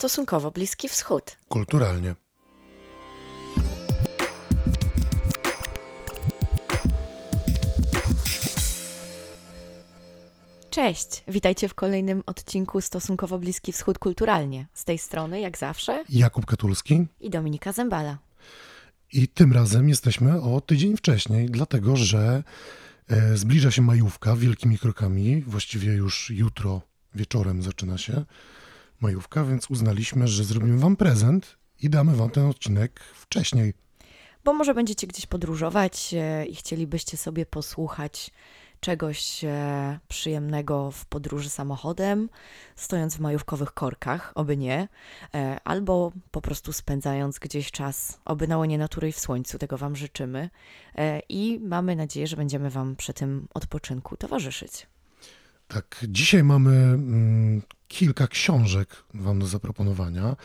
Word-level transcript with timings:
Stosunkowo 0.00 0.50
Bliski 0.50 0.88
Wschód. 0.88 1.36
Kulturalnie. 1.48 2.14
Cześć, 10.70 11.24
witajcie 11.28 11.68
w 11.68 11.74
kolejnym 11.74 12.22
odcinku 12.26 12.80
Stosunkowo 12.80 13.38
Bliski 13.38 13.72
Wschód 13.72 13.98
Kulturalnie. 13.98 14.66
Z 14.74 14.84
tej 14.84 14.98
strony, 14.98 15.40
jak 15.40 15.58
zawsze, 15.58 16.04
Jakub 16.08 16.46
Katulski. 16.46 17.06
i 17.20 17.30
Dominika 17.30 17.72
Zembala. 17.72 18.18
I 19.12 19.28
tym 19.28 19.52
razem 19.52 19.88
jesteśmy 19.88 20.42
o 20.42 20.60
tydzień 20.60 20.96
wcześniej, 20.96 21.46
dlatego 21.46 21.96
że 21.96 22.42
e, 23.08 23.36
zbliża 23.36 23.70
się 23.70 23.82
majówka 23.82 24.36
wielkimi 24.36 24.78
krokami. 24.78 25.42
Właściwie 25.42 25.92
już 25.92 26.30
jutro 26.30 26.80
wieczorem 27.14 27.62
zaczyna 27.62 27.98
się 27.98 28.24
majówka, 29.00 29.44
więc 29.44 29.70
uznaliśmy, 29.70 30.28
że 30.28 30.44
zrobimy 30.44 30.78
Wam 30.78 30.96
prezent 30.96 31.56
i 31.82 31.90
damy 31.90 32.16
Wam 32.16 32.30
ten 32.30 32.46
odcinek 32.46 33.00
wcześniej. 33.00 33.74
Bo 34.44 34.52
może 34.52 34.74
będziecie 34.74 35.06
gdzieś 35.06 35.26
podróżować 35.26 36.14
e, 36.14 36.46
i 36.46 36.54
chcielibyście 36.54 37.16
sobie 37.16 37.46
posłuchać 37.46 38.30
czegoś 38.80 39.44
e, 39.44 39.98
przyjemnego 40.08 40.90
w 40.90 41.06
podróży 41.06 41.50
samochodem, 41.50 42.28
stojąc 42.76 43.16
w 43.16 43.20
majówkowych 43.20 43.74
korkach, 43.74 44.32
oby 44.34 44.56
nie, 44.56 44.88
e, 45.34 45.60
albo 45.64 46.12
po 46.30 46.40
prostu 46.40 46.72
spędzając 46.72 47.38
gdzieś 47.38 47.70
czas, 47.70 48.20
oby 48.24 48.48
na 48.48 48.58
łonie 48.58 48.78
natury 48.78 49.08
i 49.08 49.12
w 49.12 49.20
słońcu, 49.20 49.58
tego 49.58 49.78
Wam 49.78 49.96
życzymy. 49.96 50.50
I 51.28 51.60
mamy 51.62 51.96
nadzieję, 51.96 52.26
że 52.26 52.36
będziemy 52.36 52.70
Wam 52.70 52.96
przy 52.96 53.12
tym 53.12 53.48
odpoczynku 53.54 54.16
towarzyszyć. 54.16 54.86
Tak, 55.74 56.04
dzisiaj 56.08 56.44
mamy 56.44 56.70
mm, 56.70 57.62
kilka 57.88 58.28
książek 58.28 58.88
Wam 59.14 59.38
do 59.38 59.46
zaproponowania. 59.46 60.36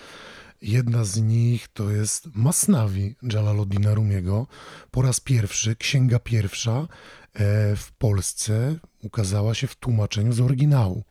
Jedna 0.61 1.03
z 1.03 1.21
nich 1.21 1.67
to 1.67 1.91
jest 1.91 2.27
Masnawi 2.35 3.15
Jalaluddina 3.33 3.93
Rumiego. 3.93 4.47
Po 4.91 5.01
raz 5.01 5.19
pierwszy, 5.19 5.75
księga 5.75 6.19
pierwsza 6.19 6.71
e, 6.81 6.87
w 7.75 7.91
Polsce 7.97 8.75
ukazała 9.03 9.53
się 9.53 9.67
w 9.67 9.75
tłumaczeniu 9.75 10.33
z 10.33 10.41
oryginału. 10.41 11.03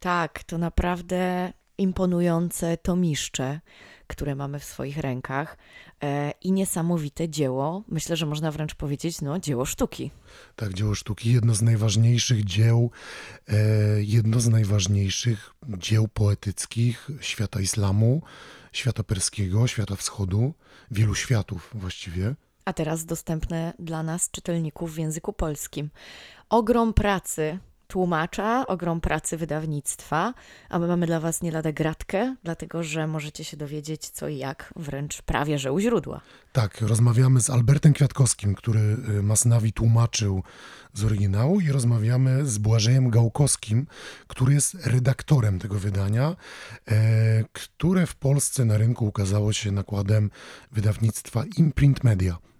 Tak, 0.00 0.44
to 0.44 0.58
naprawdę 0.58 1.52
imponujące 1.78 2.76
tomiszcze, 2.76 3.60
które 4.12 4.34
mamy 4.34 4.58
w 4.58 4.64
swoich 4.64 4.98
rękach 4.98 5.58
e, 6.02 6.32
i 6.40 6.52
niesamowite 6.52 7.28
dzieło, 7.28 7.82
myślę, 7.88 8.16
że 8.16 8.26
można 8.26 8.50
wręcz 8.50 8.74
powiedzieć, 8.74 9.20
no, 9.20 9.38
dzieło 9.38 9.64
sztuki. 9.64 10.10
Tak, 10.56 10.74
dzieło 10.74 10.94
sztuki, 10.94 11.32
jedno 11.32 11.54
z 11.54 11.62
najważniejszych 11.62 12.44
dzieł, 12.44 12.90
e, 13.48 13.54
jedno 14.02 14.40
z 14.40 14.48
najważniejszych 14.48 15.54
dzieł 15.68 16.08
poetyckich 16.08 17.08
świata 17.20 17.60
islamu, 17.60 18.22
świata 18.72 19.02
perskiego, 19.02 19.66
świata 19.66 19.96
wschodu, 19.96 20.54
wielu 20.90 21.14
światów 21.14 21.70
właściwie. 21.74 22.34
A 22.64 22.72
teraz 22.72 23.04
dostępne 23.04 23.72
dla 23.78 24.02
nas, 24.02 24.30
czytelników 24.30 24.94
w 24.94 24.98
języku 24.98 25.32
polskim. 25.32 25.90
Ogrom 26.48 26.94
pracy 26.94 27.58
tłumacza, 27.92 28.66
ogrom 28.66 29.00
pracy 29.00 29.36
wydawnictwa, 29.36 30.34
a 30.68 30.78
my 30.78 30.86
mamy 30.86 31.06
dla 31.06 31.20
Was 31.20 31.42
nie 31.42 31.50
lada 31.50 31.72
gratkę, 31.72 32.36
dlatego 32.44 32.82
że 32.82 33.06
możecie 33.06 33.44
się 33.44 33.56
dowiedzieć 33.56 34.08
co 34.08 34.28
i 34.28 34.38
jak, 34.38 34.72
wręcz 34.76 35.22
prawie 35.22 35.58
że 35.58 35.72
u 35.72 35.80
źródła. 35.80 36.20
Tak, 36.52 36.80
rozmawiamy 36.80 37.40
z 37.40 37.50
Albertem 37.50 37.92
Kwiatkowskim, 37.92 38.54
który 38.54 38.80
y, 38.80 39.22
Masnawi 39.22 39.72
tłumaczył 39.72 40.42
z 40.94 41.04
oryginału 41.04 41.60
i 41.60 41.72
rozmawiamy 41.72 42.46
z 42.46 42.58
Błażejem 42.58 43.10
Gałkowskim, 43.10 43.86
który 44.26 44.54
jest 44.54 44.86
redaktorem 44.86 45.58
tego 45.58 45.78
wydania, 45.78 46.36
e, 46.88 47.44
które 47.52 48.06
w 48.06 48.14
Polsce 48.14 48.64
na 48.64 48.78
rynku 48.78 49.06
ukazało 49.06 49.52
się 49.52 49.72
nakładem 49.72 50.30
wydawnictwa 50.72 51.44
Imprint 51.56 52.04
Media. 52.04 52.51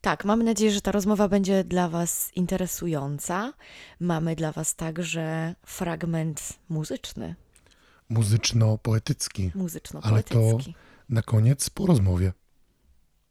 Tak, 0.00 0.24
mamy 0.24 0.44
nadzieję, 0.44 0.70
że 0.72 0.80
ta 0.80 0.92
rozmowa 0.92 1.28
będzie 1.28 1.64
dla 1.64 1.88
Was 1.88 2.30
interesująca. 2.36 3.52
Mamy 4.00 4.36
dla 4.36 4.52
Was 4.52 4.74
także 4.76 5.54
fragment 5.66 6.58
muzyczny, 6.68 7.34
Muzyczno-poetycki. 8.10 9.42
Ale 9.42 9.52
to 9.52 9.58
muzyczno-poetycki. 9.58 10.74
na 11.08 11.22
koniec 11.22 11.70
po 11.70 11.86
rozmowie. 11.86 12.32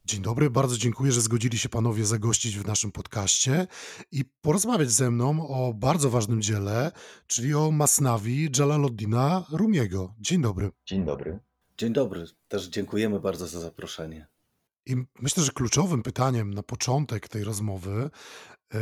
Dzień 0.04 0.22
dobry, 0.22 0.50
bardzo 0.50 0.76
dziękuję, 0.78 1.12
że 1.12 1.20
zgodzili 1.20 1.58
się 1.58 1.68
panowie 1.68 2.04
zagościć 2.04 2.58
w 2.58 2.66
naszym 2.66 2.92
podcaście 2.92 3.66
i 4.12 4.24
porozmawiać 4.24 4.90
ze 4.90 5.10
mną 5.10 5.48
o 5.48 5.74
bardzo 5.74 6.10
ważnym 6.10 6.42
dziele, 6.42 6.92
czyli 7.26 7.54
o 7.54 7.70
Masnawi 7.70 8.48
Jalaluddina 8.58 9.44
Rumiego. 9.52 10.14
Dzień 10.20 10.42
dobry. 10.42 10.70
Dzień 10.86 11.04
dobry. 11.04 11.38
Dzień 11.78 11.92
dobry, 11.92 12.24
też 12.48 12.66
dziękujemy 12.68 13.20
bardzo 13.20 13.46
za 13.46 13.60
zaproszenie. 13.60 14.26
I 14.88 14.96
myślę, 15.20 15.42
że 15.42 15.52
kluczowym 15.52 16.02
pytaniem 16.02 16.54
na 16.54 16.62
początek 16.62 17.28
tej 17.28 17.44
rozmowy 17.44 18.10
y, 18.74 18.78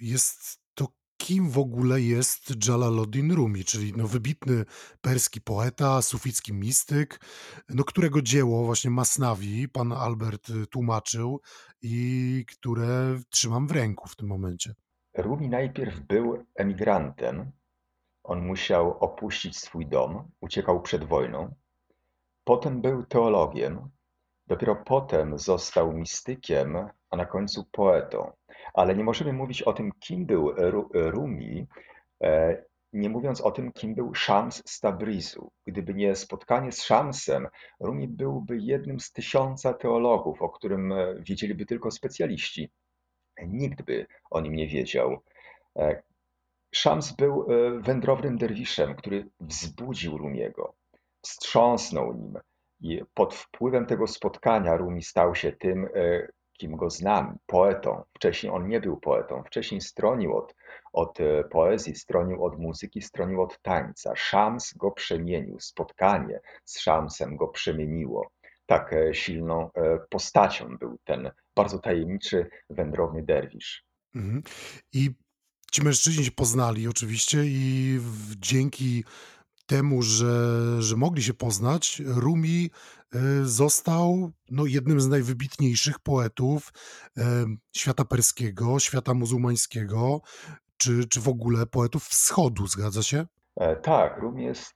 jest 0.00 0.60
to, 0.74 0.88
kim 1.16 1.50
w 1.50 1.58
ogóle 1.58 2.00
jest 2.00 2.66
Jalaluddin 2.68 3.32
Rumi, 3.32 3.64
czyli 3.64 3.92
no 3.96 4.08
wybitny 4.08 4.64
perski 5.00 5.40
poeta, 5.40 6.02
suficki 6.02 6.52
mistyk, 6.52 7.20
no 7.68 7.84
którego 7.84 8.22
dzieło 8.22 8.64
właśnie 8.64 8.90
Masnawi 8.90 9.68
pan 9.68 9.92
Albert 9.92 10.50
y, 10.50 10.66
tłumaczył 10.66 11.40
i 11.82 12.44
które 12.48 13.20
trzymam 13.30 13.66
w 13.66 13.70
ręku 13.70 14.08
w 14.08 14.16
tym 14.16 14.28
momencie. 14.28 14.74
Rumi 15.16 15.48
najpierw 15.48 16.00
był 16.00 16.44
emigrantem. 16.54 17.52
On 18.24 18.46
musiał 18.46 18.98
opuścić 18.98 19.58
swój 19.58 19.86
dom, 19.86 20.30
uciekał 20.40 20.82
przed 20.82 21.04
wojną. 21.04 21.54
Potem 22.44 22.82
był 22.82 23.06
teologiem. 23.06 23.93
Dopiero 24.46 24.76
potem 24.76 25.38
został 25.38 25.92
mistykiem, 25.92 26.76
a 27.10 27.16
na 27.16 27.26
końcu 27.26 27.64
poetą. 27.72 28.32
Ale 28.74 28.96
nie 28.96 29.04
możemy 29.04 29.32
mówić 29.32 29.62
o 29.62 29.72
tym, 29.72 29.92
kim 30.00 30.26
był 30.26 30.54
Ru- 30.54 30.88
Rumi, 30.92 31.66
e, 32.22 32.64
nie 32.92 33.08
mówiąc 33.08 33.40
o 33.40 33.50
tym, 33.50 33.72
kim 33.72 33.94
był 33.94 34.14
Shams 34.14 34.62
z 34.66 34.80
Tabrizu. 34.80 35.50
Gdyby 35.66 35.94
nie 35.94 36.16
spotkanie 36.16 36.72
z 36.72 36.78
Shamsem, 36.78 37.48
Rumi 37.80 38.08
byłby 38.08 38.58
jednym 38.58 39.00
z 39.00 39.12
tysiąca 39.12 39.74
teologów, 39.74 40.42
o 40.42 40.48
którym 40.48 40.92
e, 40.92 41.14
wiedzieliby 41.20 41.66
tylko 41.66 41.90
specjaliści. 41.90 42.70
Nikt 43.46 43.82
by 43.82 44.06
o 44.30 44.40
nim 44.40 44.54
nie 44.54 44.66
wiedział. 44.66 45.18
E, 45.78 46.02
Szams 46.74 47.12
był 47.12 47.46
wędrownym 47.80 48.38
derwiszem, 48.38 48.94
który 48.94 49.28
wzbudził 49.40 50.18
Rumiego, 50.18 50.74
wstrząsnął 51.22 52.12
nim 52.12 52.38
i 52.84 53.02
pod 53.14 53.34
wpływem 53.34 53.86
tego 53.86 54.06
spotkania 54.06 54.76
Rumi 54.76 55.02
stał 55.02 55.34
się 55.34 55.52
tym, 55.52 55.88
e, 55.94 56.28
kim 56.52 56.76
go 56.76 56.90
znamy, 56.90 57.34
poetą. 57.46 58.02
Wcześniej 58.14 58.52
on 58.52 58.68
nie 58.68 58.80
był 58.80 58.96
poetą, 58.96 59.42
wcześniej 59.42 59.80
stronił 59.80 60.36
od, 60.36 60.54
od 60.92 61.20
e, 61.20 61.44
poezji, 61.44 61.94
stronił 61.94 62.44
od 62.44 62.58
muzyki, 62.58 63.02
stronił 63.02 63.42
od 63.42 63.62
tańca. 63.62 64.16
Szams 64.16 64.74
go 64.74 64.90
przemienił, 64.90 65.60
spotkanie 65.60 66.40
z 66.64 66.80
Szamsem 66.80 67.36
go 67.36 67.48
przemieniło. 67.48 68.30
Tak 68.66 68.92
e, 68.92 69.14
silną 69.14 69.70
postacią 70.10 70.76
był 70.78 70.98
ten 71.04 71.30
bardzo 71.56 71.78
tajemniczy, 71.78 72.46
wędrowny 72.70 73.22
derwisz. 73.22 73.84
Mhm. 74.14 74.42
I 74.92 75.10
ci 75.72 75.82
mężczyźni 75.82 76.24
się 76.24 76.30
poznali 76.30 76.88
oczywiście 76.88 77.38
i 77.44 77.98
dzięki 78.38 79.04
temu, 79.66 80.02
że, 80.02 80.82
że 80.82 80.96
mogli 80.96 81.22
się 81.22 81.34
poznać, 81.34 82.02
Rumi 82.06 82.70
e, 83.14 83.18
został 83.44 84.32
no, 84.50 84.66
jednym 84.66 85.00
z 85.00 85.08
najwybitniejszych 85.08 85.98
poetów 85.98 86.72
e, 87.18 87.22
świata 87.76 88.04
perskiego, 88.04 88.80
świata 88.80 89.14
muzułmańskiego, 89.14 90.20
czy, 90.76 91.08
czy 91.08 91.20
w 91.20 91.28
ogóle 91.28 91.66
poetów 91.66 92.04
wschodu, 92.04 92.66
zgadza 92.66 93.02
się? 93.02 93.26
E, 93.60 93.76
Tak, 93.76 94.18
Rumi 94.18 94.44
jest, 94.44 94.74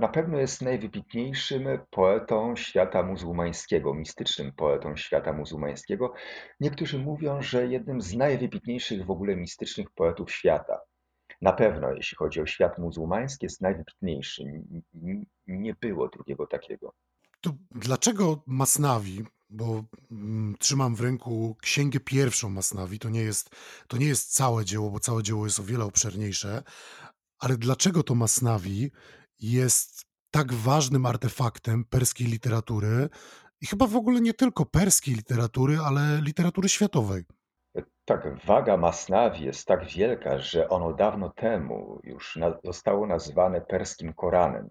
na 0.00 0.08
pewno 0.08 0.38
jest 0.38 0.62
najwybitniejszym 0.62 1.68
poetą 1.90 2.56
świata 2.56 3.02
muzułmańskiego, 3.02 3.94
mistycznym 3.94 4.52
poetą 4.52 4.96
świata 4.96 5.32
muzułmańskiego. 5.32 6.12
Niektórzy 6.60 6.98
mówią, 6.98 7.42
że 7.42 7.66
jednym 7.66 8.00
z 8.00 8.16
najwybitniejszych 8.16 9.06
w 9.06 9.10
ogóle 9.10 9.36
mistycznych 9.36 9.90
poetów 9.90 10.32
świata. 10.32 10.78
Na 11.42 11.52
pewno, 11.52 11.92
jeśli 11.92 12.16
chodzi 12.16 12.40
o 12.40 12.46
świat 12.46 12.78
muzułmański, 12.78 13.46
jest 13.46 13.60
najwybitniejszy. 13.60 14.44
Nie 15.46 15.74
było 15.80 16.08
drugiego 16.08 16.46
takiego. 16.46 16.92
To 17.40 17.50
dlaczego 17.70 18.42
Masnawi, 18.46 19.24
bo 19.50 19.84
mm, 20.10 20.54
trzymam 20.58 20.94
w 20.94 21.00
ręku 21.00 21.56
księgę 21.62 22.00
pierwszą 22.00 22.50
Masnawi, 22.50 22.98
to 22.98 23.08
nie 23.08 23.20
jest, 23.22 23.50
to 23.88 23.96
nie 23.96 24.06
jest 24.06 24.34
całe 24.34 24.64
dzieło, 24.64 24.90
bo 24.90 25.00
całe 25.00 25.22
dzieło 25.22 25.44
jest 25.44 25.60
o 25.60 25.62
wiele 25.62 25.84
obszerniejsze, 25.84 26.62
ale 27.38 27.56
dlaczego 27.56 28.02
to 28.02 28.14
Masnawi 28.14 28.90
jest 29.40 30.06
tak 30.30 30.52
ważnym 30.52 31.06
artefaktem 31.06 31.84
perskiej 31.84 32.26
literatury 32.26 33.08
i 33.60 33.66
chyba 33.66 33.86
w 33.86 33.96
ogóle 33.96 34.20
nie 34.20 34.34
tylko 34.34 34.66
perskiej 34.66 35.14
literatury, 35.14 35.78
ale 35.78 36.20
literatury 36.22 36.68
światowej? 36.68 37.24
Tak, 38.04 38.44
waga 38.44 38.76
Masnawi 38.76 39.44
jest 39.44 39.66
tak 39.66 39.84
wielka, 39.84 40.38
że 40.38 40.68
ono 40.68 40.92
dawno 40.92 41.30
temu 41.30 42.00
już 42.04 42.38
zostało 42.64 43.06
nazwane 43.06 43.60
perskim 43.60 44.12
Koranem. 44.12 44.68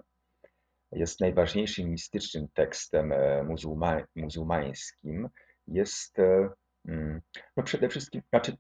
jest 0.92 1.20
najważniejszym 1.20 1.90
mistycznym 1.90 2.48
tekstem 2.54 3.12
e, 3.12 3.44
muzułma, 3.44 4.02
muzułmańskim, 4.16 5.30
jest 5.68 6.20
e, 6.20 6.50
mm, 6.88 7.22
no 7.58 7.64
przede 7.64 7.90
wszystkim, 7.90 8.22
znaczy 8.30 8.58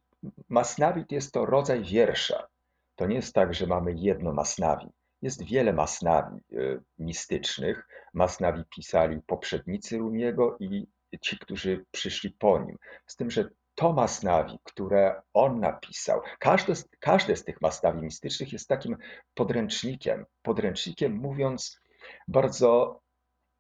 Masnawit 0.50 1.12
jest 1.12 1.34
to 1.34 1.46
rodzaj 1.46 1.84
wiersza. 1.84 2.48
To 2.96 3.08
nie 3.08 3.16
jest 3.16 3.34
tak, 3.34 3.54
że 3.54 3.68
mamy 3.68 3.94
jedno 3.94 4.34
Masnawi. 4.34 4.88
Jest 5.22 5.44
wiele 5.44 5.74
Masnawi 5.74 6.38
e, 6.38 6.80
mistycznych. 6.98 7.88
Masnawi 8.14 8.64
pisali 8.76 9.22
poprzednicy 9.28 9.98
Rumiego 9.98 10.58
i 10.60 10.88
ci, 11.22 11.40
którzy 11.40 11.86
przyszli 11.92 12.32
po 12.32 12.60
nim. 12.60 12.78
Z 13.08 13.16
tym, 13.16 13.32
że 13.32 13.50
to 13.76 13.94
Masnawi, 13.94 14.60
które 14.64 15.22
on 15.34 15.60
napisał, 15.60 16.22
każde 16.40 16.76
z, 16.76 16.90
każde 17.00 17.36
z 17.36 17.44
tych 17.44 17.62
Masnawi 17.62 18.02
mistycznych 18.02 18.54
jest 18.54 18.68
takim 18.68 18.98
podręcznikiem. 19.34 20.26
Podręcznikiem 20.42 21.16
mówiąc 21.16 21.82
bardzo, 22.28 23.02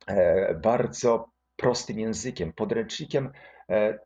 e, 0.07 0.53
bardzo 0.53 1.29
prostym 1.56 2.00
językiem, 2.00 2.53
podręcznikiem 2.53 3.31
e, 3.69 3.73
e, 3.73 4.00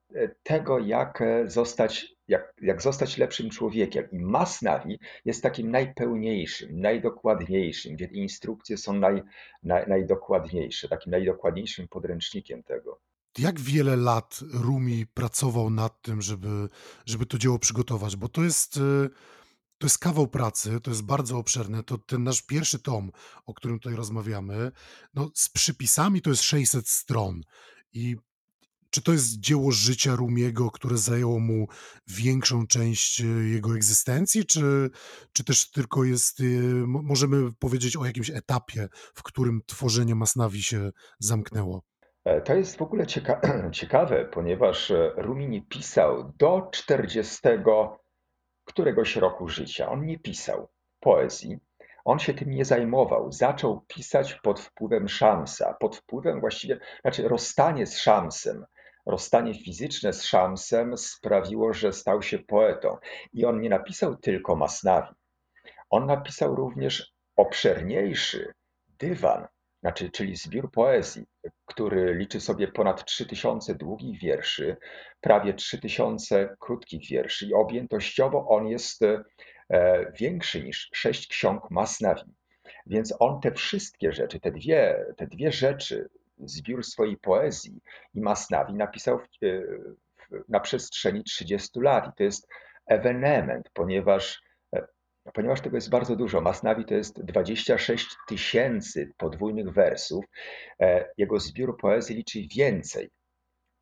tego, 0.44 0.80
jak 0.80 1.24
zostać, 1.46 2.08
jak, 2.28 2.54
jak 2.62 2.82
zostać 2.82 3.18
lepszym 3.18 3.50
człowiekiem. 3.50 4.12
I 4.12 4.20
Masnawi 4.20 5.00
jest 5.26 5.44
takim 5.44 5.72
najpełniejszym, 5.72 6.82
najdokładniejszym, 6.82 7.96
gdzie 7.96 8.06
instrukcje 8.06 8.78
są 8.78 8.94
naj, 8.94 9.22
naj, 9.64 9.88
najdokładniejsze, 9.88 10.90
takim 10.90 11.12
najdokładniejszym 11.12 11.88
podręcznikiem 11.88 12.64
tego. 12.64 13.00
Jak 13.38 13.60
wiele 13.60 13.96
lat 13.96 14.40
Rumi 14.52 15.08
pracował 15.08 15.70
nad 15.70 16.02
tym, 16.02 16.22
żeby, 16.22 16.70
żeby 17.06 17.26
to 17.26 17.38
dzieło 17.38 17.60
przygotować? 17.60 18.16
Bo 18.16 18.30
to 18.30 18.44
jest 18.44 18.80
to 19.80 19.86
jest 19.86 19.98
kawał 19.98 20.28
pracy, 20.28 20.80
to 20.84 20.92
jest 20.92 21.02
bardzo 21.02 21.38
obszerne. 21.38 21.84
To 21.84 21.98
ten 21.98 22.24
nasz 22.24 22.42
pierwszy 22.42 22.80
tom, 22.80 23.12
o 23.46 23.54
którym 23.54 23.80
tutaj 23.80 23.96
rozmawiamy, 23.96 24.72
no 25.14 25.32
z 25.34 25.50
przypisami 25.50 26.22
to 26.22 26.30
jest 26.30 26.44
600 26.44 26.90
stron. 26.90 27.42
I 27.94 28.16
czy 28.90 29.02
to 29.02 29.14
jest 29.14 29.40
dzieło 29.40 29.72
życia 29.72 30.16
Rumiego, 30.16 30.72
które 30.72 30.98
zajęło 30.98 31.40
mu 31.40 31.68
większą 32.08 32.68
część 32.68 33.22
e, 33.22 33.26
jego 33.26 33.76
egzystencji, 33.76 34.46
czy, 34.46 34.90
czy 35.34 35.44
też 35.44 35.72
tylko 35.72 36.04
jest, 36.04 36.40
e, 36.40 36.44
możemy 36.86 37.54
powiedzieć 37.54 37.96
o 37.96 38.06
jakimś 38.06 38.30
etapie, 38.30 38.88
w 39.14 39.24
którym 39.24 39.62
tworzenie 39.66 40.16
Masnawi 40.16 40.64
się 40.64 40.92
zamknęło? 41.20 41.84
E, 42.26 42.42
to 42.42 42.56
jest 42.56 42.78
w 42.78 42.82
ogóle 42.82 43.08
cieka 43.08 43.42
ciekawe, 43.72 44.26
ponieważ 44.26 44.94
Rumi 45.16 45.50
nie 45.50 45.62
pisał 45.62 46.34
do 46.38 46.68
40 46.72 47.40
któregoś 48.66 49.16
roku 49.16 49.48
życia. 49.48 49.90
On 49.90 50.06
nie 50.06 50.20
pisał 50.20 50.68
poezji, 51.00 51.60
on 52.06 52.20
się 52.20 52.34
tym 52.34 52.50
nie 52.50 52.66
zajmował. 52.66 53.32
Zaczął 53.32 53.82
pisać 53.82 54.34
pod 54.34 54.60
wpływem 54.60 55.08
Szamsa, 55.08 55.74
pod 55.74 55.98
wpływem 55.98 56.40
właściwie, 56.40 56.80
znaczy 57.02 57.28
rozstanie 57.28 57.86
z 57.86 57.98
Szamsem, 57.98 58.66
rozstanie 59.06 59.54
fizyczne 59.54 60.14
z 60.14 60.24
Szamsem 60.24 60.98
sprawiło, 60.98 61.74
że 61.74 61.94
stał 61.94 62.22
się 62.22 62.40
poetą. 62.40 62.98
I 63.34 63.46
on 63.46 63.62
nie 63.62 63.70
napisał 63.70 64.16
tylko 64.16 64.56
Masnawi. 64.56 65.16
On 65.90 66.06
napisał 66.06 66.56
również 66.56 67.14
obszerniejszy 67.36 68.54
dywan, 68.88 69.48
znaczy, 69.82 70.12
czyli 70.12 70.36
zbiór 70.36 70.72
poezji, 70.72 71.26
który 71.66 72.14
liczy 72.14 72.40
sobie 72.40 72.68
ponad 72.68 73.06
3000 73.06 73.76
długich 73.76 74.20
wierszy, 74.20 74.78
prawie 75.22 75.54
3000 75.54 76.56
krótkich 76.60 77.10
wierszy 77.10 77.46
i 77.46 77.54
objętościowo 77.54 78.48
on 78.48 78.68
jest 78.68 79.02
e, 79.04 80.12
większy 80.20 80.64
niż 80.64 80.90
sześć 80.94 81.28
ksiąg 81.28 81.72
Masnawi. 81.72 82.34
Więc 82.86 83.14
on 83.20 83.42
te 83.42 83.52
wszystkie 83.52 84.12
rzeczy, 84.12 84.40
te 84.40 84.52
dwie, 84.52 85.06
te 85.18 85.28
dwie 85.28 85.52
rzeczy, 85.52 86.10
zbiór 86.38 86.84
swojej 86.84 87.18
poezji 87.18 87.82
i 88.14 88.22
Masnawi 88.22 88.74
napisał 88.74 89.20
w, 89.20 89.24
e, 89.24 89.28
w, 90.18 90.50
na 90.50 90.60
przestrzeni 90.60 91.24
30 91.24 91.80
lat. 91.80 92.08
I 92.08 92.18
to 92.18 92.24
jest 92.24 92.48
ewenement, 92.86 93.70
ponieważ 93.74 94.42
ponieważ 95.34 95.62
tego 95.62 95.78
jest 95.78 95.90
bardzo 95.90 96.16
dużo. 96.16 96.42
Masnawi 96.42 96.86
to 96.86 96.94
jest 96.94 97.26
26 97.26 98.08
tysięcy 98.28 99.12
podwójnych 99.18 99.70
wersów. 99.70 100.26
E, 100.80 101.10
jego 101.18 101.40
zbiór 101.40 101.78
poezji 101.78 102.16
liczy 102.16 102.40
więcej, 102.56 103.10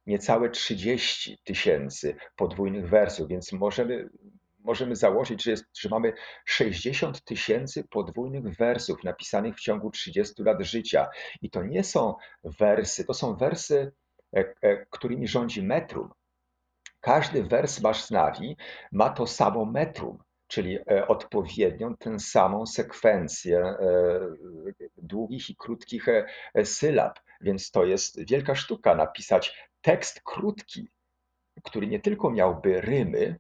niecałe 0.06 0.50
30 0.50 1.38
tysięcy 1.44 2.16
podwójnych 2.36 2.90
wersów, 2.90 3.28
więc 3.28 3.52
możemy, 3.54 4.10
możemy 4.60 4.96
założyć, 4.96 5.44
że, 5.44 5.52
jest, 5.52 5.66
że 5.80 5.90
mamy 5.90 6.14
60 6.46 7.24
tysięcy 7.24 7.84
podwójnych 7.90 8.58
wersów 8.58 9.04
napisanych 9.04 9.56
w 9.56 9.62
ciągu 9.62 9.92
30 9.92 10.44
lat 10.44 10.62
życia. 10.62 11.08
I 11.42 11.50
to 11.50 11.64
nie 11.64 11.84
są 11.84 12.16
wersy, 12.44 13.06
to 13.06 13.14
są 13.14 13.36
wersy, 13.36 13.92
e, 14.36 14.54
e, 14.62 14.86
którymi 14.86 15.28
rządzi 15.28 15.64
metrum. 15.64 16.10
Każdy 17.00 17.44
wers 17.44 17.82
Masnawi 17.82 18.58
ma 18.92 19.10
to 19.10 19.28
samo 19.28 19.66
metrum 19.66 20.27
czyli 20.48 20.80
e, 20.92 21.08
odpowiednią, 21.08 21.96
tę 21.98 22.20
samą 22.20 22.66
sekwencję 22.66 23.60
e, 23.60 23.76
długich 24.98 25.50
i 25.50 25.56
krótkich 25.56 26.08
e, 26.08 26.66
sylab. 26.66 27.20
Więc 27.42 27.72
to 27.72 27.86
jest 27.86 28.30
wielka 28.30 28.56
sztuka 28.56 28.96
napisać 28.96 29.70
tekst 29.82 30.22
krótki, 30.24 30.90
który 31.64 31.88
nie 31.88 32.00
tylko 32.00 32.30
miałby 32.30 32.82
rymy, 32.82 33.40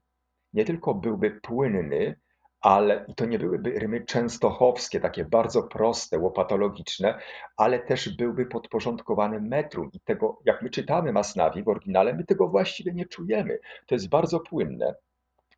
nie 0.53 0.65
tylko 0.65 0.93
byłby 0.93 1.31
płynny, 1.31 2.15
ale 2.61 3.05
i 3.07 3.15
to 3.15 3.25
nie 3.25 3.39
byłyby 3.39 3.79
rymy 3.79 4.05
częstochowskie, 4.05 4.99
takie 4.99 5.25
bardzo 5.25 5.63
proste, 5.63 6.19
łopatologiczne, 6.19 7.19
ale 7.57 7.79
też 7.79 8.15
byłby 8.15 8.45
podporządkowany 8.45 9.41
metrum. 9.41 9.89
I 9.93 9.99
tego, 9.99 10.39
jak 10.45 10.61
my 10.61 10.69
czytamy 10.69 11.13
Masnawi 11.13 11.63
w 11.63 11.67
oryginale, 11.67 12.13
my 12.13 12.23
tego 12.25 12.47
właściwie 12.47 12.93
nie 12.93 13.05
czujemy. 13.05 13.59
To 13.85 13.95
jest 13.95 14.09
bardzo 14.09 14.39
płynne. 14.39 14.95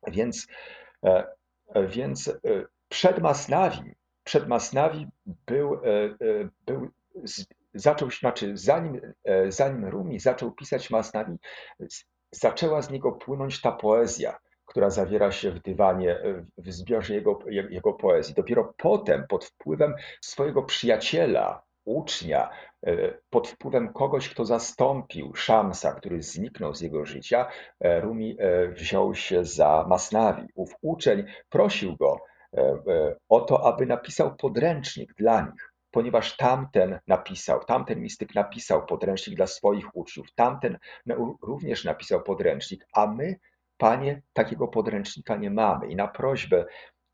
Więc 0.06 0.46
więc 1.88 2.28
e, 2.28 2.32
przed 2.88 3.18
Masnawi, 3.18 3.94
przed 4.24 4.48
Masnawi 4.48 5.06
był, 5.46 5.74
e, 5.74 5.80
był 6.66 6.88
zaczął, 7.74 8.10
znaczy 8.10 8.56
zanim, 8.56 9.00
zanim 9.48 9.84
Rumi 9.84 10.20
zaczął 10.20 10.52
pisać 10.52 10.90
Masnawi, 10.90 11.36
zaczęła 12.32 12.82
z 12.82 12.90
niego 12.90 13.12
płynąć 13.12 13.60
ta 13.60 13.72
poezja, 13.72 14.38
która 14.66 14.90
zawiera 14.90 15.32
się 15.32 15.50
w 15.50 15.62
dywanie, 15.62 16.22
w 16.58 16.72
zbiorze 16.72 17.14
jego, 17.14 17.38
jego 17.48 17.92
poezji. 17.92 18.34
Dopiero 18.34 18.74
potem, 18.76 19.26
pod 19.28 19.44
wpływem 19.44 19.94
swojego 20.20 20.62
przyjaciela, 20.62 21.62
ucznia, 21.84 22.50
e, 22.50 22.69
pod 23.30 23.48
wpływem 23.48 23.92
kogoś, 23.92 24.28
kto 24.28 24.44
zastąpił 24.44 25.34
Szamsa, 25.34 25.92
który 25.92 26.22
zniknął 26.22 26.74
z 26.74 26.80
jego 26.80 27.04
życia, 27.04 27.46
e, 27.80 28.00
Rumi 28.00 28.36
e, 28.38 28.68
wziął 28.68 29.14
się 29.14 29.44
za 29.44 29.86
Masnawi. 29.88 30.48
Ów 30.54 30.74
uczeń 30.82 31.24
prosił 31.48 31.96
go 31.96 32.20
o 33.28 33.40
to, 33.40 33.66
aby 33.66 33.86
napisał 33.86 34.36
podręcznik 34.36 35.14
dla 35.14 35.40
nich, 35.40 35.72
ponieważ 35.90 36.36
tamten 36.36 36.98
napisał, 37.06 37.64
tamten 37.64 38.00
mistyk 38.00 38.34
napisał 38.34 38.86
podręcznik 38.86 39.36
dla 39.36 39.46
swoich 39.46 39.96
uczniów, 39.96 40.34
tamten 40.34 40.78
również 41.42 41.84
napisał 41.84 42.22
podręcznik, 42.22 42.86
a 42.92 43.06
my, 43.06 43.36
panie, 43.76 44.22
takiego 44.32 44.68
podręcznika 44.68 45.36
nie 45.36 45.50
mamy. 45.50 45.88
I 45.88 45.96
na 45.96 46.08
prośbę 46.08 46.64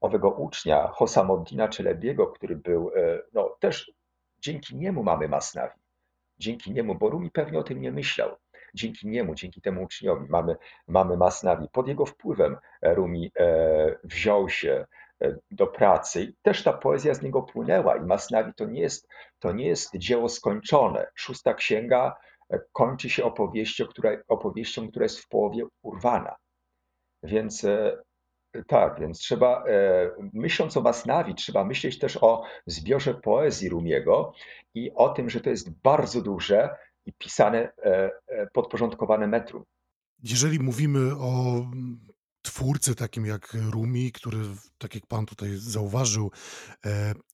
owego 0.00 0.30
ucznia, 0.30 0.88
Hosamoddina 0.88 1.68
Czelebiego, 1.68 2.26
który 2.26 2.56
był 2.56 2.90
no, 3.32 3.56
też 3.60 3.92
Dzięki 4.46 4.76
niemu 4.76 5.02
mamy 5.02 5.28
Masnawi. 5.28 5.80
Dzięki 6.38 6.72
niemu, 6.72 6.94
bo 6.94 7.10
Rumi 7.10 7.30
pewnie 7.30 7.58
o 7.58 7.62
tym 7.62 7.80
nie 7.80 7.92
myślał. 7.92 8.36
Dzięki 8.74 9.08
niemu, 9.08 9.34
dzięki 9.34 9.60
temu 9.60 9.82
uczniowi 9.82 10.26
mamy, 10.28 10.56
mamy 10.88 11.16
Masnawi. 11.16 11.68
Pod 11.72 11.88
jego 11.88 12.06
wpływem 12.06 12.56
e, 12.82 12.94
Rumi 12.94 13.32
e, 13.36 13.98
wziął 14.04 14.48
się 14.48 14.86
e, 15.22 15.36
do 15.50 15.66
pracy 15.66 16.22
i 16.22 16.34
też 16.42 16.62
ta 16.62 16.72
poezja 16.72 17.14
z 17.14 17.22
niego 17.22 17.42
płynęła 17.42 17.96
i 17.96 18.00
Masnawi 18.00 18.54
to 18.54 18.66
nie 18.66 18.80
jest, 18.80 19.08
to 19.38 19.52
nie 19.52 19.66
jest 19.66 19.96
dzieło 19.96 20.28
skończone. 20.28 21.06
Szósta 21.14 21.54
księga 21.54 22.16
kończy 22.72 23.10
się 23.10 23.24
opowieścią, 23.24 23.86
która, 23.86 24.10
opowieścią, 24.28 24.90
która 24.90 25.04
jest 25.04 25.20
w 25.20 25.28
połowie 25.28 25.64
urwana. 25.82 26.36
Więc 27.22 27.66
tak, 28.66 29.00
więc 29.00 29.18
trzeba, 29.18 29.64
e, 29.64 30.10
myśląc 30.32 30.76
o 30.76 30.80
Masnawi, 30.80 31.34
trzeba 31.34 31.64
myśleć 31.64 31.98
też 31.98 32.18
o 32.20 32.42
zbiorze 32.66 33.14
poezji 33.14 33.68
Rumiego 33.68 34.32
i 34.74 34.92
o 34.94 35.08
tym, 35.08 35.30
że 35.30 35.40
to 35.40 35.50
jest 35.50 35.70
bardzo 35.70 36.22
duże 36.22 36.76
i 37.06 37.12
pisane, 37.12 37.58
e, 37.58 38.10
e, 38.26 38.46
podporządkowane 38.52 39.26
metrum. 39.26 39.64
Jeżeli 40.22 40.58
mówimy 40.58 41.16
o 41.18 41.62
twórcy 42.42 42.94
takim 42.94 43.26
jak 43.26 43.56
Rumi, 43.70 44.12
który, 44.12 44.38
tak 44.78 44.94
jak 44.94 45.06
pan 45.06 45.26
tutaj 45.26 45.50
zauważył, 45.54 46.30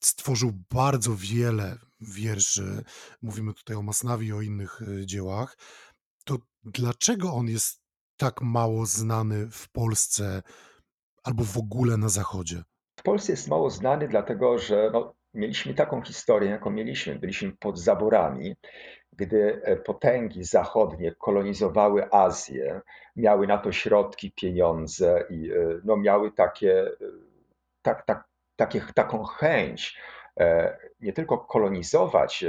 stworzył 0.00 0.52
bardzo 0.71 1.17
wiele 1.17 1.76
wierszy, 2.00 2.85
mówimy 3.23 3.55
tutaj 3.55 3.76
o 3.76 3.83
Masnawi 3.83 4.26
i 4.26 4.33
o 4.33 4.41
innych 4.41 4.81
dziełach, 5.05 5.57
to 6.25 6.37
dlaczego 6.64 7.33
on 7.33 7.49
jest 7.49 7.83
tak 8.17 8.43
mało 8.43 8.87
znany 8.87 9.50
w 9.50 9.69
Polsce 9.69 10.43
albo 11.25 11.45
w 11.45 11.59
ogóle 11.59 11.97
na 11.97 12.09
Zachodzie? 12.09 12.62
W 13.00 13.02
Polsce 13.02 13.33
jest 13.33 13.49
mało 13.49 13.71
znany, 13.71 14.09
dlatego 14.09 14.59
że 14.59 14.91
no, 14.93 15.14
mieliśmy 15.35 15.75
taką 15.75 16.02
historię, 16.02 16.50
jaką 16.50 16.71
mieliśmy. 16.71 17.19
Byliśmy 17.19 17.52
pod 17.52 17.79
zaborami, 17.79 18.57
gdy 19.12 19.62
potęgi 19.85 20.45
zachodnie 20.45 21.14
kolonizowały 21.14 22.11
Azję, 22.11 22.81
miały 23.17 23.47
na 23.47 23.59
to 23.59 23.73
środki, 23.73 24.33
pieniądze 24.33 25.25
i 25.31 25.50
no, 25.85 25.97
miały 25.97 26.33
takie, 26.33 26.91
tak, 27.83 28.07
tak, 28.07 28.25
takie, 28.57 28.83
taką 28.95 29.25
chęć 29.25 29.99
nie 31.00 31.12
tylko 31.12 31.38
kolonizować 31.38 32.45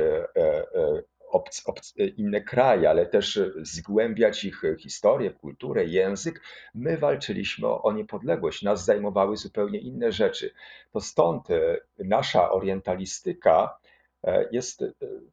obc, 1.33 1.63
obc, 1.65 1.93
inne 2.17 2.41
kraje, 2.41 2.89
ale 2.89 3.05
też 3.05 3.39
zgłębiać 3.61 4.43
ich 4.43 4.61
historię, 4.79 5.31
kulturę, 5.31 5.85
język. 5.85 6.41
My 6.73 6.97
walczyliśmy 6.97 7.67
o, 7.67 7.91
niepodległość, 7.91 8.63
nas 8.63 8.85
zajmowały 8.85 9.37
zupełnie 9.37 9.79
inne 9.79 10.11
rzeczy. 10.11 10.53
To 10.91 10.99
stąd 10.99 11.49
e, 11.51 11.77
nasza 11.97 12.51
orientalistyka 12.51 13.77
e, 14.23 14.49
jest 14.51 14.81
e, 14.81 14.91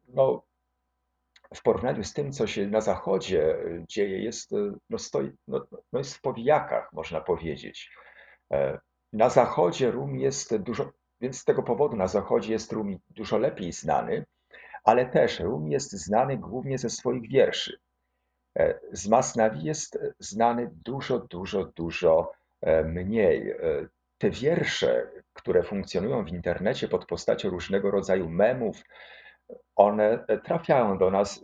no, 0.09 0.43
w 1.55 1.63
porównaniu 1.63 2.05
z 2.05 2.13
tym, 2.13 2.33
co 2.33 2.47
się 2.47 2.67
na 2.67 2.81
Zachodzie 2.81 3.57
dzieje, 3.89 4.23
jest, 4.23 4.51
no, 4.91 4.99
stoi, 4.99 5.31
no, 5.49 5.67
no 5.93 5.99
jest 5.99 6.15
w 6.15 6.21
powijakach, 6.21 6.93
można 6.93 7.21
powiedzieć. 7.21 7.91
Na 9.13 9.29
Zachodzie 9.29 9.91
rum 9.91 10.19
jest 10.19 10.57
dużo, 10.57 10.93
więc 11.21 11.39
z 11.39 11.45
tego 11.45 11.63
powodu 11.63 11.97
na 11.97 12.07
Zachodzie 12.07 12.53
jest 12.53 12.73
rum 12.73 12.99
dużo 13.11 13.39
lepiej 13.39 13.73
znany 13.73 14.25
ale 14.85 15.07
też 15.07 15.41
Rumi 15.41 15.71
jest 15.71 15.93
znany 15.93 16.39
głównie 16.39 16.79
ze 16.79 16.91
swoich 16.91 17.29
wierszy. 17.29 17.79
E, 18.59 18.81
z 18.93 19.09
Masnawi 19.09 19.65
jest 19.65 19.99
znany 20.19 20.71
dużo, 20.85 21.19
dużo, 21.19 21.65
dużo 21.65 22.33
e, 22.61 22.85
mniej. 22.85 23.51
E, 23.51 23.57
te 24.19 24.31
wiersze, 24.31 25.11
które 25.33 25.63
funkcjonują 25.63 26.25
w 26.25 26.29
internecie 26.29 26.89
pod 26.89 27.07
postacią 27.07 27.51
różnego 27.51 27.91
rodzaju 27.91 28.29
memów, 28.29 28.83
one 29.77 30.25
trafiają 30.45 30.99
do 30.99 31.11
nas, 31.11 31.41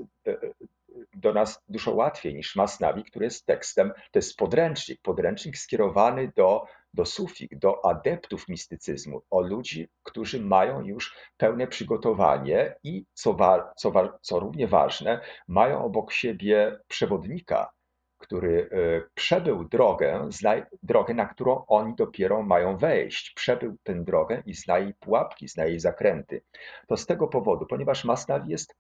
do 1.16 1.32
nas 1.32 1.62
dużo 1.68 1.94
łatwiej 1.94 2.34
niż 2.34 2.56
Masnawi, 2.56 3.04
który 3.04 3.24
jest 3.24 3.46
tekstem, 3.46 3.92
to 4.10 4.18
jest 4.18 4.36
podręcznik, 4.36 5.00
podręcznik 5.02 5.58
skierowany 5.58 6.32
do 6.36 6.66
do 6.96 7.04
sufik, 7.04 7.58
do 7.58 7.84
adeptów 7.84 8.48
mistycyzmu, 8.48 9.22
o 9.30 9.40
ludzi, 9.40 9.88
którzy 10.02 10.40
mają 10.40 10.82
już 10.82 11.16
pełne 11.36 11.66
przygotowanie 11.66 12.74
i, 12.84 13.04
co, 13.12 13.32
wa, 13.32 13.72
co, 13.76 13.90
wa, 13.90 14.18
co 14.22 14.40
równie 14.40 14.68
ważne, 14.68 15.20
mają 15.48 15.84
obok 15.84 16.12
siebie 16.12 16.78
przewodnika, 16.88 17.72
który 18.18 18.70
e, 18.72 19.02
przebył 19.14 19.64
drogę, 19.64 20.26
zna, 20.28 20.54
drogę, 20.82 21.14
na 21.14 21.26
którą 21.26 21.64
oni 21.66 21.94
dopiero 21.94 22.42
mają 22.42 22.76
wejść. 22.76 23.32
Przebył 23.34 23.76
tę 23.82 23.94
drogę 24.04 24.42
i 24.46 24.54
zna 24.54 24.78
jej 24.78 24.94
pułapki, 24.94 25.48
zna 25.48 25.64
jej 25.64 25.80
zakręty. 25.80 26.42
To 26.88 26.96
z 26.96 27.06
tego 27.06 27.28
powodu, 27.28 27.66
ponieważ 27.66 28.04
Masnawi 28.04 28.50
jest 28.50 28.76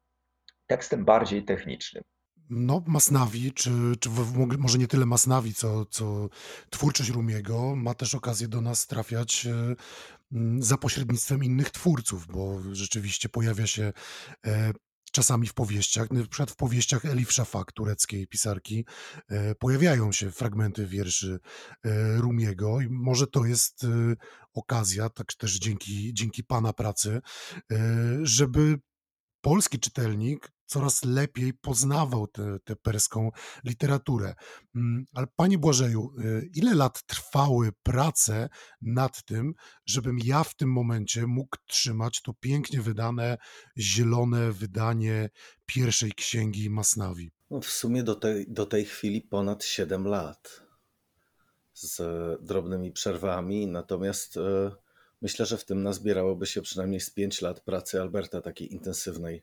tekstem 0.66 1.04
bardziej 1.04 1.44
technicznym 1.44 2.02
no, 2.50 2.82
Masnawi, 2.86 3.52
czy, 3.52 3.70
czy 4.00 4.10
może 4.58 4.78
nie 4.78 4.88
tyle 4.88 5.06
Masnawi, 5.06 5.54
co, 5.54 5.86
co 5.86 6.28
twórczość 6.70 7.10
Rumiego, 7.10 7.76
ma 7.76 7.94
też 7.94 8.14
okazję 8.14 8.48
do 8.48 8.60
nas 8.60 8.86
trafiać 8.86 9.46
e, 9.46 9.76
za 10.58 10.76
pośrednictwem 10.76 11.44
innych 11.44 11.70
twórców, 11.70 12.26
bo 12.26 12.60
rzeczywiście 12.72 13.28
pojawia 13.28 13.66
się 13.66 13.92
e, 14.46 14.72
czasami 15.12 15.46
w 15.46 15.54
powieściach, 15.54 16.10
na 16.10 16.26
przykład 16.26 16.50
w 16.50 16.56
powieściach 16.56 17.04
Elif 17.04 17.32
Szafak, 17.32 17.72
tureckiej 17.72 18.26
pisarki, 18.26 18.84
e, 19.28 19.54
pojawiają 19.54 20.12
się 20.12 20.30
fragmenty 20.30 20.86
wierszy 20.86 21.38
Rumiego 22.16 22.80
i 22.80 22.88
może 22.90 23.26
to 23.26 23.44
jest 23.44 23.86
okazja, 24.54 25.08
tak 25.08 25.34
też 25.34 25.58
dzięki, 25.58 26.14
dzięki 26.14 26.44
Pana 26.44 26.72
pracy, 26.72 27.20
żeby 28.22 28.78
polski 29.40 29.78
czytelnik 29.78 30.55
coraz 30.66 31.04
lepiej 31.04 31.54
poznawał 31.54 32.26
tę 32.64 32.76
perską 32.82 33.30
literaturę. 33.64 34.34
Mm, 34.74 35.04
ale 35.14 35.26
panie 35.36 35.58
Błażeju, 35.58 36.10
y, 36.18 36.50
ile 36.54 36.74
lat 36.74 37.06
trwały 37.06 37.70
prace 37.82 38.48
nad 38.82 39.24
tym, 39.24 39.54
żebym 39.86 40.18
ja 40.24 40.44
w 40.44 40.56
tym 40.56 40.72
momencie 40.72 41.26
mógł 41.26 41.56
trzymać 41.66 42.22
to 42.22 42.32
pięknie 42.40 42.80
wydane, 42.80 43.38
zielone 43.78 44.52
wydanie 44.52 45.30
pierwszej 45.66 46.12
księgi 46.12 46.70
Masnawi? 46.70 47.30
No 47.50 47.60
w 47.60 47.66
sumie 47.66 48.02
do 48.02 48.14
tej, 48.14 48.46
do 48.48 48.66
tej 48.66 48.84
chwili 48.84 49.22
ponad 49.22 49.64
7 49.64 50.06
lat 50.06 50.62
z 51.74 52.02
drobnymi 52.42 52.92
przerwami, 52.92 53.66
natomiast 53.66 54.36
e, 54.36 54.72
myślę, 55.22 55.46
że 55.46 55.56
w 55.56 55.64
tym 55.64 55.82
nazbierałoby 55.82 56.46
się 56.46 56.62
przynajmniej 56.62 57.00
z 57.00 57.10
5 57.10 57.42
lat 57.42 57.60
pracy 57.60 58.00
Alberta, 58.00 58.40
takiej 58.40 58.72
intensywnej 58.72 59.42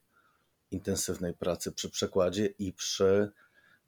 intensywnej 0.73 1.33
pracy 1.33 1.71
przy 1.71 1.89
przekładzie 1.89 2.45
i 2.45 2.73
przy 2.73 3.31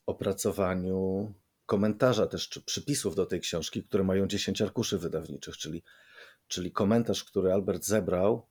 opracowaniu 0.05 1.33
komentarza 1.65 2.27
też, 2.27 2.49
czy 2.49 2.61
przypisów 2.61 3.15
do 3.15 3.25
tej 3.25 3.39
książki, 3.39 3.83
które 3.83 4.03
mają 4.03 4.27
10 4.27 4.61
arkuszy 4.61 4.97
wydawniczych, 4.97 5.57
czyli, 5.57 5.83
czyli 6.47 6.71
komentarz, 6.71 7.23
który 7.23 7.53
Albert 7.53 7.85
zebrał, 7.85 8.47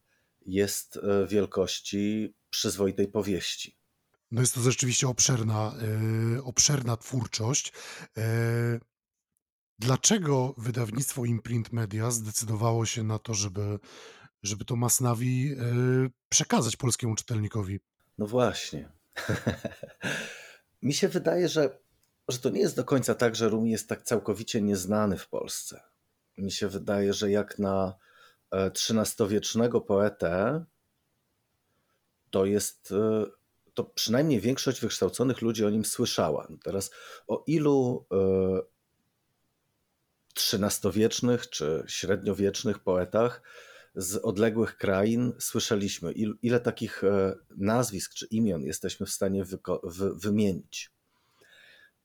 jest 0.46 0.96
e, 0.96 1.26
wielkości 1.26 2.34
przyzwoitej 2.50 3.08
powieści. 3.08 3.76
No 4.30 4.40
jest 4.40 4.54
to 4.54 4.60
rzeczywiście 4.60 5.08
obszerna, 5.08 5.74
yy, 6.32 6.42
obszerna 6.42 6.96
twórczość. 6.96 7.72
Yy, 8.16 8.22
dlaczego 9.78 10.54
wydawnictwo 10.58 11.24
Imprint 11.24 11.72
Media 11.72 12.10
zdecydowało 12.10 12.86
się 12.86 13.02
na 13.02 13.18
to, 13.18 13.34
żeby, 13.34 13.78
żeby 14.42 14.64
to 14.64 14.76
Masnawi 14.76 15.44
yy, 15.44 15.56
przekazać 16.28 16.76
polskiemu 16.76 17.14
czytelnikowi? 17.14 17.80
No 18.18 18.26
właśnie. 18.26 18.92
Mi 20.82 20.94
się 20.94 21.08
wydaje, 21.08 21.48
że, 21.48 21.78
że 22.28 22.38
to 22.38 22.50
nie 22.50 22.60
jest 22.60 22.76
do 22.76 22.84
końca 22.84 23.14
tak, 23.14 23.36
że 23.36 23.48
Rumi 23.48 23.70
jest 23.70 23.88
tak 23.88 24.02
całkowicie 24.02 24.62
nieznany 24.62 25.18
w 25.18 25.28
Polsce. 25.28 25.80
Mi 26.38 26.52
się 26.52 26.68
wydaje, 26.68 27.12
że 27.12 27.30
jak 27.30 27.58
na 27.58 27.94
XIII-wiecznego 28.52 29.78
e, 29.78 29.80
poetę, 29.80 30.64
to 32.30 32.44
jest 32.44 32.92
e, 32.92 33.26
to 33.74 33.84
przynajmniej 33.84 34.40
większość 34.40 34.80
wykształconych 34.80 35.42
ludzi 35.42 35.64
o 35.64 35.70
nim 35.70 35.84
słyszała. 35.84 36.48
Teraz 36.64 36.90
o 37.26 37.44
ilu 37.46 38.06
XIII-wiecznych 40.36 41.44
e, 41.44 41.46
czy 41.46 41.84
średniowiecznych 41.86 42.78
poetach 42.78 43.42
z 43.94 44.16
odległych 44.16 44.76
krain 44.76 45.32
słyszeliśmy, 45.38 46.12
il, 46.12 46.34
ile 46.42 46.60
takich 46.60 47.04
e, 47.04 47.34
nazwisk 47.56 48.14
czy 48.14 48.26
imion 48.26 48.62
jesteśmy 48.62 49.06
w 49.06 49.10
stanie 49.10 49.44
wy 49.44 50.14
wymienić. 50.14 50.90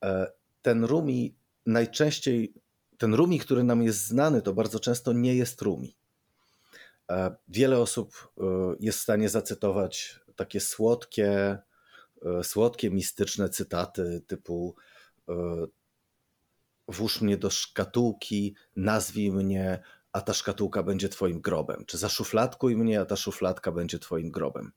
E, 0.04 0.32
ten 0.62 0.84
Rumi 0.84 1.36
najczęściej, 1.66 2.54
ten 2.98 3.14
Rumi, 3.14 3.40
który 3.40 3.64
nam 3.64 3.84
jest 3.84 4.06
znany, 4.06 4.42
to 4.42 4.54
bardzo 4.54 4.80
często 4.80 5.14
nie 5.14 5.36
jest 5.36 5.62
Rumi. 5.62 5.96
E, 7.12 7.36
wiele 7.48 7.80
osób 7.80 8.34
jest 8.80 9.00
w 9.00 9.02
stanie 9.02 9.30
zacytować 9.30 10.20
takie 10.36 10.60
słodkie, 10.60 11.58
słodkie, 12.44 12.92
mistyczne 12.92 13.50
cytaty 13.50 14.22
typu 14.28 14.76
włóż 16.88 17.22
mnie 17.22 17.38
do 17.38 17.50
szkatułki, 17.50 18.56
nazwij 18.76 19.32
mnie, 19.32 19.80
a 20.12 20.22
ta 20.22 20.34
szkatułka 20.34 20.84
będzie 20.84 21.10
twoim 21.10 21.42
grobem, 21.42 21.86
czy 21.88 21.98
zaszufladkuj 21.98 22.76
mnie, 22.76 23.02
a 23.02 23.06
ta 23.06 23.16
szufladka 23.16 23.72
będzie 23.72 24.00
twoim 24.00 24.32
grobem. 24.32 24.72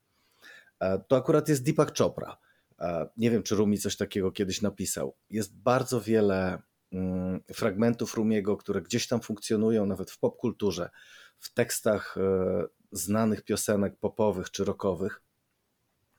E, 0.80 0.98
to 0.98 1.16
akurat 1.16 1.48
jest 1.48 1.64
Deepak 1.64 1.98
Chopra. 1.98 2.38
E, 2.80 3.08
nie 3.16 3.30
wiem, 3.30 3.42
czy 3.42 3.54
Rumi 3.54 3.78
coś 3.78 3.96
takiego 3.96 4.32
kiedyś 4.32 4.62
napisał. 4.62 5.16
Jest 5.30 5.56
bardzo 5.56 6.00
wiele 6.00 6.62
mm, 6.92 7.40
fragmentów 7.54 8.14
Rumiego, 8.14 8.56
które 8.56 8.82
gdzieś 8.82 9.08
tam 9.08 9.20
funkcjonują, 9.20 9.86
nawet 9.86 10.10
w 10.10 10.18
popkulturze, 10.18 10.90
w 11.38 11.54
tekstach 11.54 12.16
e, 12.16 12.64
znanych 12.92 13.42
piosenek 13.42 13.96
popowych 13.96 14.50
czy 14.50 14.64
rockowych. 14.64 15.22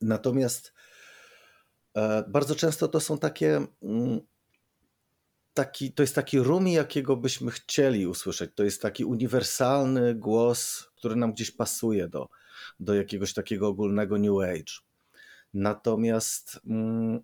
Natomiast 0.02 0.74
bardzo 2.28 2.56
często 2.56 2.88
to 2.88 3.00
są 3.00 3.18
takie 3.18 3.66
mm, 3.84 4.22
taki, 5.54 5.94
to 5.94 6.04
jest 6.04 6.16
taki 6.16 6.40
rumi, 6.40 6.74
jakiego 6.74 7.18
byśmy 7.18 7.52
chcieli 7.52 8.08
usłyszeć. 8.08 8.52
To 8.56 8.64
jest 8.64 8.82
taki 8.82 9.06
uniwersalny 9.06 10.16
głos, 10.16 10.90
który 10.96 11.16
nam 11.16 11.34
gdzieś 11.34 11.52
pasuje 11.52 12.08
do, 12.08 12.30
do 12.80 12.94
jakiegoś 12.94 13.34
takiego 13.34 13.68
ogólnego 13.68 14.18
New 14.18 14.40
Age. 14.42 14.74
Natomiast 15.54 16.60
mm, 16.68 17.20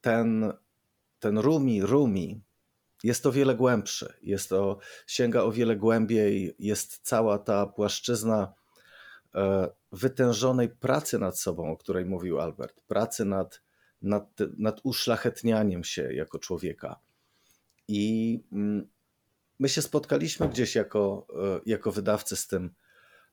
ten, 0.00 0.52
ten 1.18 1.38
rumi, 1.38 1.82
rumi 1.82 2.40
jest 3.04 3.26
o 3.26 3.32
wiele 3.32 3.54
głębszy. 3.54 4.14
Jest 4.22 4.48
to, 4.48 4.78
sięga 5.06 5.42
o 5.42 5.52
wiele 5.52 5.76
głębiej. 5.76 6.54
Jest 6.58 7.00
cała 7.02 7.38
ta 7.38 7.66
płaszczyzna 7.66 8.52
e, 9.34 9.68
wytężonej 9.92 10.68
pracy 10.68 11.18
nad 11.18 11.38
sobą, 11.38 11.72
o 11.72 11.76
której 11.76 12.04
mówił 12.04 12.40
Albert. 12.40 12.80
Pracy 12.80 13.24
nad, 13.24 13.62
nad, 14.02 14.38
nad 14.58 14.80
uszlachetnianiem 14.82 15.84
się 15.84 16.12
jako 16.14 16.38
człowieka 16.38 17.00
i 17.90 18.40
mm, 18.52 18.88
my 19.58 19.68
się 19.68 19.82
spotkaliśmy 19.82 20.48
gdzieś 20.48 20.74
jako, 20.74 21.26
e, 21.34 21.60
jako 21.66 21.92
wydawcy 21.92 22.36
z 22.36 22.46
tym, 22.46 22.74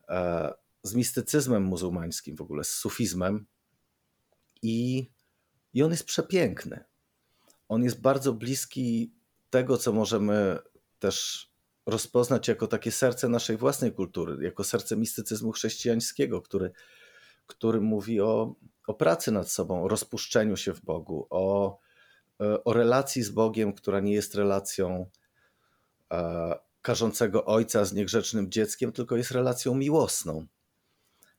e, 0.09 0.53
z 0.83 0.95
mistycyzmem 0.95 1.63
muzułmańskim, 1.63 2.35
w 2.35 2.41
ogóle 2.41 2.63
z 2.63 2.69
sufizmem. 2.69 3.45
I, 4.61 5.09
I 5.73 5.83
on 5.83 5.91
jest 5.91 6.05
przepiękny. 6.05 6.83
On 7.67 7.83
jest 7.83 8.01
bardzo 8.01 8.33
bliski 8.33 9.13
tego, 9.49 9.77
co 9.77 9.93
możemy 9.93 10.59
też 10.99 11.47
rozpoznać 11.85 12.47
jako 12.47 12.67
takie 12.67 12.91
serce 12.91 13.29
naszej 13.29 13.57
własnej 13.57 13.91
kultury, 13.91 14.43
jako 14.43 14.63
serce 14.63 14.97
mistycyzmu 14.97 15.51
chrześcijańskiego, 15.51 16.41
który, 16.41 16.71
który 17.47 17.81
mówi 17.81 18.21
o, 18.21 18.55
o 18.87 18.93
pracy 18.93 19.31
nad 19.31 19.51
sobą, 19.51 19.83
o 19.83 19.87
rozpuszczeniu 19.87 20.57
się 20.57 20.73
w 20.73 20.81
Bogu, 20.81 21.27
o, 21.29 21.79
o 22.39 22.73
relacji 22.73 23.23
z 23.23 23.29
Bogiem, 23.29 23.73
która 23.73 23.99
nie 23.99 24.13
jest 24.13 24.35
relacją 24.35 25.09
e, 26.11 26.59
karzącego 26.81 27.45
ojca 27.45 27.85
z 27.85 27.93
niegrzecznym 27.93 28.51
dzieckiem, 28.51 28.91
tylko 28.91 29.15
jest 29.15 29.31
relacją 29.31 29.75
miłosną. 29.75 30.47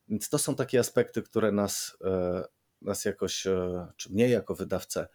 Więc 0.09 0.29
to 0.29 0.39
są 0.39 0.55
takie 0.55 0.81
aspekty, 0.81 1.23
które 1.23 1.53
nas, 1.53 1.97
e, 2.05 2.45
nas 2.83 3.05
jakoś, 3.05 3.47
e, 3.47 3.87
czy 3.97 4.13
mnie 4.13 4.29
jako 4.29 4.55
wydawcę, 4.55 5.09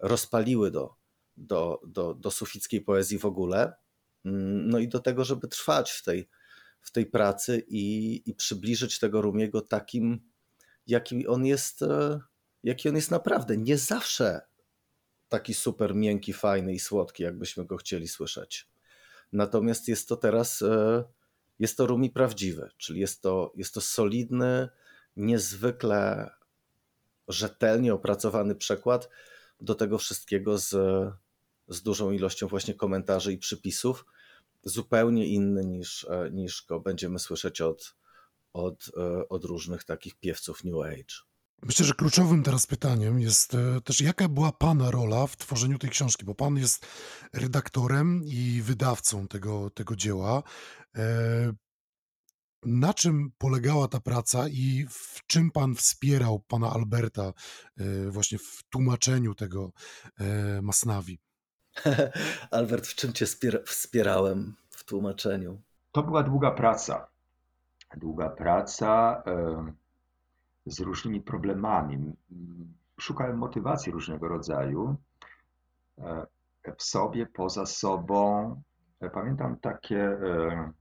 rozpaliły 0.00 0.70
do, 0.70 0.94
do, 1.36 1.80
do, 1.86 2.14
do 2.14 2.30
sufickiej 2.30 2.80
poezji 2.80 3.18
w 3.18 3.24
ogóle. 3.24 3.72
Mm, 4.24 4.68
no 4.68 4.78
i 4.78 4.88
do 4.88 4.98
tego, 4.98 5.24
żeby 5.24 5.48
trwać 5.48 5.90
w 5.90 6.02
tej, 6.02 6.28
w 6.80 6.90
tej 6.90 7.06
pracy 7.06 7.64
i, 7.68 8.22
i 8.26 8.34
przybliżyć 8.34 8.98
tego 8.98 9.22
Rumiego 9.22 9.60
takim, 9.60 10.20
jaki 10.86 11.26
on 11.26 11.46
jest, 11.46 11.82
e, 11.82 12.20
jaki 12.62 12.88
on 12.88 12.96
jest 12.96 13.10
naprawdę. 13.10 13.56
Nie 13.56 13.78
zawsze 13.78 14.40
taki 15.28 15.54
super 15.54 15.94
miękki, 15.94 16.32
fajny 16.32 16.74
i 16.74 16.78
słodki, 16.78 17.22
jakbyśmy 17.22 17.64
go 17.64 17.76
chcieli 17.76 18.08
słyszeć. 18.08 18.68
Natomiast 19.32 19.88
jest 19.88 20.08
to 20.08 20.16
teraz, 20.16 20.62
e, 20.62 21.04
jest 21.58 21.76
to 21.76 21.86
Rumi 21.86 22.10
prawdziwy, 22.10 22.70
czyli 22.76 23.00
jest 23.00 23.22
to, 23.22 23.52
jest 23.56 23.74
to 23.74 23.80
solidny, 23.80 24.68
niezwykle 25.16 26.30
rzetelnie 27.28 27.94
opracowany 27.94 28.54
przekład 28.54 29.08
do 29.60 29.74
tego 29.74 29.98
wszystkiego 29.98 30.58
z, 30.58 30.70
z 31.68 31.82
dużą 31.82 32.10
ilością 32.10 32.48
właśnie 32.48 32.74
komentarzy 32.74 33.32
i 33.32 33.38
przypisów, 33.38 34.04
zupełnie 34.62 35.26
inny 35.26 35.64
niż, 35.64 36.06
e, 36.10 36.30
niż 36.30 36.64
go 36.66 36.80
będziemy 36.80 37.18
słyszeć 37.18 37.60
od, 37.60 37.96
od, 38.52 38.90
e, 38.96 39.28
od 39.28 39.44
różnych 39.44 39.84
takich 39.84 40.14
piewców 40.14 40.64
New 40.64 40.84
Age. 40.84 41.27
Myślę, 41.62 41.86
że 41.86 41.94
kluczowym 41.94 42.42
teraz 42.42 42.66
pytaniem 42.66 43.20
jest 43.20 43.54
e, 43.54 43.80
też, 43.80 44.00
jaka 44.00 44.28
była 44.28 44.52
Pana 44.52 44.90
rola 44.90 45.26
w 45.26 45.36
tworzeniu 45.36 45.78
tej 45.78 45.90
książki, 45.90 46.24
bo 46.24 46.34
Pan 46.34 46.56
jest 46.56 46.86
redaktorem 47.32 48.22
i 48.24 48.62
wydawcą 48.62 49.28
tego, 49.28 49.70
tego 49.70 49.96
dzieła. 49.96 50.42
E, 50.96 51.52
na 52.62 52.94
czym 52.94 53.32
polegała 53.38 53.88
ta 53.88 54.00
praca 54.00 54.48
i 54.48 54.86
w 54.90 55.26
czym 55.26 55.50
Pan 55.50 55.74
wspierał 55.74 56.40
Pana 56.40 56.70
Alberta 56.70 57.32
e, 57.76 58.10
właśnie 58.10 58.38
w 58.38 58.62
tłumaczeniu 58.70 59.34
tego 59.34 59.72
Masnawi? 60.62 61.20
Albert, 62.50 62.86
w 62.86 62.94
czym 62.94 63.12
Cię 63.12 63.26
wspierałem 63.66 64.54
w 64.70 64.84
tłumaczeniu? 64.84 65.62
To 65.92 66.02
była 66.02 66.22
długa 66.22 66.50
praca. 66.50 67.08
Długa 67.96 68.28
praca 68.28 69.22
z 70.68 70.80
różnymi 70.80 71.20
problemami. 71.20 72.12
Szukałem 73.00 73.38
motywacji 73.38 73.92
różnego 73.92 74.28
rodzaju 74.28 74.96
e, 75.98 76.26
w 76.76 76.82
sobie, 76.82 77.26
poza 77.26 77.66
sobą. 77.66 78.62
E, 79.00 79.10
pamiętam 79.10 79.56
takie 79.56 80.02
e, 80.02 80.72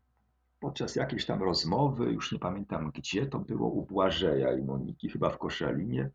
podczas 0.60 0.96
jakiejś 0.96 1.26
tam 1.26 1.44
rozmowy, 1.44 2.06
już 2.06 2.32
nie 2.32 2.40
pamiętam 2.40 2.92
gdzie 2.92 3.26
to 3.26 3.40
było, 3.40 3.68
u 3.70 3.86
Błażeja 3.86 4.54
i 4.54 4.62
Moniki, 4.62 5.10
chyba 5.10 5.30
w 5.30 5.38
Koszalinie. 5.38 6.10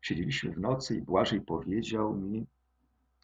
Siedzieliśmy 0.00 0.52
w 0.52 0.60
nocy 0.60 0.96
i 0.96 1.02
Błażej 1.02 1.40
powiedział 1.40 2.14
mi, 2.14 2.46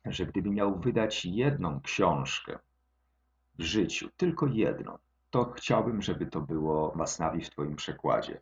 że 0.04 0.26
gdyby 0.26 0.50
miał 0.50 0.78
wydać 0.78 1.24
jedną 1.24 1.80
książkę 1.80 2.58
w 3.58 3.62
życiu, 3.62 4.08
tylko 4.16 4.46
jedną, 4.46 4.98
to 5.30 5.52
chciałbym, 5.56 6.02
żeby 6.02 6.26
to 6.26 6.40
było 6.40 6.92
Masnawi 6.96 7.44
w 7.44 7.50
Twoim 7.50 7.76
przekładzie. 7.76 8.40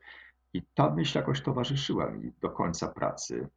I 0.56 0.62
ta 0.74 0.90
myśl 0.90 1.18
jakoś 1.18 1.42
towarzyszyła 1.42 2.10
mi 2.10 2.32
do 2.40 2.50
końca 2.50 2.88
pracy, 2.88 3.48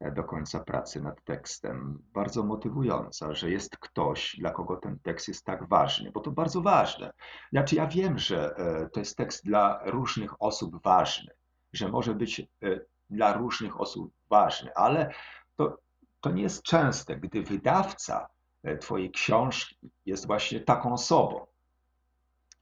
e, 0.00 0.12
do 0.12 0.24
końca 0.24 0.60
pracy 0.60 1.02
nad 1.02 1.24
tekstem. 1.24 2.02
Bardzo 2.12 2.44
motywująca, 2.44 3.34
że 3.34 3.50
jest 3.50 3.76
ktoś, 3.76 4.36
dla 4.38 4.50
kogo 4.50 4.76
ten 4.76 4.98
tekst 4.98 5.28
jest 5.28 5.44
tak 5.44 5.68
ważny, 5.68 6.10
bo 6.10 6.20
to 6.20 6.30
bardzo 6.30 6.60
ważne. 6.60 7.12
Znaczy, 7.52 7.76
ja 7.76 7.86
wiem, 7.86 8.18
że 8.18 8.56
e, 8.56 8.88
to 8.88 9.00
jest 9.00 9.16
tekst 9.16 9.44
dla 9.44 9.80
różnych 9.84 10.42
osób 10.42 10.82
ważny, 10.82 11.32
że 11.72 11.88
może 11.88 12.14
być 12.14 12.40
e, 12.40 12.46
dla 13.10 13.32
różnych 13.32 13.80
osób 13.80 14.12
ważny, 14.30 14.74
ale 14.74 15.14
to, 15.56 15.78
to 16.20 16.30
nie 16.30 16.42
jest 16.42 16.62
częste, 16.62 17.16
gdy 17.16 17.42
wydawca 17.42 18.28
Twojej 18.80 19.10
książki 19.10 19.90
jest 20.06 20.26
właśnie 20.26 20.60
taką 20.60 20.92
osobą. 20.92 21.46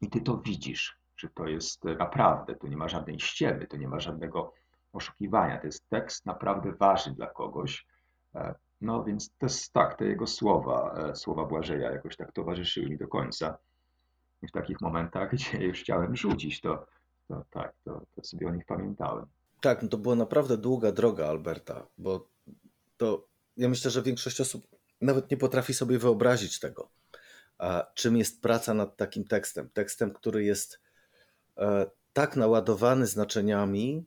I 0.00 0.10
ty 0.10 0.20
to 0.20 0.38
widzisz 0.38 0.95
że 1.16 1.28
to 1.28 1.46
jest 1.46 1.84
naprawdę, 1.84 2.54
tu 2.54 2.66
nie 2.66 2.76
ma 2.76 2.88
żadnej 2.88 3.20
ściemy, 3.20 3.66
tu 3.66 3.76
nie 3.76 3.88
ma 3.88 4.00
żadnego 4.00 4.52
oszukiwania. 4.92 5.58
To 5.58 5.66
jest 5.66 5.88
tekst 5.88 6.26
naprawdę 6.26 6.72
ważny 6.72 7.14
dla 7.14 7.26
kogoś. 7.26 7.86
E, 8.34 8.54
no 8.80 9.04
więc 9.04 9.30
to 9.38 9.46
jest 9.46 9.72
tak, 9.72 9.98
te 9.98 10.04
jego 10.04 10.26
słowa, 10.26 10.94
e, 10.98 11.16
słowa 11.16 11.44
Błażeja 11.44 11.90
jakoś 11.90 12.16
tak 12.16 12.32
towarzyszyły 12.32 12.90
mi 12.90 12.98
do 12.98 13.08
końca. 13.08 13.58
I 14.42 14.48
w 14.48 14.52
takich 14.52 14.80
momentach, 14.80 15.30
gdzie 15.34 15.58
już 15.58 15.80
chciałem 15.80 16.16
rzucić, 16.16 16.60
to, 16.60 16.86
to 17.28 17.44
tak, 17.50 17.72
to, 17.84 18.02
to 18.14 18.24
sobie 18.24 18.48
o 18.48 18.50
nich 18.50 18.64
pamiętałem. 18.66 19.26
Tak, 19.60 19.82
no 19.82 19.88
to 19.88 19.98
była 19.98 20.14
naprawdę 20.14 20.58
długa 20.58 20.92
droga 20.92 21.26
Alberta, 21.26 21.86
bo 21.98 22.28
to 22.96 23.26
ja 23.56 23.68
myślę, 23.68 23.90
że 23.90 24.02
większość 24.02 24.40
osób 24.40 24.66
nawet 25.00 25.30
nie 25.30 25.36
potrafi 25.36 25.74
sobie 25.74 25.98
wyobrazić 25.98 26.60
tego, 26.60 26.88
a 27.58 27.86
czym 27.94 28.16
jest 28.16 28.42
praca 28.42 28.74
nad 28.74 28.96
takim 28.96 29.24
tekstem. 29.24 29.68
Tekstem, 29.68 30.10
który 30.10 30.44
jest 30.44 30.78
E, 30.78 30.85
tak 32.12 32.36
naładowany 32.36 33.06
znaczeniami, 33.06 34.04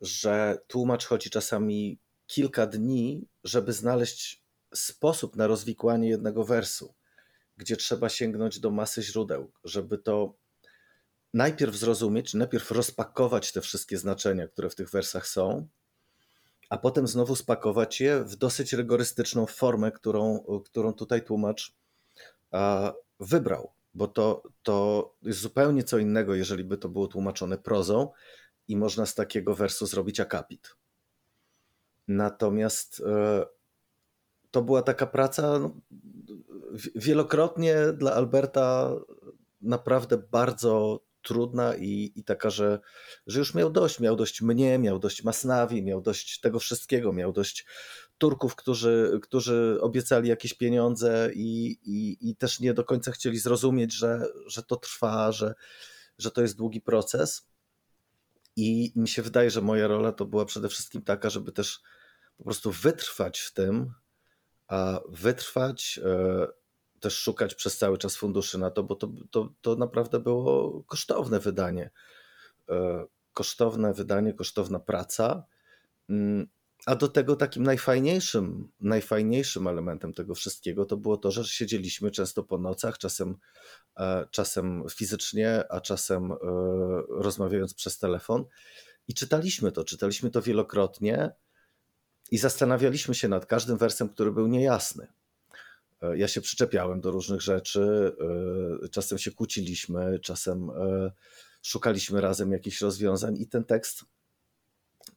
że 0.00 0.58
tłumacz 0.66 1.06
chodzi 1.06 1.30
czasami 1.30 1.98
kilka 2.26 2.66
dni, 2.66 3.28
żeby 3.44 3.72
znaleźć 3.72 4.44
sposób 4.74 5.36
na 5.36 5.46
rozwikłanie 5.46 6.08
jednego 6.08 6.44
wersu, 6.44 6.94
gdzie 7.56 7.76
trzeba 7.76 8.08
sięgnąć 8.08 8.60
do 8.60 8.70
masy 8.70 9.02
źródeł, 9.02 9.52
żeby 9.64 9.98
to 9.98 10.34
najpierw 11.34 11.74
zrozumieć, 11.74 12.34
najpierw 12.34 12.70
rozpakować 12.70 13.52
te 13.52 13.60
wszystkie 13.60 13.98
znaczenia, 13.98 14.48
które 14.48 14.70
w 14.70 14.74
tych 14.74 14.90
wersach 14.90 15.28
są, 15.28 15.68
a 16.70 16.78
potem 16.78 17.06
znowu 17.06 17.36
spakować 17.36 18.00
je 18.00 18.24
w 18.24 18.36
dosyć 18.36 18.72
rygorystyczną 18.72 19.46
formę, 19.46 19.92
którą, 19.92 20.44
którą 20.64 20.92
tutaj 20.92 21.24
tłumacz 21.24 21.76
wybrał 23.20 23.73
bo 23.94 24.08
to, 24.08 24.42
to 24.62 25.14
jest 25.22 25.40
zupełnie 25.40 25.84
co 25.84 25.98
innego, 25.98 26.34
jeżeli 26.34 26.64
by 26.64 26.78
to 26.78 26.88
było 26.88 27.06
tłumaczone 27.06 27.58
prozą 27.58 28.10
i 28.68 28.76
można 28.76 29.06
z 29.06 29.14
takiego 29.14 29.54
wersu 29.54 29.86
zrobić 29.86 30.20
akapit. 30.20 30.76
Natomiast 32.08 33.02
e, 33.06 33.44
to 34.50 34.62
była 34.62 34.82
taka 34.82 35.06
praca 35.06 35.58
no, 35.58 35.80
wielokrotnie 36.94 37.76
dla 37.92 38.12
Alberta 38.12 38.94
naprawdę 39.60 40.18
bardzo 40.18 41.00
trudna 41.22 41.74
i, 41.74 42.12
i 42.16 42.24
taka, 42.24 42.50
że, 42.50 42.80
że 43.26 43.38
już 43.38 43.54
miał 43.54 43.70
dość. 43.70 44.00
Miał 44.00 44.16
dość 44.16 44.42
mnie, 44.42 44.78
miał 44.78 44.98
dość 44.98 45.24
Masnawi, 45.24 45.82
miał 45.82 46.00
dość 46.00 46.40
tego 46.40 46.58
wszystkiego, 46.58 47.12
miał 47.12 47.32
dość 47.32 47.66
Turków, 48.18 48.56
którzy, 48.56 49.20
którzy 49.22 49.78
obiecali 49.80 50.28
jakieś 50.28 50.54
pieniądze 50.54 51.30
i, 51.34 51.78
i, 51.82 52.30
i 52.30 52.36
też 52.36 52.60
nie 52.60 52.74
do 52.74 52.84
końca 52.84 53.12
chcieli 53.12 53.38
zrozumieć, 53.38 53.92
że, 53.92 54.26
że 54.46 54.62
to 54.62 54.76
trwa, 54.76 55.32
że, 55.32 55.54
że 56.18 56.30
to 56.30 56.42
jest 56.42 56.56
długi 56.56 56.80
proces. 56.80 57.48
I 58.56 58.92
mi 58.96 59.08
się 59.08 59.22
wydaje, 59.22 59.50
że 59.50 59.60
moja 59.60 59.86
rola 59.88 60.12
to 60.12 60.24
była 60.24 60.44
przede 60.44 60.68
wszystkim 60.68 61.02
taka, 61.02 61.30
żeby 61.30 61.52
też 61.52 61.80
po 62.36 62.44
prostu 62.44 62.70
wytrwać 62.70 63.40
w 63.40 63.52
tym, 63.52 63.92
a 64.68 65.00
wytrwać, 65.08 66.00
e, 66.04 66.46
też 67.00 67.18
szukać 67.18 67.54
przez 67.54 67.78
cały 67.78 67.98
czas 67.98 68.16
funduszy 68.16 68.58
na 68.58 68.70
to, 68.70 68.82
bo 68.82 68.94
to, 68.94 69.10
to, 69.30 69.48
to 69.60 69.76
naprawdę 69.76 70.20
było 70.20 70.82
kosztowne 70.82 71.40
wydanie. 71.40 71.90
E, 72.68 73.04
kosztowne 73.32 73.94
wydanie, 73.94 74.32
kosztowna 74.32 74.78
praca. 74.78 75.44
A 76.86 76.96
do 76.96 77.08
tego 77.08 77.36
takim 77.36 77.62
najfajniejszym, 77.62 78.68
najfajniejszym 78.80 79.66
elementem 79.66 80.12
tego 80.12 80.34
wszystkiego 80.34 80.84
to 80.84 80.96
było 80.96 81.16
to, 81.16 81.30
że 81.30 81.44
siedzieliśmy 81.44 82.10
często 82.10 82.42
po 82.42 82.58
nocach, 82.58 82.98
czasem, 82.98 83.36
e, 83.96 84.26
czasem 84.30 84.84
fizycznie, 84.90 85.64
a 85.72 85.80
czasem 85.80 86.32
e, 86.32 86.36
rozmawiając 87.08 87.74
przez 87.74 87.98
telefon 87.98 88.44
i 89.08 89.14
czytaliśmy 89.14 89.72
to. 89.72 89.84
Czytaliśmy 89.84 90.30
to 90.30 90.42
wielokrotnie 90.42 91.30
i 92.30 92.38
zastanawialiśmy 92.38 93.14
się 93.14 93.28
nad 93.28 93.46
każdym 93.46 93.78
wersem, 93.78 94.08
który 94.08 94.32
był 94.32 94.46
niejasny. 94.46 95.06
E, 96.02 96.18
ja 96.18 96.28
się 96.28 96.40
przyczepiałem 96.40 97.00
do 97.00 97.10
różnych 97.10 97.40
rzeczy, 97.40 98.16
czasem 98.90 99.18
się 99.18 99.30
kłóciliśmy, 99.30 100.18
czasem 100.18 100.70
szukaliśmy 101.62 102.20
razem 102.20 102.52
jakichś 102.52 102.80
rozwiązań 102.80 103.36
i 103.36 103.46
ten 103.46 103.64
tekst, 103.64 104.04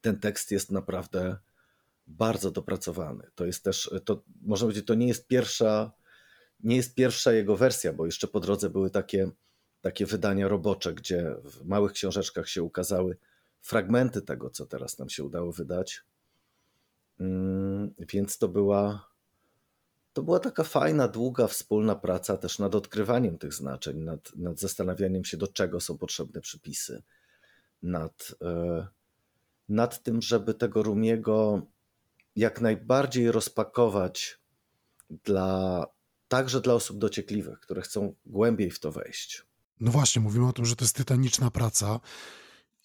ten 0.01 0.19
tekst 0.19 0.51
jest 0.51 0.71
naprawdę 0.71 1.37
bardzo 2.07 2.51
dopracowany. 2.51 3.23
To 3.35 3.45
jest 3.45 3.63
też, 3.63 3.91
to 4.05 4.23
można 4.41 4.65
powiedzieć, 4.65 4.85
to 4.87 4.95
nie 4.95 5.07
jest 5.07 5.27
pierwsza, 5.27 5.91
nie 6.59 6.75
jest 6.75 6.95
pierwsza 6.95 7.33
jego 7.33 7.55
wersja, 7.55 7.93
bo 7.93 8.05
jeszcze 8.05 8.27
po 8.27 8.39
drodze 8.39 8.69
były 8.69 8.89
takie, 8.89 9.31
takie 9.81 10.05
wydania 10.05 10.47
robocze, 10.47 10.93
gdzie 10.93 11.35
w 11.43 11.65
małych 11.65 11.91
książeczkach 11.91 12.49
się 12.49 12.63
ukazały 12.63 13.17
fragmenty 13.61 14.21
tego, 14.21 14.49
co 14.49 14.65
teraz 14.65 14.99
nam 14.99 15.09
się 15.09 15.23
udało 15.23 15.51
wydać. 15.51 16.03
Mm, 17.19 17.93
więc 17.99 18.37
to 18.37 18.47
była, 18.47 19.09
to 20.13 20.23
była 20.23 20.39
taka 20.39 20.63
fajna, 20.63 21.07
długa, 21.07 21.47
wspólna 21.47 21.95
praca 21.95 22.37
też 22.37 22.59
nad 22.59 22.75
odkrywaniem 22.75 23.37
tych 23.37 23.53
znaczeń, 23.53 23.97
nad, 23.99 24.35
nad 24.35 24.59
zastanawianiem 24.59 25.25
się, 25.25 25.37
do 25.37 25.47
czego 25.47 25.79
są 25.79 25.97
potrzebne 25.97 26.41
przypisy, 26.41 27.03
nad, 27.83 28.35
e, 28.41 28.87
nad 29.69 30.03
tym, 30.03 30.21
żeby 30.21 30.53
tego 30.53 30.83
Rumiego 30.83 31.61
jak 32.37 32.61
najbardziej 32.61 33.31
rozpakować 33.31 34.39
dla, 35.23 35.85
także 36.27 36.61
dla 36.61 36.73
osób 36.73 36.97
dociekliwych, 36.97 37.59
które 37.59 37.81
chcą 37.81 38.15
głębiej 38.25 38.71
w 38.71 38.79
to 38.79 38.91
wejść. 38.91 39.43
No 39.79 39.91
właśnie, 39.91 40.21
mówimy 40.21 40.47
o 40.47 40.53
tym, 40.53 40.65
że 40.65 40.75
to 40.75 40.85
jest 40.85 40.95
tytaniczna 40.95 41.51
praca. 41.51 41.99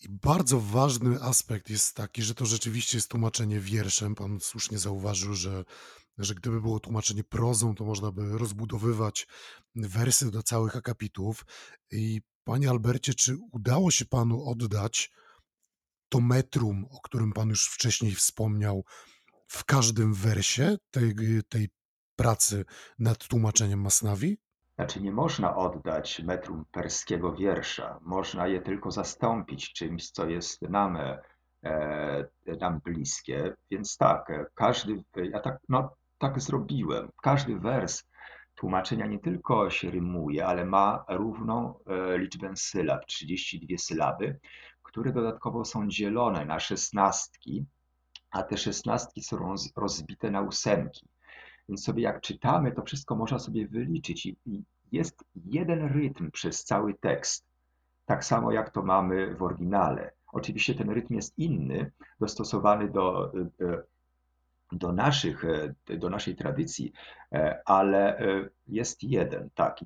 I 0.03 0.09
bardzo 0.09 0.61
ważny 0.61 1.23
aspekt 1.23 1.71
jest 1.71 1.97
taki, 1.97 2.23
że 2.23 2.35
to 2.35 2.47
rzeczywiście 2.47 2.99
jest 2.99 3.09
tłumaczenie 3.09 3.61
wierszem. 3.61 4.15
Pan 4.15 4.41
słusznie 4.41 4.79
zauważył, 4.79 5.35
że, 5.35 5.65
że 6.19 6.35
gdyby 6.35 6.61
było 6.61 6.81
tłumaczenie 6.81 7.25
prozą, 7.25 7.75
to 7.75 7.85
można 7.85 8.13
by 8.13 8.39
rozbudowywać 8.39 9.27
wersy 9.75 10.31
do 10.31 10.43
całych 10.43 10.77
akapitów. 10.77 11.45
I 11.91 12.21
panie 12.45 12.71
Albercie, 12.71 13.15
czy 13.15 13.37
udało 13.53 13.91
się 13.91 14.05
panu 14.05 14.49
oddać 14.51 15.11
to 16.09 16.21
metrum, 16.21 16.87
o 16.91 17.01
którym 17.01 17.33
pan 17.33 17.49
już 17.49 17.69
wcześniej 17.69 18.15
wspomniał, 18.15 18.85
w 19.53 19.65
każdym 19.65 20.15
wersie 20.15 20.77
tej, 20.91 21.15
tej 21.49 21.69
pracy 22.17 22.65
nad 22.99 23.29
tłumaczeniem 23.29 23.81
Masnawi? 23.81 24.39
Znaczy 24.75 25.01
nie 25.01 25.13
można 25.13 25.57
oddać 25.57 26.23
metrum 26.25 26.65
perskiego 26.73 27.33
wiersza, 27.33 27.99
można 28.03 28.47
je 28.47 28.61
tylko 28.61 28.91
zastąpić 28.91 29.73
czymś, 29.73 30.11
co 30.11 30.29
jest 30.29 30.63
nam, 30.63 30.97
e, 31.65 32.27
nam 32.61 32.81
bliskie. 32.85 33.55
Więc 33.71 33.97
tak, 33.97 34.31
e, 34.31 34.47
każdy, 34.55 35.05
ja 35.17 35.41
tak, 35.41 35.59
no, 35.69 35.91
tak 36.19 36.41
zrobiłem. 36.41 37.09
Każdy 37.23 37.59
wers 37.59 38.05
tłumaczenia 38.55 39.07
nie 39.07 39.19
tylko 39.19 39.71
się 39.71 39.91
rymuje, 39.91 40.47
ale 40.47 40.65
ma 40.65 41.05
równą 41.09 41.75
e, 41.87 42.19
liczbę 42.19 42.57
sylab, 42.57 43.07
32 43.07 43.79
sylaby, 43.79 44.41
które 44.83 45.13
dodatkowo 45.13 45.65
są 45.65 45.89
dzielone 45.89 46.45
na 46.45 46.61
szesnastki, 46.61 47.67
a 48.33 48.43
te 48.43 48.57
szesnastki 48.57 49.23
są 49.23 49.55
rozbite 49.77 50.31
na 50.31 50.41
ósemki. 50.41 51.09
Więc 51.69 51.85
sobie 51.85 52.03
jak 52.03 52.21
czytamy, 52.21 52.73
to 52.73 52.83
wszystko 52.83 53.17
można 53.17 53.39
sobie 53.39 53.69
wyliczyć 53.69 54.27
i, 54.27 54.63
jest 54.93 55.25
jeden 55.35 55.93
rytm 55.93 56.31
przez 56.31 56.65
cały 56.65 56.95
tekst. 56.95 57.45
Tak 58.07 58.25
samo 58.25 58.53
jak 58.53 58.71
to 58.71 58.83
mamy 58.83 59.35
w 59.35 59.43
oryginale. 59.43 60.13
Oczywiście 60.33 60.75
ten 60.75 60.91
rytm 60.91 61.15
jest 61.15 61.39
inny, 61.39 61.91
dostosowany 62.21 62.91
do, 62.91 63.33
e, 63.61 63.83
do, 64.73 64.93
naszych, 64.93 65.45
e, 65.45 65.97
do 65.97 66.11
naszej 66.11 66.37
tradycji, 66.37 66.93
e, 67.33 67.63
ale 67.65 68.19
jest 68.69 69.03
jeden. 69.03 69.51
Tak. 69.55 69.85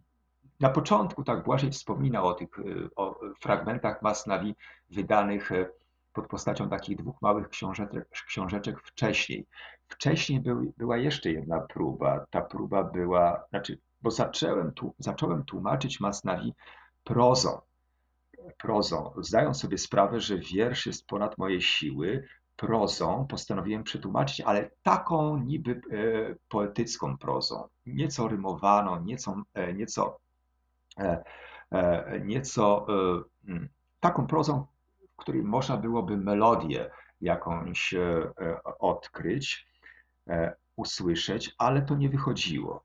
Na 0.61 0.69
początku 0.69 1.25
tak 1.25 1.45
Błażej 1.45 1.71
wspominał 1.71 2.27
o 2.27 2.35
tych 2.35 2.49
o 2.97 3.21
fragmentach 3.41 4.03
Masnawi 4.03 4.55
wydanych 4.91 5.51
pod 6.17 6.27
postacią 6.27 6.69
takich 6.69 6.97
dwóch 6.97 7.23
małych 7.23 7.49
książeczek, 8.27 8.81
wcześniej. 8.85 9.47
Wcześniej 9.89 10.41
był, 10.41 10.73
była 10.77 10.97
jeszcze 10.97 11.31
jedna 11.31 11.61
próba. 11.61 12.27
Ta 12.31 12.43
próba 12.43 12.85
była, 12.85 13.45
znaczy, 13.51 13.79
bo 14.03 14.11
zacząłem, 14.11 14.73
zacząłem 14.99 15.45
tłumaczyć 15.45 16.01
Masnawi 16.01 16.55
prozą. 17.05 17.61
Prozą, 18.59 19.13
zdając 19.19 19.61
sobie 19.61 19.79
sprawę, 19.79 20.21
że 20.21 20.39
wiersz 20.39 20.87
jest 20.87 21.07
ponad 21.07 21.39
moje 21.39 21.61
siły, 21.61 22.29
prozą 22.57 23.27
postanowiłem 23.27 23.85
przetłumaczyć, 23.85 24.41
ale 24.41 24.71
taką 24.83 25.37
niby 25.37 25.71
e, 25.71 25.81
poetycką 26.49 27.19
prozą, 27.19 27.69
nieco 27.87 28.29
rymowaną, 28.29 29.05
nieco, 29.05 29.43
e, 29.55 29.75
nieco, 29.75 30.19
e, 30.99 31.23
nieco 32.25 32.87
mm, 33.49 33.69
taką 34.01 34.27
prozą, 34.27 34.67
w 35.17 35.19
której 35.19 35.43
można 35.43 35.77
byłoby 35.77 36.17
melodię 36.17 36.91
jakąś 37.21 37.95
e, 37.95 38.33
odkryć, 38.79 39.67
e, 40.29 40.55
usłyszeć, 40.77 41.55
ale 41.59 41.83
to 41.83 41.97
nie 41.97 42.09
wychodziło. 42.09 42.85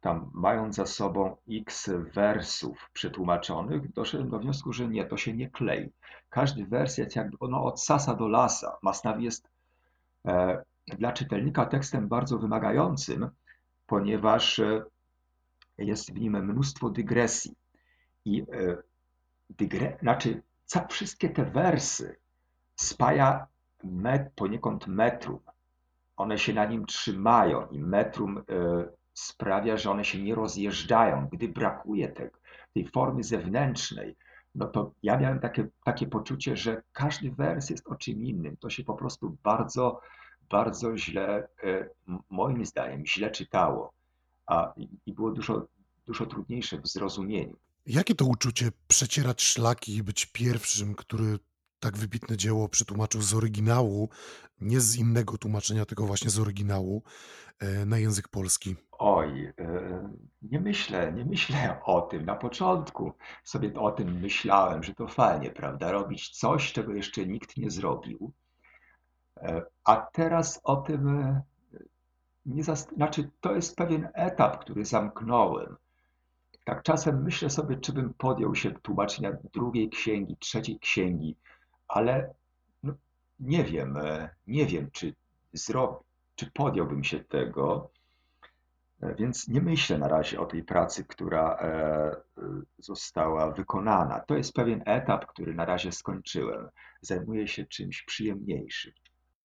Tam, 0.00 0.30
mając 0.34 0.76
za 0.76 0.86
sobą 0.86 1.36
x 1.50 1.90
wersów 2.14 2.90
przetłumaczonych, 2.92 3.92
doszedłem 3.92 4.30
do 4.30 4.38
wniosku, 4.38 4.72
że 4.72 4.88
nie, 4.88 5.04
to 5.04 5.16
się 5.16 5.34
nie 5.34 5.50
klei. 5.50 5.92
Każdy 6.28 6.66
wers 6.66 6.98
jest 6.98 7.16
jakby 7.16 7.36
no, 7.48 7.64
od 7.64 7.82
sasa 7.82 8.14
do 8.14 8.28
lasa. 8.28 8.76
Masnawi 8.82 9.24
jest 9.24 9.48
e, 10.26 10.62
dla 10.86 11.12
czytelnika 11.12 11.66
tekstem 11.66 12.08
bardzo 12.08 12.38
wymagającym, 12.38 13.30
ponieważ 13.86 14.60
jest 15.78 16.12
w 16.12 16.20
nim 16.20 16.44
mnóstwo 16.44 16.90
dygresji. 16.90 17.54
I 18.24 18.44
dygre, 19.50 19.98
znaczy 20.02 20.42
wszystkie 20.88 21.30
te 21.30 21.44
wersy 21.44 22.16
spaja 22.76 23.46
met, 23.84 24.32
poniekąd 24.34 24.86
metrum. 24.86 25.40
One 26.16 26.38
się 26.38 26.52
na 26.52 26.64
nim 26.64 26.86
trzymają 26.86 27.66
i 27.66 27.78
metrum 27.78 28.38
y, 28.38 28.42
sprawia, 29.14 29.76
że 29.76 29.90
one 29.90 30.04
się 30.04 30.22
nie 30.22 30.34
rozjeżdżają. 30.34 31.28
Gdy 31.32 31.48
brakuje 31.48 32.08
tego, 32.08 32.38
tej 32.74 32.88
formy 32.88 33.22
zewnętrznej, 33.22 34.16
no 34.54 34.66
to 34.66 34.92
ja 35.02 35.16
miałem 35.18 35.40
takie, 35.40 35.68
takie 35.84 36.06
poczucie, 36.06 36.56
że 36.56 36.82
każdy 36.92 37.30
wers 37.30 37.70
jest 37.70 37.86
o 37.86 37.94
czym 37.94 38.24
innym. 38.24 38.56
To 38.56 38.70
się 38.70 38.84
po 38.84 38.94
prostu 38.94 39.36
bardzo, 39.42 40.00
bardzo 40.50 40.98
źle, 40.98 41.48
y, 41.64 41.90
moim 42.30 42.66
zdaniem, 42.66 43.06
źle 43.06 43.30
czytało. 43.30 43.92
A, 44.46 44.72
I 45.06 45.12
było 45.12 45.30
dużo, 45.30 45.66
dużo 46.06 46.26
trudniejsze 46.26 46.80
w 46.80 46.86
zrozumieniu. 46.86 47.56
Jakie 47.86 48.14
to 48.14 48.24
uczucie 48.24 48.70
przecierać 48.88 49.42
szlaki 49.42 49.96
i 49.96 50.02
być 50.02 50.26
pierwszym, 50.26 50.94
który 50.94 51.38
tak 51.80 51.96
wybitne 51.96 52.36
dzieło 52.36 52.68
przetłumaczył 52.68 53.22
z 53.22 53.34
oryginału, 53.34 54.08
nie 54.60 54.80
z 54.80 54.96
innego 54.96 55.38
tłumaczenia, 55.38 55.84
tylko 55.84 56.06
właśnie 56.06 56.30
z 56.30 56.38
oryginału 56.38 57.02
e, 57.58 57.86
na 57.86 57.98
język 57.98 58.28
polski? 58.28 58.76
Oj, 58.92 59.52
e, 59.58 60.08
nie 60.42 60.60
myślę, 60.60 61.12
nie 61.12 61.24
myślę 61.24 61.80
o 61.84 62.00
tym. 62.00 62.24
Na 62.24 62.34
początku 62.34 63.12
sobie 63.44 63.74
o 63.74 63.90
tym 63.90 64.20
myślałem, 64.20 64.82
że 64.82 64.94
to 64.94 65.08
fajnie, 65.08 65.50
prawda? 65.50 65.92
Robić 65.92 66.30
coś, 66.38 66.72
czego 66.72 66.92
jeszcze 66.92 67.26
nikt 67.26 67.56
nie 67.56 67.70
zrobił. 67.70 68.32
E, 69.36 69.62
a 69.84 69.96
teraz 69.96 70.60
o 70.64 70.76
tym 70.76 71.32
nie 72.46 72.64
zast... 72.64 72.92
Znaczy, 72.94 73.30
to 73.40 73.54
jest 73.54 73.76
pewien 73.76 74.08
etap, 74.14 74.58
który 74.58 74.84
zamknąłem. 74.84 75.76
Tak 76.66 76.82
czasem 76.82 77.22
myślę 77.22 77.50
sobie, 77.50 77.76
czy 77.76 77.92
bym 77.92 78.14
podjął 78.14 78.54
się 78.54 78.70
tłumaczenia 78.70 79.32
drugiej 79.52 79.90
księgi, 79.90 80.36
trzeciej 80.40 80.78
księgi, 80.78 81.36
ale 81.88 82.34
no, 82.82 82.94
nie 83.40 83.64
wiem, 83.64 83.96
e, 83.96 84.30
nie 84.46 84.66
wiem, 84.66 84.90
czy 84.90 85.14
zrobię, 85.52 86.04
czy 86.34 86.50
podjąłbym 86.50 87.04
się 87.04 87.20
tego, 87.24 87.90
e, 89.00 89.14
więc 89.14 89.48
nie 89.48 89.60
myślę 89.60 89.98
na 89.98 90.08
razie 90.08 90.40
o 90.40 90.46
tej 90.46 90.64
pracy, 90.64 91.04
która 91.04 91.56
e, 91.56 92.16
została 92.78 93.50
wykonana. 93.50 94.20
To 94.20 94.36
jest 94.36 94.52
pewien 94.52 94.82
etap, 94.86 95.26
który 95.26 95.54
na 95.54 95.64
razie 95.64 95.92
skończyłem. 95.92 96.68
Zajmuję 97.00 97.48
się 97.48 97.66
czymś 97.66 98.02
przyjemniejszym. 98.02 98.92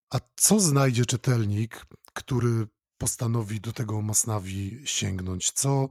A 0.09 0.19
co 0.35 0.59
znajdzie 0.59 1.05
czytelnik, 1.05 1.85
który 2.13 2.67
postanowi 2.97 3.61
do 3.61 3.73
tego 3.73 4.01
Masnawi 4.01 4.81
sięgnąć? 4.85 5.51
Co, 5.51 5.89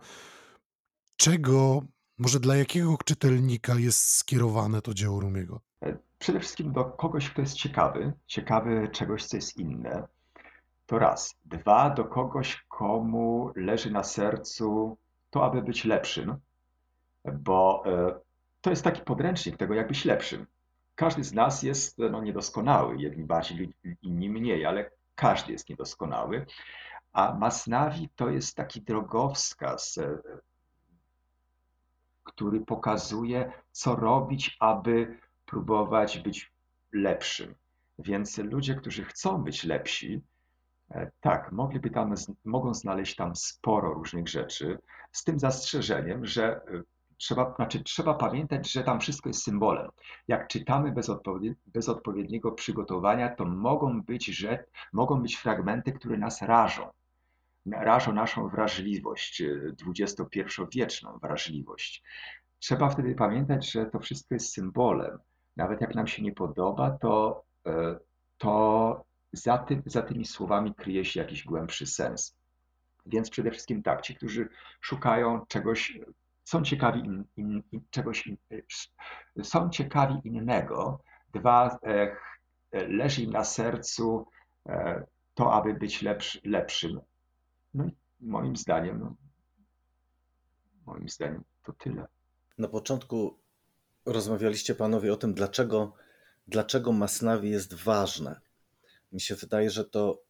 czego, 1.20 1.82
może 2.18 2.40
dla 2.40 2.56
jakiego 2.56 2.96
czytelnika 3.04 3.74
jest 3.74 4.16
skierowane 4.16 4.82
to 4.82 4.94
dzieło 4.94 5.20
Rumiego? 5.20 5.60
E, 5.82 5.96
przede 6.18 6.40
wszystkim 6.40 6.72
do 6.72 6.84
kogoś, 6.84 7.30
kto 7.30 7.40
jest 7.40 7.54
ciekawy, 7.54 8.12
ciekawy 8.26 8.88
czegoś, 8.92 9.24
co 9.24 9.36
jest 9.36 9.56
inne. 9.56 10.08
To 10.86 10.98
raz. 10.98 11.34
Dwa, 11.44 11.90
do 11.90 12.04
kogoś, 12.04 12.64
komu 12.68 13.52
leży 13.56 13.90
na 13.90 14.02
sercu 14.02 14.96
to, 15.30 15.44
aby 15.44 15.62
być 15.62 15.84
lepszym, 15.84 16.36
bo 17.32 17.82
e, 17.86 18.20
to 18.60 18.70
jest 18.70 18.84
taki 18.84 19.02
podręcznik 19.02 19.56
tego, 19.56 19.74
jak 19.74 19.88
być 19.88 20.04
lepszym. 20.04 20.46
Każdy 20.94 21.24
z 21.24 21.32
nas 21.32 21.62
jest 21.62 21.98
no, 21.98 22.22
niedoskonały, 22.22 22.96
jedni 22.98 23.24
bardziej, 23.24 23.74
inni 24.02 24.30
mniej, 24.30 24.66
ale 24.66 24.90
każdy 25.14 25.52
jest 25.52 25.68
niedoskonały. 25.68 26.46
A 27.12 27.34
Masnawi 27.34 28.08
to 28.16 28.30
jest 28.30 28.56
taki 28.56 28.82
drogowskaz, 28.82 29.98
e, 29.98 30.18
który 32.30 32.60
pokazuje, 32.60 33.52
co 33.72 33.96
robić, 33.96 34.56
aby 34.60 35.18
próbować 35.46 36.18
być 36.18 36.52
lepszym. 36.92 37.54
Więc 37.98 38.38
ludzie, 38.38 38.74
którzy 38.74 39.04
chcą 39.04 39.44
być 39.44 39.64
lepsi, 39.64 40.22
e, 40.90 41.10
tak, 41.20 41.52
mogliby 41.52 41.90
tam, 41.90 42.14
mogą 42.44 42.74
znaleźć 42.74 43.16
tam 43.16 43.36
sporo 43.36 43.94
różnych 43.94 44.28
rzeczy, 44.28 44.78
z 45.12 45.24
tym 45.24 45.38
zastrzeżeniem, 45.38 46.26
że 46.26 46.56
e, 46.56 46.82
trzeba, 47.16 47.54
znaczy, 47.56 47.82
trzeba 47.84 48.14
pamiętać, 48.14 48.72
że 48.72 48.84
tam 48.84 49.00
wszystko 49.00 49.28
jest 49.28 49.42
symbolem. 49.42 49.90
Jak 50.28 50.48
czytamy 50.48 50.92
bez, 50.92 51.08
odpowiedni, 51.08 51.56
bez 51.66 51.88
odpowiedniego 51.88 52.52
przygotowania, 52.52 53.34
to 53.34 53.44
mogą 53.44 54.02
być, 54.02 54.26
że, 54.26 54.64
mogą 54.92 55.22
być 55.22 55.36
fragmenty, 55.36 55.92
które 55.92 56.18
nas 56.18 56.42
rażą. 56.42 56.90
Rażą 57.66 58.12
naszą 58.12 58.48
wrażliwość, 58.48 59.42
XXI-wieczną 59.86 61.18
wrażliwość. 61.18 62.02
Trzeba 62.58 62.88
wtedy 62.88 63.14
pamiętać, 63.14 63.70
że 63.70 63.86
to 63.86 64.00
wszystko 64.00 64.34
jest 64.34 64.52
symbolem. 64.52 65.18
Nawet 65.56 65.80
jak 65.80 65.94
nam 65.94 66.06
się 66.06 66.22
nie 66.22 66.32
podoba, 66.32 66.90
to, 66.90 67.44
e, 67.66 67.98
to 68.38 69.04
za, 69.32 69.66
za 69.86 70.02
tymi 70.02 70.24
słowami 70.24 70.74
kryje 70.74 71.04
się 71.04 71.20
jakiś 71.20 71.44
głębszy 71.44 71.86
sens. 71.86 72.36
Więc 73.06 73.30
przede 73.30 73.50
wszystkim 73.50 73.82
tak, 73.82 74.02
ci, 74.02 74.14
którzy 74.14 74.48
szukają 74.80 75.46
czegoś, 75.46 75.98
są 76.44 76.62
ciekawi 76.62 77.00
in, 77.00 77.24
in, 77.36 77.62
in, 77.72 77.80
czegoś, 77.90 78.28
są 79.42 79.70
ciekawi 79.70 80.20
innego. 80.24 81.02
Dwa, 81.34 81.78
leży 82.72 83.22
im 83.22 83.30
na 83.30 83.44
sercu 83.44 84.26
e, 84.68 85.04
to, 85.34 85.52
aby 85.52 85.74
być 85.74 86.02
lepszy, 86.02 86.40
lepszym. 86.44 87.00
No 87.74 87.84
i 87.86 87.92
moim 88.20 88.56
zdaniem, 88.56 89.00
no, 89.00 89.16
moim 90.86 91.08
zdaniem 91.08 91.44
to 91.64 91.72
tyle. 91.72 92.06
Na 92.58 92.68
początku 92.68 93.38
rozmawialiście 94.06 94.74
panowie 94.74 95.12
o 95.12 95.16
tym, 95.16 95.34
dlaczego, 95.34 95.92
dlaczego 96.46 96.92
Masnawi 96.92 97.50
jest 97.50 97.74
ważne. 97.74 98.40
Mi 99.12 99.20
się 99.20 99.34
wydaje, 99.34 99.70
że 99.70 99.84
to, 99.84 100.22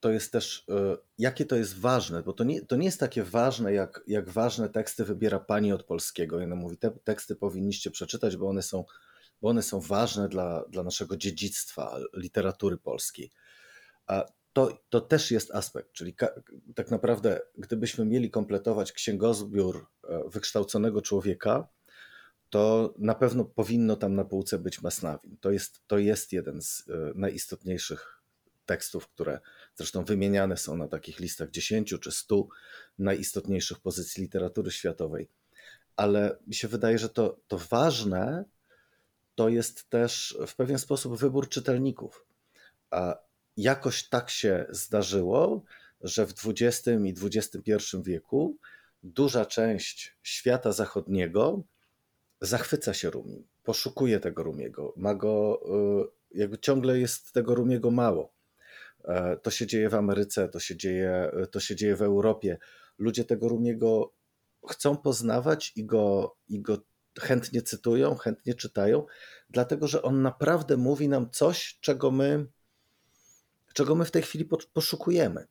to 0.00 0.10
jest 0.10 0.32
też, 0.32 0.64
e, 0.68 0.96
jakie 1.18 1.44
to 1.44 1.56
jest 1.56 1.78
ważne, 1.78 2.22
bo 2.22 2.32
to 2.32 2.44
nie, 2.44 2.66
to 2.66 2.76
nie 2.76 2.84
jest 2.84 3.00
takie 3.00 3.22
ważne, 3.22 3.72
jak, 3.72 4.04
jak 4.06 4.30
ważne 4.30 4.68
teksty 4.68 5.04
wybiera 5.04 5.40
pani 5.40 5.72
od 5.72 5.82
polskiego. 5.82 6.40
I 6.40 6.44
ona 6.44 6.56
mówi, 6.56 6.78
te 6.78 6.90
teksty 6.90 7.36
powinniście 7.36 7.90
przeczytać, 7.90 8.36
bo 8.36 8.48
one 8.48 8.62
są, 8.62 8.84
bo 9.42 9.48
one 9.48 9.62
są 9.62 9.80
ważne 9.80 10.28
dla, 10.28 10.64
dla 10.68 10.82
naszego 10.82 11.16
dziedzictwa, 11.16 11.98
literatury 12.14 12.76
polskiej. 12.76 13.30
A 14.06 14.24
to, 14.52 14.78
to 14.88 15.00
też 15.00 15.30
jest 15.30 15.50
aspekt, 15.50 15.92
czyli 15.92 16.14
tak 16.74 16.90
naprawdę, 16.90 17.40
gdybyśmy 17.58 18.04
mieli 18.04 18.30
kompletować 18.30 18.92
księgozbiór 18.92 19.86
e, 20.08 20.22
wykształconego 20.28 21.02
człowieka, 21.02 21.68
to 22.50 22.94
na 22.98 23.14
pewno 23.14 23.44
powinno 23.44 23.96
tam 23.96 24.14
na 24.14 24.24
półce 24.24 24.58
być 24.58 24.82
Masnawin. 24.82 25.36
To 25.40 25.50
jest, 25.50 25.80
to 25.86 25.98
jest 25.98 26.32
jeden 26.32 26.62
z 26.62 26.84
e, 26.88 27.12
najistotniejszych 27.14 28.22
tekstów, 28.66 29.08
które 29.08 29.40
zresztą 29.74 30.04
wymieniane 30.04 30.56
są 30.56 30.76
na 30.76 30.88
takich 30.88 31.20
listach 31.20 31.50
10 31.50 31.94
czy 32.00 32.12
100 32.12 32.46
najistotniejszych 32.98 33.80
pozycji 33.80 34.22
literatury 34.22 34.70
światowej. 34.70 35.28
Ale 35.96 36.38
mi 36.46 36.54
się 36.54 36.68
wydaje, 36.68 36.98
że 36.98 37.08
to, 37.08 37.40
to 37.48 37.58
ważne 37.58 38.44
to 39.34 39.48
jest 39.48 39.90
też 39.90 40.38
w 40.46 40.54
pewien 40.56 40.78
sposób 40.78 41.18
wybór 41.18 41.48
czytelników. 41.48 42.26
A 42.90 43.18
jakoś 43.56 44.08
tak 44.08 44.30
się 44.30 44.66
zdarzyło, 44.70 45.64
że 46.00 46.26
w 46.26 46.34
XX 46.46 46.88
i 47.04 47.14
XXI 47.22 47.72
wieku 48.02 48.56
duża 49.02 49.46
część 49.46 50.16
świata 50.22 50.72
zachodniego 50.72 51.62
zachwyca 52.40 52.94
się 52.94 53.10
Rumim, 53.10 53.44
poszukuje 53.62 54.20
tego 54.20 54.42
Rumiego, 54.42 54.94
ma 54.96 55.14
go, 55.14 55.62
y, 56.34 56.38
jakby 56.38 56.58
ciągle 56.58 56.98
jest 56.98 57.32
tego 57.32 57.54
Rumiego 57.54 57.90
mało. 57.90 58.32
E, 59.04 59.36
to 59.36 59.50
się 59.50 59.66
dzieje 59.66 59.88
w 59.88 59.94
Ameryce, 59.94 60.48
to 60.48 60.60
się 60.60 60.76
dzieje, 60.76 61.32
to 61.50 61.60
się 61.60 61.76
dzieje 61.76 61.96
w 61.96 62.02
Europie. 62.02 62.58
Ludzie 62.98 63.24
tego 63.24 63.48
Rumiego 63.48 64.12
chcą 64.70 64.96
poznawać 64.96 65.72
i 65.76 65.84
go, 65.84 66.36
i 66.48 66.60
go 66.60 66.78
chętnie 67.20 67.62
cytują, 67.62 68.14
chętnie 68.14 68.54
czytają, 68.54 69.06
dlatego 69.50 69.88
że 69.88 70.02
on 70.02 70.22
naprawdę 70.22 70.76
mówi 70.76 71.08
nam 71.08 71.30
coś, 71.30 71.78
czego 71.80 72.10
my, 72.10 72.46
czego 73.72 73.94
my 73.94 74.04
w 74.04 74.10
tej 74.10 74.22
chwili 74.22 74.48
poszukujemy. 74.72 75.46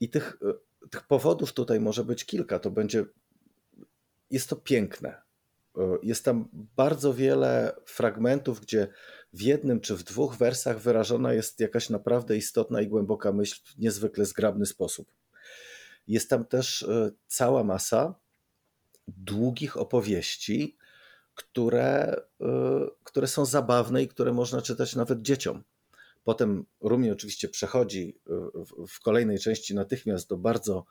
I 0.00 0.10
tych, 0.10 0.38
y, 0.84 0.88
tych 0.88 1.06
powodów 1.06 1.52
tutaj 1.52 1.80
może 1.80 2.04
być 2.04 2.24
kilka. 2.24 2.58
To 2.58 2.70
będzie, 2.70 3.04
jest 4.30 4.48
to 4.48 4.56
piękne. 4.56 5.22
E, 5.78 5.98
jest 6.02 6.24
tam 6.24 6.48
bardzo 6.52 7.14
wiele 7.14 7.76
fragmentów, 7.86 8.60
gdzie 8.60 8.88
w 9.32 9.42
jednym 9.42 9.80
czy 9.80 9.96
w 9.96 10.02
dwóch 10.02 10.36
wersach 10.36 10.80
wyrażona 10.80 11.32
jest 11.32 11.60
jakaś 11.60 11.90
naprawdę 11.90 12.36
istotna 12.36 12.80
i 12.80 12.88
głęboka 12.88 13.32
myśl 13.32 13.60
w 13.64 13.78
niezwykle 13.78 14.24
zgrabny 14.24 14.66
sposób. 14.66 15.12
Jest 16.08 16.30
tam 16.30 16.44
też 16.44 16.82
e, 16.82 17.10
cała 17.26 17.64
masa 17.64 18.14
długich 19.08 19.76
opowieści, 19.76 20.76
które, 21.34 22.16
e, 22.40 22.86
które 23.04 23.26
są 23.26 23.44
zabawne 23.44 24.02
i 24.02 24.08
które 24.08 24.32
można 24.32 24.62
czytać 24.62 24.96
nawet 24.96 25.22
dzieciom. 25.22 25.62
Potem 26.24 26.66
Rumi 26.80 27.10
oczywiście 27.10 27.48
przechodzi 27.48 28.18
w 28.88 29.00
kolejnej 29.00 29.38
części 29.38 29.74
natychmiast 29.74 30.28
do 30.28 30.36
bardzo 30.36 30.84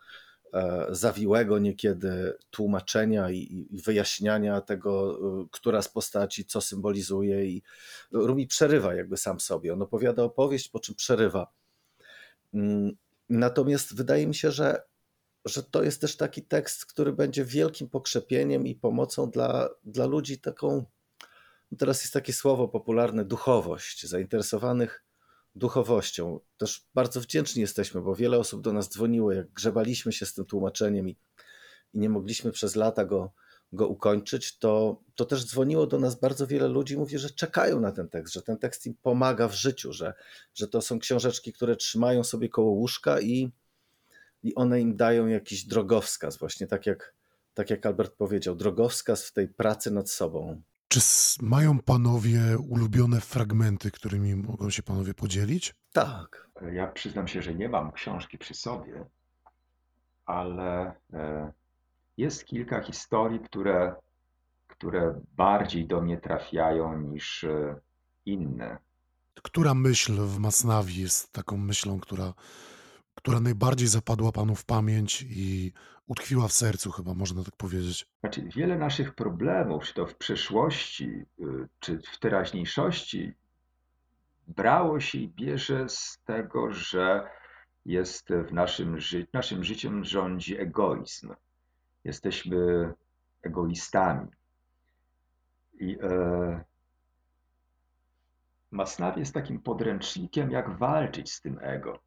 E, 0.53 0.87
zawiłego 0.89 1.59
niekiedy 1.59 2.37
tłumaczenia 2.49 3.31
i 3.31 3.81
wyjaśniania 3.85 4.61
tego, 4.61 5.19
e, 5.41 5.45
która 5.51 5.81
z 5.81 5.89
postaci 5.89 6.45
co 6.45 6.61
symbolizuje 6.61 7.45
i 7.45 7.63
Rumi 8.11 8.47
przerywa 8.47 8.95
jakby 8.95 9.17
sam 9.17 9.39
sobie. 9.39 9.73
On 9.73 9.81
opowiada 9.81 10.23
opowieść, 10.23 10.69
po 10.69 10.79
czym 10.79 10.95
przerywa. 10.95 11.51
Mm, 12.53 12.91
natomiast 13.29 13.95
wydaje 13.95 14.27
mi 14.27 14.35
się, 14.35 14.51
że, 14.51 14.83
że 15.45 15.63
to 15.63 15.83
jest 15.83 16.01
też 16.01 16.17
taki 16.17 16.41
tekst, 16.41 16.85
który 16.85 17.13
będzie 17.13 17.45
wielkim 17.45 17.89
pokrzepieniem 17.89 18.67
i 18.67 18.75
pomocą 18.75 19.29
dla, 19.29 19.69
dla 19.83 20.05
ludzi 20.05 20.39
taką, 20.39 20.85
teraz 21.77 22.01
jest 22.01 22.13
takie 22.13 22.33
słowo 22.33 22.67
popularne, 22.67 23.25
duchowość, 23.25 24.07
zainteresowanych 24.07 25.03
duchowością. 25.55 26.39
Też 26.57 26.87
bardzo 26.93 27.21
wdzięczni 27.21 27.61
jesteśmy, 27.61 28.01
bo 28.01 28.15
wiele 28.15 28.39
osób 28.39 28.61
do 28.61 28.73
nas 28.73 28.89
dzwoniło, 28.89 29.31
jak 29.31 29.51
grzebaliśmy 29.51 30.13
się 30.13 30.25
z 30.25 30.33
tym 30.33 30.45
tłumaczeniem 30.45 31.09
i, 31.09 31.17
i 31.93 31.99
nie 31.99 32.09
mogliśmy 32.09 32.51
przez 32.51 32.75
lata 32.75 33.05
go, 33.05 33.33
go 33.73 33.87
ukończyć, 33.87 34.57
to, 34.57 35.01
to 35.15 35.25
też 35.25 35.45
dzwoniło 35.45 35.87
do 35.87 35.99
nas 35.99 36.19
bardzo 36.19 36.47
wiele 36.47 36.67
ludzi, 36.67 36.97
mówi, 36.97 37.17
że 37.17 37.29
czekają 37.29 37.79
na 37.79 37.91
ten 37.91 38.09
tekst, 38.09 38.33
że 38.33 38.41
ten 38.41 38.57
tekst 38.57 38.85
im 38.85 38.95
pomaga 39.01 39.47
w 39.47 39.53
życiu, 39.53 39.93
że, 39.93 40.13
że 40.53 40.67
to 40.67 40.81
są 40.81 40.99
książeczki, 40.99 41.53
które 41.53 41.75
trzymają 41.75 42.23
sobie 42.23 42.49
koło 42.49 42.71
łóżka 42.71 43.21
i, 43.21 43.51
i 44.43 44.55
one 44.55 44.81
im 44.81 44.95
dają 44.95 45.27
jakiś 45.27 45.65
drogowskaz, 45.65 46.37
właśnie 46.37 46.67
tak 46.67 46.85
jak, 46.85 47.13
tak 47.53 47.69
jak 47.69 47.85
Albert 47.85 48.13
powiedział, 48.13 48.55
drogowskaz 48.55 49.25
w 49.25 49.33
tej 49.33 49.47
pracy 49.47 49.91
nad 49.91 50.09
sobą. 50.09 50.61
Czy 50.93 50.99
mają 51.41 51.79
panowie 51.79 52.57
ulubione 52.57 53.21
fragmenty, 53.21 53.91
którymi 53.91 54.35
mogą 54.35 54.69
się 54.69 54.83
panowie 54.83 55.13
podzielić? 55.13 55.75
Tak. 55.93 56.49
Ja 56.71 56.87
przyznam 56.87 57.27
się, 57.27 57.41
że 57.41 57.55
nie 57.55 57.69
mam 57.69 57.91
książki 57.91 58.37
przy 58.37 58.53
sobie, 58.53 59.05
ale 60.25 60.95
e, 61.13 61.51
jest 62.17 62.45
kilka 62.45 62.81
historii, 62.81 63.39
które, 63.39 63.95
które 64.67 65.21
bardziej 65.37 65.87
do 65.87 66.01
mnie 66.01 66.17
trafiają 66.17 67.01
niż 67.01 67.43
e, 67.43 67.75
inne. 68.25 68.77
Która 69.43 69.73
myśl 69.73 70.15
w 70.15 70.39
Masnawi 70.39 71.01
jest 71.01 71.33
taką 71.33 71.57
myślą, 71.57 71.99
która, 71.99 72.33
która 73.23 73.39
najbardziej 73.39 73.87
zapadła 73.87 74.31
panu 74.31 74.55
w 74.55 74.65
pamięć 74.65 75.25
i 75.29 75.73
utkwiła 76.07 76.47
w 76.47 76.51
sercu, 76.53 76.91
chyba 76.91 77.13
można 77.13 77.43
tak 77.43 77.55
powiedzieć. 77.55 78.05
Znaczy, 78.19 78.41
wiele 78.55 78.77
naszych 78.77 79.15
problemów, 79.15 79.83
czy 79.83 79.93
to 79.93 80.05
w 80.05 80.15
przeszłości, 80.15 81.25
y, 81.39 81.67
czy 81.79 81.99
w 82.13 82.19
teraźniejszości, 82.19 83.33
brało 84.47 84.99
się 84.99 85.17
i 85.17 85.27
bierze 85.27 85.89
z 85.89 86.19
tego, 86.25 86.71
że 86.71 87.27
jest 87.85 88.29
w 88.49 88.53
naszym, 88.53 88.99
ży 88.99 89.27
naszym 89.33 89.63
życiem 89.63 90.03
rządzi 90.03 90.59
egoizm. 90.59 91.33
Jesteśmy 92.03 92.93
egoistami. 93.41 94.27
I 95.79 95.97
e, 96.01 96.63
Masnaw 98.71 99.17
jest 99.17 99.33
takim 99.33 99.59
podręcznikiem, 99.59 100.51
jak 100.51 100.77
walczyć 100.77 101.31
z 101.31 101.41
tym 101.41 101.59
ego 101.61 101.99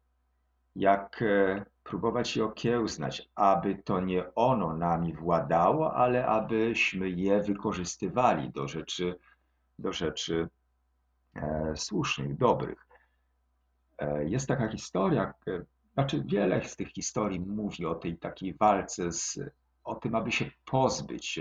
jak 0.77 1.21
e, 1.21 1.65
próbować 1.83 2.35
je 2.35 2.45
okiełznać, 2.45 3.29
aby 3.35 3.75
to 3.75 3.99
nie 3.99 4.35
ono 4.35 4.73
nami 4.73 5.13
władało, 5.13 5.93
ale 5.93 6.25
abyśmy 6.25 7.09
je 7.09 7.43
wykorzystywali 7.43 8.51
do 8.51 8.67
rzeczy, 8.67 9.19
do 9.79 9.93
rzeczy 9.93 10.47
e, 11.35 11.73
słusznych, 11.75 12.37
dobrych. 12.37 12.87
E, 13.97 14.29
jest 14.29 14.47
taka 14.47 14.67
historia, 14.67 15.33
znaczy 15.93 16.23
wiele 16.25 16.63
z 16.63 16.75
tych 16.75 16.89
historii 16.89 17.39
mówi 17.39 17.85
o 17.85 17.95
tej 17.95 18.17
takiej 18.17 18.53
walce, 18.53 19.11
z, 19.11 19.39
o 19.83 19.95
tym, 19.95 20.15
aby 20.15 20.31
się 20.31 20.51
pozbyć 20.65 21.39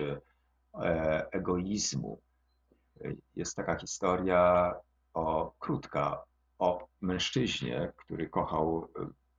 egoizmu. 1.32 2.20
Jest 3.36 3.56
taka 3.56 3.76
historia 3.76 4.74
o 5.14 5.52
krótka 5.58 6.22
o 6.58 6.88
mężczyźnie, 7.00 7.92
który 7.96 8.28
kochał 8.28 8.88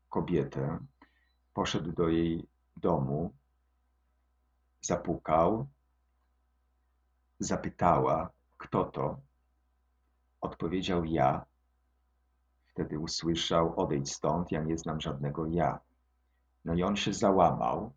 kobietę, 0.10 0.80
poszedł 1.54 1.92
do 1.92 2.08
jej 2.10 2.48
domu, 2.78 3.34
zapukał, 4.82 5.68
zapytała, 7.40 8.30
kto 8.58 8.84
to. 8.84 9.20
Odpowiedział 10.42 11.06
ja. 11.06 11.46
Wtedy 12.68 13.00
usłyszał: 13.00 13.80
Odejdź 13.80 14.14
stąd, 14.14 14.52
ja 14.52 14.62
nie 14.62 14.78
znam 14.78 15.02
żadnego 15.02 15.46
ja. 15.46 15.80
No 16.66 16.74
i 16.74 16.84
on 16.84 16.96
się 16.96 17.14
załamał, 17.14 17.92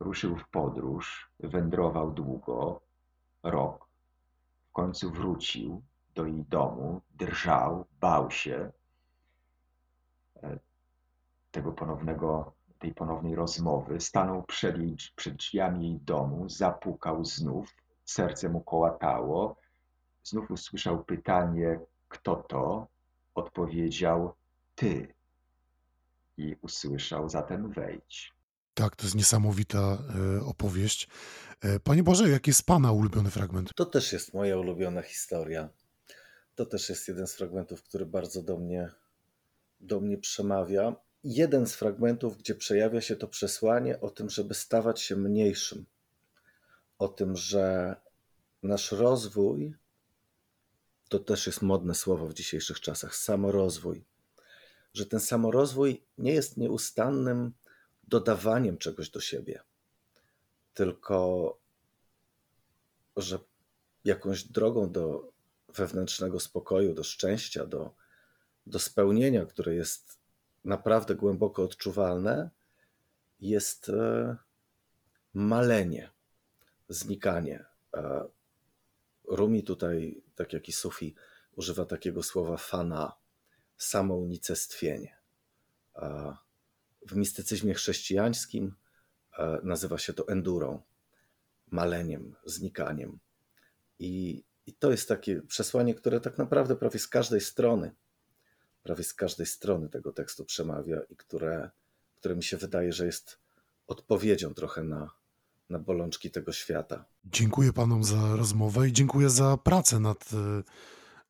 ruszył 0.00 0.36
w 0.36 0.48
podróż, 0.48 1.30
wędrował 1.40 2.10
długo, 2.10 2.80
rok. 3.42 3.88
W 4.68 4.72
końcu 4.72 5.10
wrócił 5.10 5.82
do 6.14 6.26
jej 6.26 6.44
domu, 6.44 7.00
drżał, 7.14 7.86
bał 8.00 8.30
się 8.30 8.72
tego 11.54 11.72
ponownego, 11.72 12.52
tej 12.78 12.94
ponownej 12.94 13.34
rozmowy. 13.34 14.00
Stanął 14.00 14.42
przed, 14.42 14.78
jej, 14.78 14.96
przed 15.16 15.34
drzwiami 15.36 15.88
jej 15.88 16.00
domu, 16.00 16.48
zapukał 16.48 17.24
znów, 17.24 17.74
serce 18.04 18.48
mu 18.48 18.60
kołatało. 18.60 19.56
Znów 20.24 20.50
usłyszał 20.50 21.04
pytanie, 21.04 21.80
kto 22.08 22.36
to? 22.36 22.86
Odpowiedział, 23.34 24.34
ty. 24.74 25.14
I 26.36 26.56
usłyszał, 26.62 27.28
zatem 27.28 27.70
wejdź. 27.70 28.32
Tak, 28.74 28.96
to 28.96 29.04
jest 29.04 29.16
niesamowita 29.16 29.98
e, 30.38 30.44
opowieść. 30.44 31.08
E, 31.60 31.80
Panie 31.80 32.02
Boże, 32.02 32.28
jaki 32.28 32.50
jest 32.50 32.66
Pana 32.66 32.92
ulubiony 32.92 33.30
fragment? 33.30 33.74
To 33.74 33.86
też 33.86 34.12
jest 34.12 34.34
moja 34.34 34.58
ulubiona 34.58 35.02
historia. 35.02 35.68
To 36.54 36.66
też 36.66 36.88
jest 36.88 37.08
jeden 37.08 37.26
z 37.26 37.34
fragmentów, 37.34 37.82
który 37.82 38.06
bardzo 38.06 38.42
do 38.42 38.58
mnie, 38.58 38.88
do 39.80 40.00
mnie 40.00 40.18
przemawia. 40.18 40.96
Jeden 41.24 41.66
z 41.66 41.74
fragmentów, 41.74 42.38
gdzie 42.38 42.54
przejawia 42.54 43.00
się 43.00 43.16
to 43.16 43.28
przesłanie 43.28 44.00
o 44.00 44.10
tym, 44.10 44.30
żeby 44.30 44.54
stawać 44.54 45.00
się 45.00 45.16
mniejszym. 45.16 45.86
O 46.98 47.08
tym, 47.08 47.36
że 47.36 47.96
nasz 48.62 48.92
rozwój 48.92 49.74
to 51.08 51.18
też 51.18 51.46
jest 51.46 51.62
modne 51.62 51.94
słowo 51.94 52.26
w 52.26 52.34
dzisiejszych 52.34 52.80
czasach 52.80 53.16
samorozwój. 53.16 54.04
Że 54.94 55.06
ten 55.06 55.20
samorozwój 55.20 56.04
nie 56.18 56.32
jest 56.32 56.56
nieustannym 56.56 57.52
dodawaniem 58.08 58.78
czegoś 58.78 59.10
do 59.10 59.20
siebie, 59.20 59.60
tylko 60.74 61.58
że 63.16 63.38
jakąś 64.04 64.44
drogą 64.44 64.92
do 64.92 65.32
wewnętrznego 65.68 66.40
spokoju, 66.40 66.94
do 66.94 67.04
szczęścia, 67.04 67.66
do, 67.66 67.94
do 68.66 68.78
spełnienia, 68.78 69.46
które 69.46 69.74
jest 69.74 70.23
naprawdę 70.64 71.14
głęboko 71.14 71.62
odczuwalne, 71.62 72.50
jest 73.40 73.88
e, 73.88 74.36
malenie, 75.34 76.10
znikanie. 76.88 77.64
Rumi 79.28 79.62
tutaj, 79.62 80.22
tak 80.34 80.52
jak 80.52 80.68
i 80.68 80.72
Sufi, 80.72 81.14
używa 81.56 81.84
takiego 81.84 82.22
słowa 82.22 82.56
fana, 82.56 83.12
samounicestwienie. 83.76 85.16
W 87.06 87.16
mistycyzmie 87.16 87.74
chrześcijańskim 87.74 88.74
e, 89.38 89.60
nazywa 89.62 89.98
się 89.98 90.12
to 90.12 90.28
endurą, 90.28 90.82
maleniem, 91.70 92.36
znikaniem. 92.44 93.18
I, 93.98 94.44
I 94.66 94.72
to 94.72 94.90
jest 94.90 95.08
takie 95.08 95.42
przesłanie, 95.42 95.94
które 95.94 96.20
tak 96.20 96.38
naprawdę 96.38 96.76
prawie 96.76 96.98
z 96.98 97.08
każdej 97.08 97.40
strony, 97.40 97.94
prawie 98.84 99.04
z 99.04 99.14
każdej 99.14 99.46
strony 99.46 99.88
tego 99.88 100.12
tekstu 100.12 100.44
przemawia 100.44 101.00
i 101.10 101.16
które, 101.16 101.70
które 102.16 102.36
mi 102.36 102.42
się 102.42 102.56
wydaje, 102.56 102.92
że 102.92 103.06
jest 103.06 103.38
odpowiedzią 103.86 104.54
trochę 104.54 104.82
na, 104.82 105.10
na 105.70 105.78
bolączki 105.78 106.30
tego 106.30 106.52
świata. 106.52 107.04
Dziękuję 107.24 107.72
Panom 107.72 108.04
za 108.04 108.36
rozmowę 108.36 108.88
i 108.88 108.92
dziękuję 108.92 109.30
za 109.30 109.56
pracę 109.56 110.00
nad, 110.00 110.30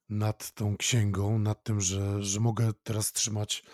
nad 0.08 0.52
tą 0.52 0.76
księgą, 0.76 1.38
nad 1.38 1.64
tym, 1.64 1.80
że, 1.80 2.22
że 2.22 2.40
mogę 2.40 2.70
teraz 2.84 3.12
trzymać 3.12 3.64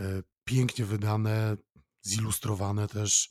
e, 0.00 0.22
pięknie 0.44 0.84
wydane, 0.84 1.56
zilustrowane 2.02 2.88
też 2.88 3.30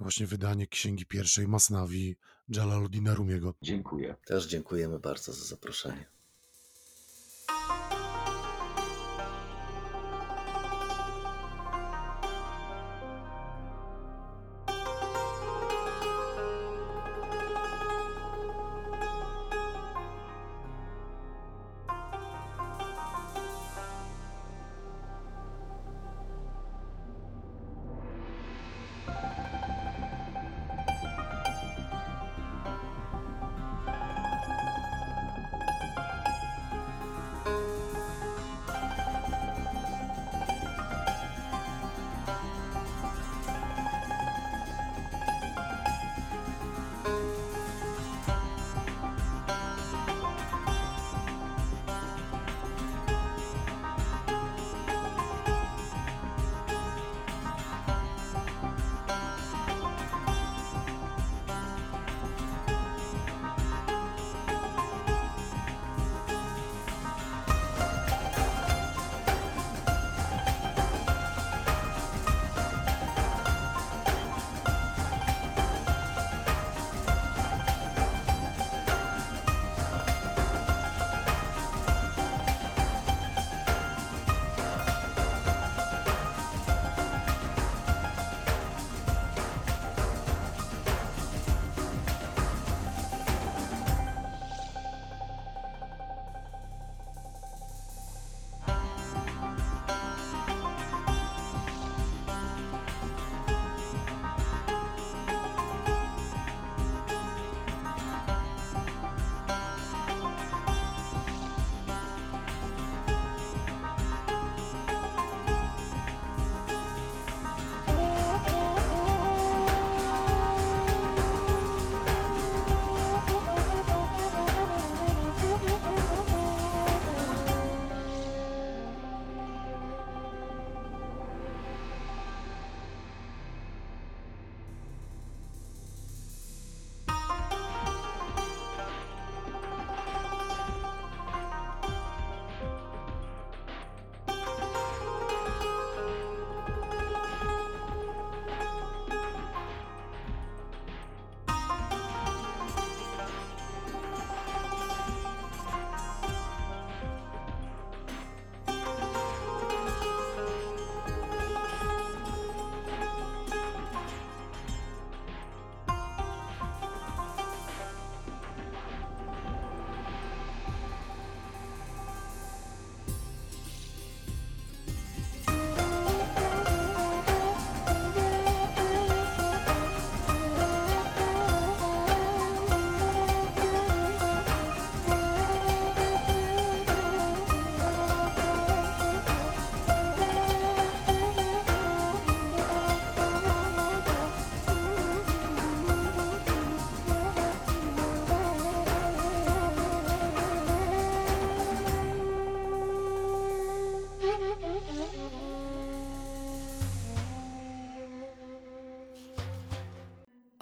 właśnie 0.00 0.26
wydanie 0.26 0.66
księgi 0.66 1.06
pierwszej 1.06 1.48
Masnawi 1.48 2.16
Jalaluddina 2.48 3.14
Rumiego. 3.14 3.54
Dziękuję. 3.62 4.16
Też 4.26 4.46
dziękujemy 4.46 4.98
bardzo 4.98 5.32
za 5.32 5.44
zaproszenie. 5.44 6.15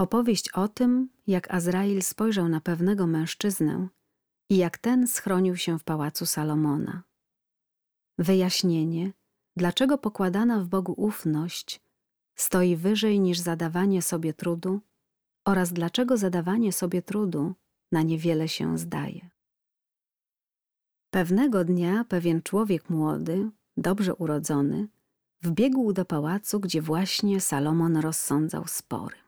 Opowieść 0.04 0.48
o 0.48 0.68
tym, 0.68 1.08
jak 1.26 1.54
Azrail 1.54 2.02
spojrzał 2.02 2.48
na 2.48 2.60
pewnego 2.60 3.06
mężczyznę 3.06 3.88
i 4.50 4.56
jak 4.56 4.78
ten 4.78 5.08
schronił 5.08 5.56
się 5.56 5.78
w 5.78 5.84
pałacu 5.84 6.26
Salomona. 6.26 7.02
Wyjaśnienie, 8.18 9.12
dlaczego 9.56 9.98
pokładana 9.98 10.60
w 10.60 10.68
Bogu 10.68 10.94
ufność 10.96 11.80
stoi 12.34 12.76
wyżej 12.76 13.20
niż 13.20 13.38
zadawanie 13.38 14.02
sobie 14.02 14.34
trudu 14.34 14.80
oraz 15.44 15.72
dlaczego 15.72 16.16
zadawanie 16.16 16.72
sobie 16.72 17.02
trudu 17.02 17.54
na 17.92 18.02
niewiele 18.02 18.48
się 18.48 18.78
zdaje. 18.78 19.30
Pewnego 21.10 21.64
dnia 21.64 22.04
pewien 22.04 22.42
człowiek 22.42 22.90
młody, 22.90 23.50
dobrze 23.76 24.14
urodzony, 24.14 24.88
wbiegł 25.42 25.92
do 25.92 26.04
pałacu, 26.04 26.60
gdzie 26.60 26.82
właśnie 26.82 27.40
Salomon 27.40 27.96
rozsądzał 27.96 28.66
spory. 28.66 29.23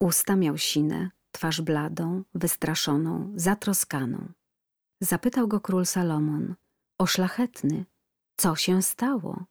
Usta 0.00 0.36
miał 0.36 0.58
sine, 0.58 1.10
twarz 1.32 1.60
bladą, 1.60 2.24
wystraszoną, 2.34 3.32
zatroskaną. 3.36 4.32
Zapytał 5.00 5.48
go 5.48 5.60
król 5.60 5.86
Salomon, 5.86 6.54
o 6.98 7.06
szlachetny, 7.06 7.84
co 8.36 8.56
się 8.56 8.82
stało? 8.82 9.44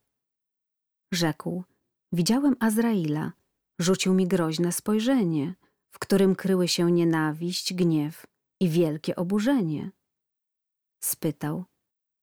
Rzekł, 1.11 1.63
widziałem 2.11 2.55
Azraila, 2.59 3.31
rzucił 3.79 4.13
mi 4.13 4.27
groźne 4.27 4.71
spojrzenie, 4.71 5.55
w 5.91 5.99
którym 5.99 6.35
kryły 6.35 6.67
się 6.67 6.91
nienawiść, 6.91 7.73
gniew 7.73 8.25
i 8.59 8.69
wielkie 8.69 9.15
oburzenie. 9.15 9.91
Spytał, 11.03 11.65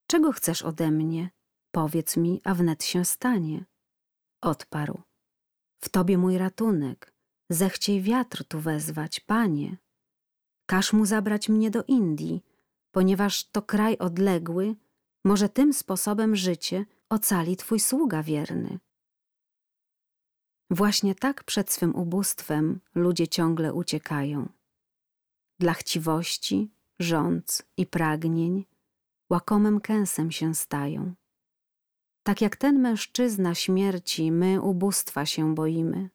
czego 0.06 0.32
chcesz 0.32 0.62
ode 0.62 0.90
mnie? 0.90 1.30
Powiedz 1.70 2.16
mi, 2.16 2.40
a 2.44 2.54
wnet 2.54 2.84
się 2.84 3.04
stanie. 3.04 3.64
Odparł, 4.40 5.02
w 5.80 5.88
tobie 5.88 6.18
mój 6.18 6.38
ratunek, 6.38 7.13
Zechciej 7.50 8.02
wiatr 8.02 8.44
tu 8.44 8.60
wezwać, 8.60 9.20
panie. 9.20 9.76
Każ 10.66 10.92
mu 10.92 11.06
zabrać 11.06 11.48
mnie 11.48 11.70
do 11.70 11.84
Indii, 11.84 12.44
ponieważ 12.90 13.44
to 13.44 13.62
kraj 13.62 13.98
odległy, 13.98 14.76
może 15.24 15.48
tym 15.48 15.72
sposobem 15.72 16.36
życie 16.36 16.86
ocali 17.08 17.56
twój 17.56 17.80
sługa 17.80 18.22
wierny. 18.22 18.78
Właśnie 20.70 21.14
tak 21.14 21.44
przed 21.44 21.72
swym 21.72 21.96
ubóstwem 21.96 22.80
ludzie 22.94 23.28
ciągle 23.28 23.72
uciekają. 23.72 24.48
Dla 25.58 25.74
chciwości, 25.74 26.70
rządz 26.98 27.62
i 27.76 27.86
pragnień 27.86 28.64
łakomym 29.30 29.80
kęsem 29.80 30.30
się 30.30 30.54
stają. 30.54 31.14
Tak 32.22 32.40
jak 32.40 32.56
ten 32.56 32.80
mężczyzna 32.80 33.54
śmierci, 33.54 34.32
my 34.32 34.60
ubóstwa 34.60 35.26
się 35.26 35.54
boimy. 35.54 36.10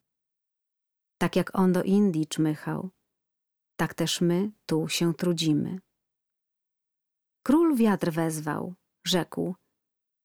Tak 1.21 1.35
jak 1.35 1.59
on 1.59 1.73
do 1.73 1.83
Indii 1.83 2.27
czmychał, 2.27 2.89
tak 3.75 3.93
też 3.93 4.21
my 4.21 4.51
tu 4.65 4.87
się 4.87 5.13
trudzimy. 5.13 5.79
Król 7.43 7.75
wiatr 7.75 8.11
wezwał, 8.11 8.73
rzekł: 9.07 9.55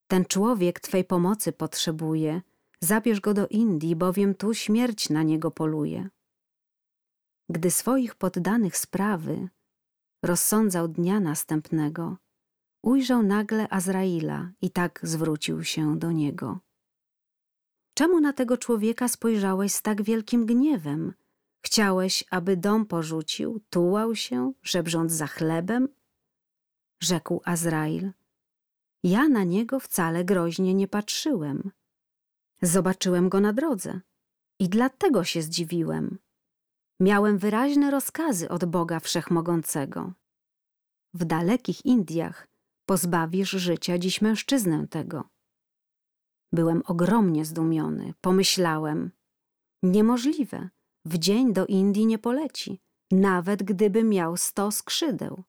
Ten 0.07 0.25
człowiek 0.25 0.81
twej 0.81 1.05
pomocy 1.05 1.53
potrzebuje, 1.53 2.43
zabierz 2.81 3.21
go 3.21 3.35
do 3.35 3.49
Indii, 3.49 3.97
bowiem 3.97 4.35
tu 4.35 4.55
śmierć 4.55 5.11
na 5.11 5.23
niego 5.23 5.51
poluje. 5.51 6.09
Gdy 7.51 7.71
swoich 7.71 8.15
poddanych 8.15 8.77
sprawy 8.77 9.49
rozsądzał 10.23 10.89
dnia 10.89 11.21
następnego, 11.21 12.17
ujrzał 12.83 13.23
nagle 13.23 13.69
Azraila 13.71 14.51
i 14.61 14.71
tak 14.71 15.01
zwrócił 15.03 15.65
się 15.65 15.99
do 15.99 16.13
niego. 16.13 16.64
Czemu 17.95 18.21
na 18.21 18.33
tego 18.33 18.59
człowieka 18.59 19.09
spojrzałeś 19.09 19.73
z 19.73 19.83
tak 19.83 20.03
wielkim 20.03 20.47
gniewem? 20.47 21.15
Chciałeś, 21.61 22.25
aby 22.31 22.57
dom 22.57 22.87
porzucił, 22.87 23.61
tułał 23.71 24.15
się, 24.15 24.53
żebrząc 24.63 25.13
za 25.13 25.27
chlebem? 25.27 25.89
Rzekł 27.01 27.41
Azrail. 27.45 28.13
Ja 29.03 29.29
na 29.29 29.45
niego 29.45 29.81
wcale 29.81 30.25
groźnie 30.25 30.75
nie 30.75 30.89
patrzyłem. 30.89 31.71
Zobaczyłem 32.63 33.29
go 33.29 33.41
na 33.41 33.53
drodze 33.53 34.01
i 34.59 34.69
dlatego 34.69 35.25
się 35.25 35.43
zdziwiłem. 35.43 36.19
Miałem 37.01 37.39
wyraźne 37.39 37.91
rozkazy 37.91 38.49
od 38.49 38.65
Boga 38.65 39.01
Wszechmogącego. 39.01 40.13
W 41.15 41.25
dalekich 41.25 41.87
Indiach 41.87 42.49
pozbawisz 42.87 43.51
życia 43.51 43.99
dziś 43.99 44.21
mężczyznę 44.21 44.87
tego. 44.91 45.34
Byłem 46.55 46.83
ogromnie 46.87 47.45
zdumiony. 47.45 48.15
Pomyślałem, 48.21 49.11
niemożliwe, 49.83 50.69
w 51.05 51.19
dzień 51.19 51.53
do 51.53 51.67
Indii 51.67 52.07
nie 52.07 52.19
poleci, 52.19 52.81
nawet 53.11 53.63
gdyby 53.63 54.05
miał 54.05 54.37
sto 54.37 54.71
skrzydeł. 54.71 55.45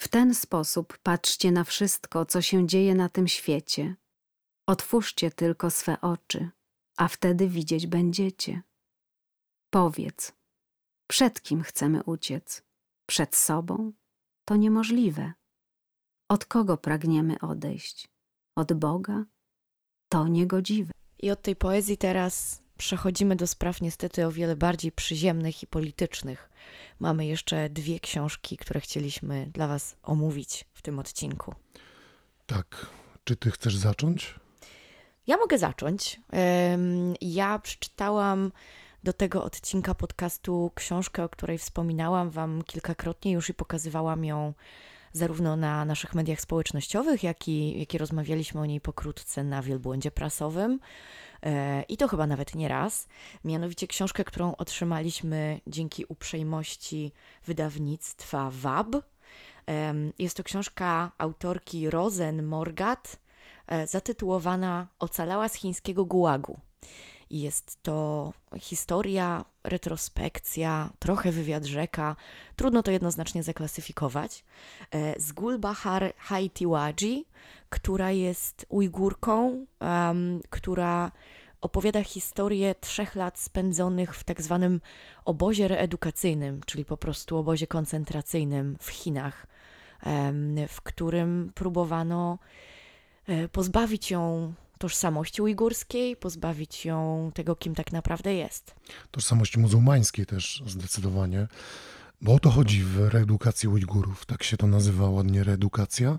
W 0.00 0.08
ten 0.08 0.34
sposób 0.34 0.98
patrzcie 0.98 1.52
na 1.52 1.64
wszystko, 1.64 2.26
co 2.26 2.42
się 2.42 2.66
dzieje 2.66 2.94
na 2.94 3.08
tym 3.08 3.28
świecie. 3.28 3.96
Otwórzcie 4.66 5.30
tylko 5.30 5.70
swe 5.70 6.00
oczy, 6.00 6.50
a 6.96 7.08
wtedy 7.08 7.48
widzieć 7.48 7.86
będziecie. 7.86 8.62
Powiedz, 9.70 10.32
przed 11.06 11.42
kim 11.42 11.62
chcemy 11.62 12.02
uciec? 12.02 12.62
Przed 13.06 13.36
sobą? 13.36 13.92
To 14.44 14.56
niemożliwe. 14.56 15.32
Od 16.28 16.44
kogo 16.44 16.76
pragniemy 16.76 17.40
odejść? 17.40 18.08
Od 18.56 18.72
Boga 18.72 19.24
to 20.08 20.28
niegodziwe. 20.28 20.92
I 21.18 21.30
od 21.30 21.42
tej 21.42 21.56
poezji 21.56 21.96
teraz 21.96 22.62
przechodzimy 22.78 23.36
do 23.36 23.46
spraw 23.46 23.80
niestety 23.80 24.26
o 24.26 24.32
wiele 24.32 24.56
bardziej 24.56 24.92
przyziemnych 24.92 25.62
i 25.62 25.66
politycznych. 25.66 26.50
Mamy 27.00 27.26
jeszcze 27.26 27.70
dwie 27.70 28.00
książki, 28.00 28.56
które 28.56 28.80
chcieliśmy 28.80 29.46
dla 29.46 29.68
Was 29.68 29.96
omówić 30.02 30.64
w 30.74 30.82
tym 30.82 30.98
odcinku. 30.98 31.54
Tak. 32.46 32.86
Czy 33.24 33.36
Ty 33.36 33.50
chcesz 33.50 33.76
zacząć? 33.76 34.34
Ja 35.26 35.36
mogę 35.36 35.58
zacząć. 35.58 36.20
Ja 37.20 37.58
przeczytałam 37.58 38.52
do 39.04 39.12
tego 39.12 39.44
odcinka 39.44 39.94
podcastu 39.94 40.70
książkę, 40.74 41.24
o 41.24 41.28
której 41.28 41.58
wspominałam 41.58 42.30
Wam 42.30 42.62
kilkakrotnie 42.62 43.32
już 43.32 43.48
i 43.48 43.54
pokazywałam 43.54 44.24
ją 44.24 44.54
zarówno 45.18 45.56
na 45.56 45.84
naszych 45.84 46.14
mediach 46.14 46.40
społecznościowych, 46.40 47.22
jak 47.22 47.48
i, 47.48 47.78
jak 47.78 47.94
i 47.94 47.98
rozmawialiśmy 47.98 48.60
o 48.60 48.66
niej 48.66 48.80
pokrótce 48.80 49.44
na 49.44 49.62
wielbłądzie 49.62 50.10
prasowym. 50.10 50.80
E, 51.42 51.82
I 51.82 51.96
to 51.96 52.08
chyba 52.08 52.26
nawet 52.26 52.54
nie 52.54 52.68
raz. 52.68 53.08
Mianowicie 53.44 53.86
książkę, 53.86 54.24
którą 54.24 54.56
otrzymaliśmy 54.56 55.60
dzięki 55.66 56.04
uprzejmości 56.08 57.12
wydawnictwa 57.46 58.50
WAB. 58.52 58.96
Jest 60.18 60.36
to 60.36 60.44
książka 60.44 61.12
autorki 61.18 61.90
Rosen 61.90 62.42
Morgat, 62.42 63.16
e, 63.66 63.86
zatytułowana 63.86 64.86
Ocalała 64.98 65.48
z 65.48 65.54
chińskiego 65.54 66.04
gułagu. 66.04 66.60
Jest 67.30 67.82
to 67.82 68.32
historia, 68.58 69.44
retrospekcja, 69.64 70.90
trochę 70.98 71.32
wywiad 71.32 71.64
rzeka. 71.64 72.16
Trudno 72.56 72.82
to 72.82 72.90
jednoznacznie 72.90 73.42
zaklasyfikować. 73.42 74.44
E, 74.90 75.20
z 75.20 75.32
Gulbahar 75.32 76.14
Haitiwaji, 76.16 77.26
która 77.70 78.10
jest 78.10 78.66
Ujgurką, 78.68 79.66
um, 79.80 80.40
która 80.50 81.12
opowiada 81.60 82.04
historię 82.04 82.74
trzech 82.80 83.14
lat 83.14 83.38
spędzonych 83.38 84.16
w 84.16 84.24
tak 84.24 84.42
zwanym 84.42 84.80
obozie 85.24 85.68
reedukacyjnym, 85.68 86.60
czyli 86.66 86.84
po 86.84 86.96
prostu 86.96 87.36
obozie 87.36 87.66
koncentracyjnym 87.66 88.76
w 88.80 88.88
Chinach, 88.88 89.46
w 90.68 90.80
którym 90.82 91.52
próbowano 91.54 92.38
e, 93.26 93.48
pozbawić 93.48 94.10
ją 94.10 94.52
tożsamości 94.78 95.42
ujgurskiej, 95.42 96.16
pozbawić 96.16 96.84
ją 96.84 97.30
tego, 97.34 97.56
kim 97.56 97.74
tak 97.74 97.92
naprawdę 97.92 98.34
jest. 98.34 98.74
Tożsamości 99.10 99.58
muzułmańskiej 99.58 100.26
też 100.26 100.62
zdecydowanie, 100.66 101.48
bo 102.20 102.34
o 102.34 102.38
to 102.38 102.50
chodzi 102.50 102.84
w 102.84 102.98
reedukacji 102.98 103.68
Ujgurów. 103.68 104.26
Tak 104.26 104.42
się 104.42 104.56
to 104.56 104.66
nazywa 104.66 105.10
ładnie 105.10 105.44
reedukacja, 105.44 106.18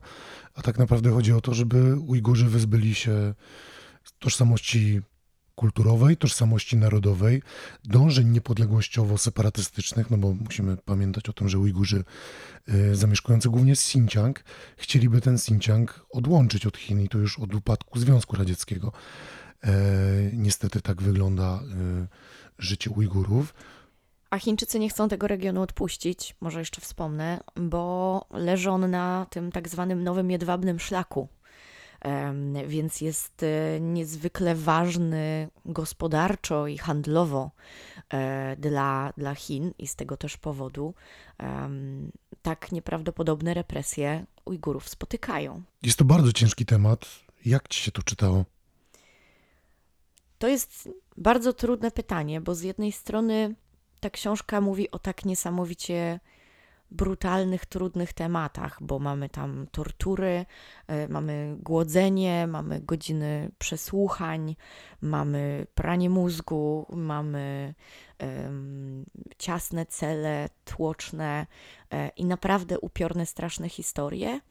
a 0.55 0.61
tak 0.61 0.77
naprawdę 0.77 1.11
chodzi 1.11 1.33
o 1.33 1.41
to, 1.41 1.53
żeby 1.53 1.99
Ujgurzy 1.99 2.45
wyzbyli 2.45 2.95
się 2.95 3.33
tożsamości 4.19 5.01
kulturowej, 5.59 6.17
tożsamości 6.17 6.77
narodowej, 6.77 7.41
dążeń 7.83 8.27
niepodległościowo-separatystycznych, 8.31 10.11
no 10.11 10.17
bo 10.17 10.33
musimy 10.33 10.77
pamiętać 10.77 11.29
o 11.29 11.33
tym, 11.33 11.49
że 11.49 11.59
Ujgurzy 11.59 12.03
y, 12.69 12.95
zamieszkujący 12.95 13.49
głównie 13.49 13.71
Xinjiang 13.71 14.43
chcieliby 14.77 15.21
ten 15.21 15.35
Xinjiang 15.35 16.05
odłączyć 16.09 16.65
od 16.65 16.77
Chin 16.77 17.01
i 17.01 17.09
to 17.09 17.17
już 17.17 17.39
od 17.39 17.55
upadku 17.55 17.99
Związku 17.99 18.35
Radzieckiego. 18.35 18.91
E, 19.63 19.71
niestety 20.33 20.81
tak 20.81 21.01
wygląda 21.01 21.59
y, 22.03 22.07
życie 22.59 22.89
Ujgurów. 22.89 23.53
A 24.29 24.39
Chińczycy 24.39 24.79
nie 24.79 24.89
chcą 24.89 25.09
tego 25.09 25.27
regionu 25.27 25.61
odpuścić, 25.61 26.35
może 26.41 26.59
jeszcze 26.59 26.81
wspomnę, 26.81 27.39
bo 27.55 28.25
leżą 28.31 28.77
na 28.77 29.25
tym 29.29 29.51
tak 29.51 29.69
zwanym 29.69 30.03
nowym 30.03 30.31
jedwabnym 30.31 30.79
szlaku, 30.79 31.27
więc 32.67 33.01
jest 33.01 33.43
e, 33.43 33.79
niezwykle 33.79 34.55
ważny 34.55 35.49
gospodarczo 35.65 36.67
i 36.67 36.77
handlowo 36.77 37.51
e, 38.09 38.55
dla, 38.55 39.13
dla 39.17 39.35
Chin 39.35 39.71
i 39.77 39.87
z 39.87 39.95
tego 39.95 40.17
też 40.17 40.37
powodu 40.37 40.93
tak 42.41 42.71
nieprawdopodobne 42.71 43.53
represje 43.53 44.25
Ujgurów 44.45 44.89
spotykają. 44.89 45.63
Jest 45.83 45.97
to 45.97 46.05
bardzo 46.05 46.33
ciężki 46.33 46.65
temat. 46.65 47.05
Jak 47.45 47.67
ci 47.67 47.81
się 47.83 47.91
to 47.91 48.03
czytało? 48.03 48.45
To 50.39 50.47
jest 50.47 50.89
bardzo 51.17 51.53
trudne 51.53 51.91
pytanie, 51.91 52.41
bo 52.41 52.55
z 52.55 52.61
jednej 52.61 52.91
strony 52.91 53.55
ta 53.99 54.09
książka 54.09 54.61
mówi 54.61 54.91
o 54.91 54.99
tak 54.99 55.25
niesamowicie 55.25 56.19
brutalnych, 56.91 57.65
trudnych 57.65 58.13
tematach, 58.13 58.77
bo 58.81 58.99
mamy 58.99 59.29
tam 59.29 59.67
tortury, 59.71 60.45
e, 60.87 61.07
mamy 61.07 61.57
głodzenie, 61.59 62.47
mamy 62.47 62.79
godziny 62.79 63.51
przesłuchań, 63.59 64.55
mamy 65.01 65.67
pranie 65.75 66.09
mózgu, 66.09 66.85
mamy 66.89 67.73
um, 68.19 69.05
ciasne 69.37 69.85
cele, 69.85 70.49
tłoczne 70.65 71.47
e, 71.91 72.09
i 72.09 72.25
naprawdę 72.25 72.79
upiorne, 72.79 73.25
straszne 73.25 73.69
historie, 73.69 74.41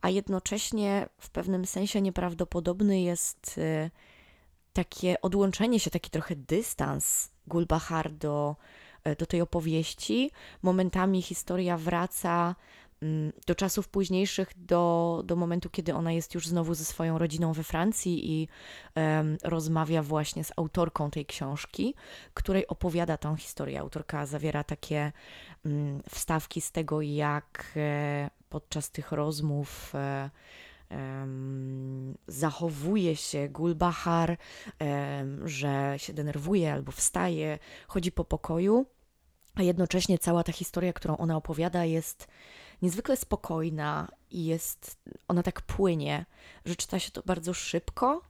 a 0.00 0.10
jednocześnie 0.10 1.08
w 1.18 1.30
pewnym 1.30 1.66
sensie 1.66 2.00
nieprawdopodobny 2.00 3.00
jest 3.00 3.58
e, 3.58 3.90
takie 4.72 5.20
odłączenie 5.20 5.80
się, 5.80 5.90
taki 5.90 6.10
trochę 6.10 6.36
dystans 6.36 7.30
Gulbahar 7.46 8.12
do 8.12 8.56
do 9.18 9.26
tej 9.26 9.40
opowieści. 9.40 10.30
Momentami 10.62 11.22
historia 11.22 11.76
wraca 11.76 12.54
mm, 13.02 13.32
do 13.46 13.54
czasów 13.54 13.88
późniejszych, 13.88 14.48
do, 14.56 15.22
do 15.24 15.36
momentu, 15.36 15.70
kiedy 15.70 15.94
ona 15.94 16.12
jest 16.12 16.34
już 16.34 16.48
znowu 16.48 16.74
ze 16.74 16.84
swoją 16.84 17.18
rodziną 17.18 17.52
we 17.52 17.62
Francji 17.62 18.32
i 18.32 18.48
um, 18.94 19.36
rozmawia 19.44 20.02
właśnie 20.02 20.44
z 20.44 20.52
autorką 20.56 21.10
tej 21.10 21.26
książki, 21.26 21.94
której 22.34 22.66
opowiada 22.66 23.16
tą 23.16 23.36
historię. 23.36 23.80
Autorka 23.80 24.26
zawiera 24.26 24.64
takie 24.64 25.12
um, 25.64 26.02
wstawki 26.10 26.60
z 26.60 26.72
tego, 26.72 27.02
jak 27.02 27.72
e, 27.76 28.30
podczas 28.48 28.90
tych 28.90 29.12
rozmów 29.12 29.94
e, 29.94 30.30
zachowuje 32.28 33.16
się 33.16 33.48
Gulbahar, 33.48 34.36
że 35.44 35.94
się 35.96 36.12
denerwuje 36.12 36.72
albo 36.72 36.92
wstaje, 36.92 37.58
chodzi 37.88 38.12
po 38.12 38.24
pokoju 38.24 38.86
a 39.56 39.62
jednocześnie 39.62 40.18
cała 40.18 40.44
ta 40.44 40.52
historia, 40.52 40.92
którą 40.92 41.16
ona 41.16 41.36
opowiada, 41.36 41.84
jest 41.84 42.28
niezwykle 42.82 43.16
spokojna 43.16 44.08
i 44.30 44.44
jest, 44.44 44.98
ona 45.28 45.42
tak 45.42 45.62
płynie, 45.62 46.26
że 46.64 46.76
czyta 46.76 46.98
się 46.98 47.10
to 47.10 47.22
bardzo 47.26 47.54
szybko 47.54 48.22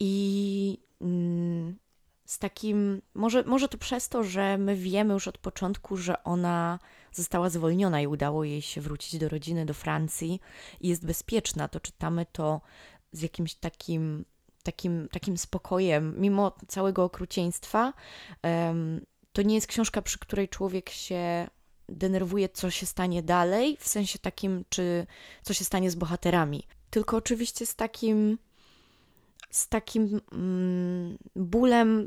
i 0.00 0.78
mm, 1.00 1.76
z 2.24 2.38
takim, 2.38 3.02
może, 3.14 3.42
może 3.42 3.68
to 3.68 3.78
przez 3.78 4.08
to, 4.08 4.24
że 4.24 4.58
my 4.58 4.76
wiemy 4.76 5.14
już 5.14 5.28
od 5.28 5.38
początku, 5.38 5.96
że 5.96 6.24
ona 6.24 6.78
została 7.12 7.50
zwolniona 7.50 8.00
i 8.00 8.06
udało 8.06 8.44
jej 8.44 8.62
się 8.62 8.80
wrócić 8.80 9.20
do 9.20 9.28
rodziny, 9.28 9.66
do 9.66 9.74
Francji 9.74 10.40
i 10.80 10.88
jest 10.88 11.06
bezpieczna, 11.06 11.68
to 11.68 11.80
czytamy 11.80 12.26
to 12.32 12.60
z 13.12 13.22
jakimś 13.22 13.54
takim, 13.54 14.24
takim, 14.62 15.08
takim 15.12 15.38
spokojem, 15.38 16.14
mimo 16.18 16.56
całego 16.68 17.04
okrucieństwa. 17.04 17.92
To 19.36 19.42
nie 19.42 19.54
jest 19.54 19.66
książka, 19.66 20.02
przy 20.02 20.18
której 20.18 20.48
człowiek 20.48 20.90
się 20.90 21.48
denerwuje, 21.88 22.48
co 22.48 22.70
się 22.70 22.86
stanie 22.86 23.22
dalej, 23.22 23.76
w 23.80 23.88
sensie 23.88 24.18
takim, 24.18 24.64
czy 24.68 25.06
co 25.42 25.54
się 25.54 25.64
stanie 25.64 25.90
z 25.90 25.94
bohaterami. 25.94 26.62
Tylko 26.90 27.16
oczywiście 27.16 27.66
z 27.66 27.74
takim, 27.76 28.38
z 29.50 29.68
takim 29.68 30.20
mm, 30.32 31.18
bólem 31.36 32.06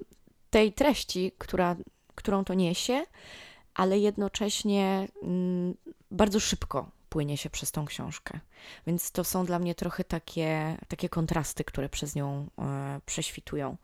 tej 0.50 0.74
treści, 0.74 1.32
która, 1.38 1.76
którą 2.16 2.44
to 2.44 2.54
niesie, 2.54 3.06
ale 3.74 4.00
jednocześnie 4.00 5.08
mm, 5.24 5.76
bardzo 6.12 6.40
szybko 6.40 6.92
płynie 7.10 7.38
się 7.38 7.50
przez 7.50 7.72
tą 7.72 7.86
książkę. 7.86 8.40
Więc 8.88 9.12
to 9.12 9.24
są 9.24 9.46
dla 9.46 9.60
mnie 9.60 9.76
trochę 9.76 10.04
takie, 10.04 10.78
takie 10.88 11.10
kontrasty, 11.10 11.64
które 11.64 11.90
przez 11.90 12.16
nią 12.16 12.48
e, 12.58 13.02
prześwitują. 13.06 13.78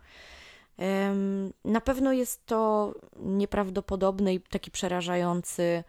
Na 1.65 1.82
pewno 1.82 2.13
jest 2.13 2.45
to 2.45 2.93
nieprawdopodobny 3.15 4.34
i 4.34 4.39
taki 4.39 4.71
przerażający 4.71 5.84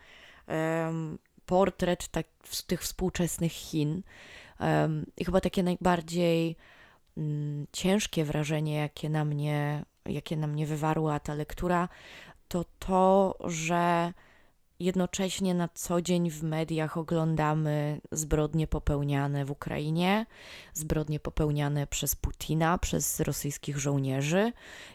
portret 1.47 2.09
tak, 2.09 2.26
tych 2.66 2.82
współczesnych 2.82 3.53
Chin. 3.53 4.03
I 5.16 5.24
chyba 5.24 5.41
takie 5.41 5.62
najbardziej 5.62 6.57
mm, 7.16 7.66
ciężkie 7.72 8.24
wrażenie, 8.24 8.74
jakie 8.74 9.09
na 9.11 9.24
mnie, 9.24 9.84
jakie 10.07 10.37
na 10.37 10.47
mnie 10.47 10.66
wywarła 10.66 11.20
ta 11.20 11.34
lektura, 11.34 11.89
to 12.49 12.64
to, 12.78 13.37
że 13.45 14.12
Jednocześnie 14.81 15.55
na 15.55 15.68
co 15.74 16.03
dzień 16.03 16.31
w 16.31 16.43
mediach 16.43 16.97
oglądamy 16.97 18.01
zbrodnie 18.12 18.66
popełniane 18.66 19.45
w 19.45 19.51
Ukrainie, 19.51 20.27
zbrodnie 20.74 21.20
popełniane 21.20 21.87
przez 21.87 22.16
Putina, 22.16 22.79
przez 22.79 23.20
rosyjskich 23.20 23.79
żołnierzy 23.79 24.53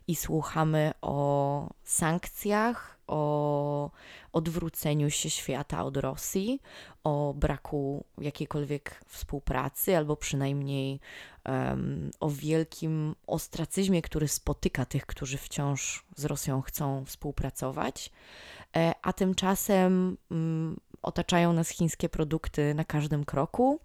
i 0.08 0.16
słuchamy 0.16 0.92
o 1.02 1.70
sankcjach, 1.84 3.00
o 3.08 3.92
odwróceniu 4.32 5.10
się 5.10 5.30
świata 5.30 5.84
od 5.84 5.98
Rosji, 5.98 6.62
o 7.04 7.34
braku 7.38 8.06
jakiejkolwiek 8.18 9.02
współpracy, 9.08 9.98
albo 9.98 10.16
przynajmniej 10.16 11.00
o 12.20 12.30
wielkim 12.30 13.16
ostracyzmie, 13.28 14.02
który 14.02 14.28
spotyka 14.28 14.86
tych, 14.86 15.06
którzy 15.06 15.38
wciąż 15.38 16.06
z 16.16 16.26
Rosją 16.26 16.62
chcą 16.62 17.06
współpracować. 17.06 18.12
E, 18.76 18.94
a 19.02 19.14
tymczasem 19.14 20.18
mm, 20.32 20.78
otaczają 21.02 21.54
nas 21.54 21.70
chińskie 21.70 22.10
produkty 22.10 22.74
na 22.74 22.86
każdym 22.86 23.26
kroku 23.26 23.80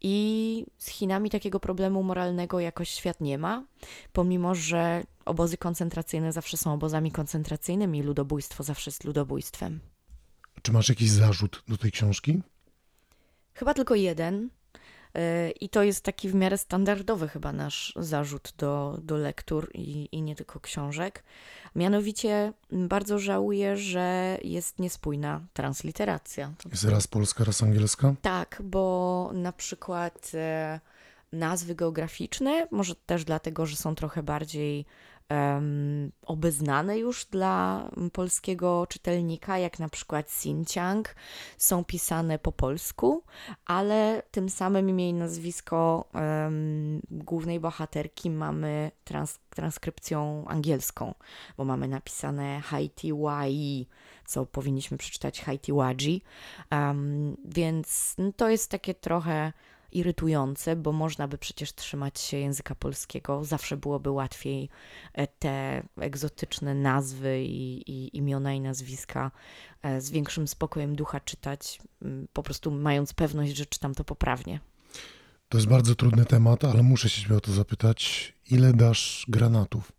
i 0.00 0.66
z 0.78 0.86
Chinami 0.86 1.30
takiego 1.30 1.60
problemu 1.60 2.02
moralnego 2.02 2.60
jakoś 2.60 2.90
świat 2.90 3.20
nie 3.20 3.38
ma, 3.38 3.64
pomimo 4.12 4.54
że 4.54 5.04
obozy 5.24 5.56
koncentracyjne 5.56 6.32
zawsze 6.32 6.56
są 6.56 6.72
obozami 6.72 7.12
koncentracyjnymi, 7.12 8.02
ludobójstwo 8.02 8.64
zawsze 8.64 8.90
jest 8.90 9.04
ludobójstwem. 9.04 9.80
Czy 10.62 10.72
masz 10.72 10.88
jakiś 10.88 11.10
zarzut 11.10 11.62
do 11.68 11.76
tej 11.76 11.92
książki? 11.92 12.42
Chyba 13.54 13.74
tylko 13.74 13.94
jeden. 13.94 14.50
I 15.60 15.68
to 15.68 15.82
jest 15.82 16.04
taki 16.04 16.28
w 16.28 16.34
miarę 16.34 16.58
standardowy 16.58 17.28
chyba 17.28 17.52
nasz 17.52 17.92
zarzut 17.96 18.54
do, 18.58 18.98
do 19.02 19.16
lektur 19.16 19.70
i, 19.74 20.08
i 20.12 20.22
nie 20.22 20.36
tylko 20.36 20.60
książek. 20.60 21.24
Mianowicie 21.76 22.52
bardzo 22.72 23.18
żałuję, 23.18 23.76
że 23.76 24.38
jest 24.44 24.78
niespójna 24.78 25.40
transliteracja. 25.52 26.52
Jest 26.70 26.84
raz 26.84 27.06
polska, 27.06 27.44
raz 27.44 27.62
angielska? 27.62 28.14
Tak, 28.22 28.62
bo 28.64 29.30
na 29.34 29.52
przykład 29.52 30.32
e, 30.34 30.80
nazwy 31.32 31.74
geograficzne, 31.74 32.66
może 32.70 32.94
też 32.94 33.24
dlatego, 33.24 33.66
że 33.66 33.76
są 33.76 33.94
trochę 33.94 34.22
bardziej 34.22 34.86
um, 35.32 36.12
obeznane 36.26 36.98
już 36.98 37.24
dla 37.24 37.88
polskiego 38.12 38.86
czytelnika, 38.88 39.58
jak 39.58 39.78
na 39.78 39.88
przykład 39.88 40.26
Xinjiang, 40.26 41.14
są 41.58 41.84
pisane 41.84 42.38
po 42.38 42.52
polsku, 42.52 43.22
ale 43.66 44.22
tym 44.30 44.48
samym 44.48 44.88
imię 44.88 45.08
i 45.08 45.14
nazwisko 45.14 46.08
um, 46.14 47.00
głównej 47.10 47.60
bohaterki 47.60 48.30
mamy 48.30 48.90
trans 49.04 49.38
transkrypcją 49.50 50.44
angielską, 50.48 51.14
bo 51.56 51.64
mamy 51.64 51.88
napisane 51.88 52.60
Haiti 52.60 53.12
Wai, 53.12 53.86
co 54.26 54.46
powinniśmy 54.46 54.96
przeczytać 54.98 55.40
Haiti 55.40 55.72
Waji, 55.72 56.22
um, 56.70 57.36
więc 57.44 58.16
to 58.36 58.48
jest 58.48 58.70
takie 58.70 58.94
trochę 58.94 59.52
irytujące, 59.92 60.76
bo 60.76 60.92
można 60.92 61.28
by 61.28 61.38
przecież 61.38 61.74
trzymać 61.74 62.20
się 62.20 62.36
języka 62.36 62.74
polskiego. 62.74 63.44
Zawsze 63.44 63.76
byłoby 63.76 64.10
łatwiej 64.10 64.68
e, 65.12 65.26
te 65.26 65.82
egzotyczne 66.00 66.74
nazwy 66.74 67.42
i, 67.42 67.90
i 67.90 68.16
imiona 68.16 68.52
i 68.52 68.60
nazwiska 68.60 69.30
e, 69.82 70.00
z 70.00 70.10
większym 70.10 70.48
spokojem 70.48 70.96
ducha 70.96 71.20
czytać, 71.20 71.78
po 72.32 72.42
prostu 72.42 72.70
mając 72.70 73.12
pewność, 73.12 73.56
że 73.56 73.66
czytam 73.66 73.94
to 73.94 74.04
poprawnie. 74.04 74.60
To 75.48 75.58
jest 75.58 75.68
bardzo 75.68 75.94
trudny 75.94 76.24
temat, 76.24 76.64
ale 76.64 76.82
muszę 76.82 77.08
się 77.08 77.36
o 77.36 77.40
to 77.40 77.52
zapytać. 77.52 78.32
Ile 78.50 78.72
dasz 78.72 79.26
granatów? 79.28 79.92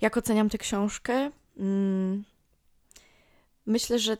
Jak 0.00 0.16
oceniam 0.16 0.50
tę 0.50 0.58
książkę? 0.58 1.30
Mm, 1.56 2.24
myślę, 3.66 3.98
że 3.98 4.16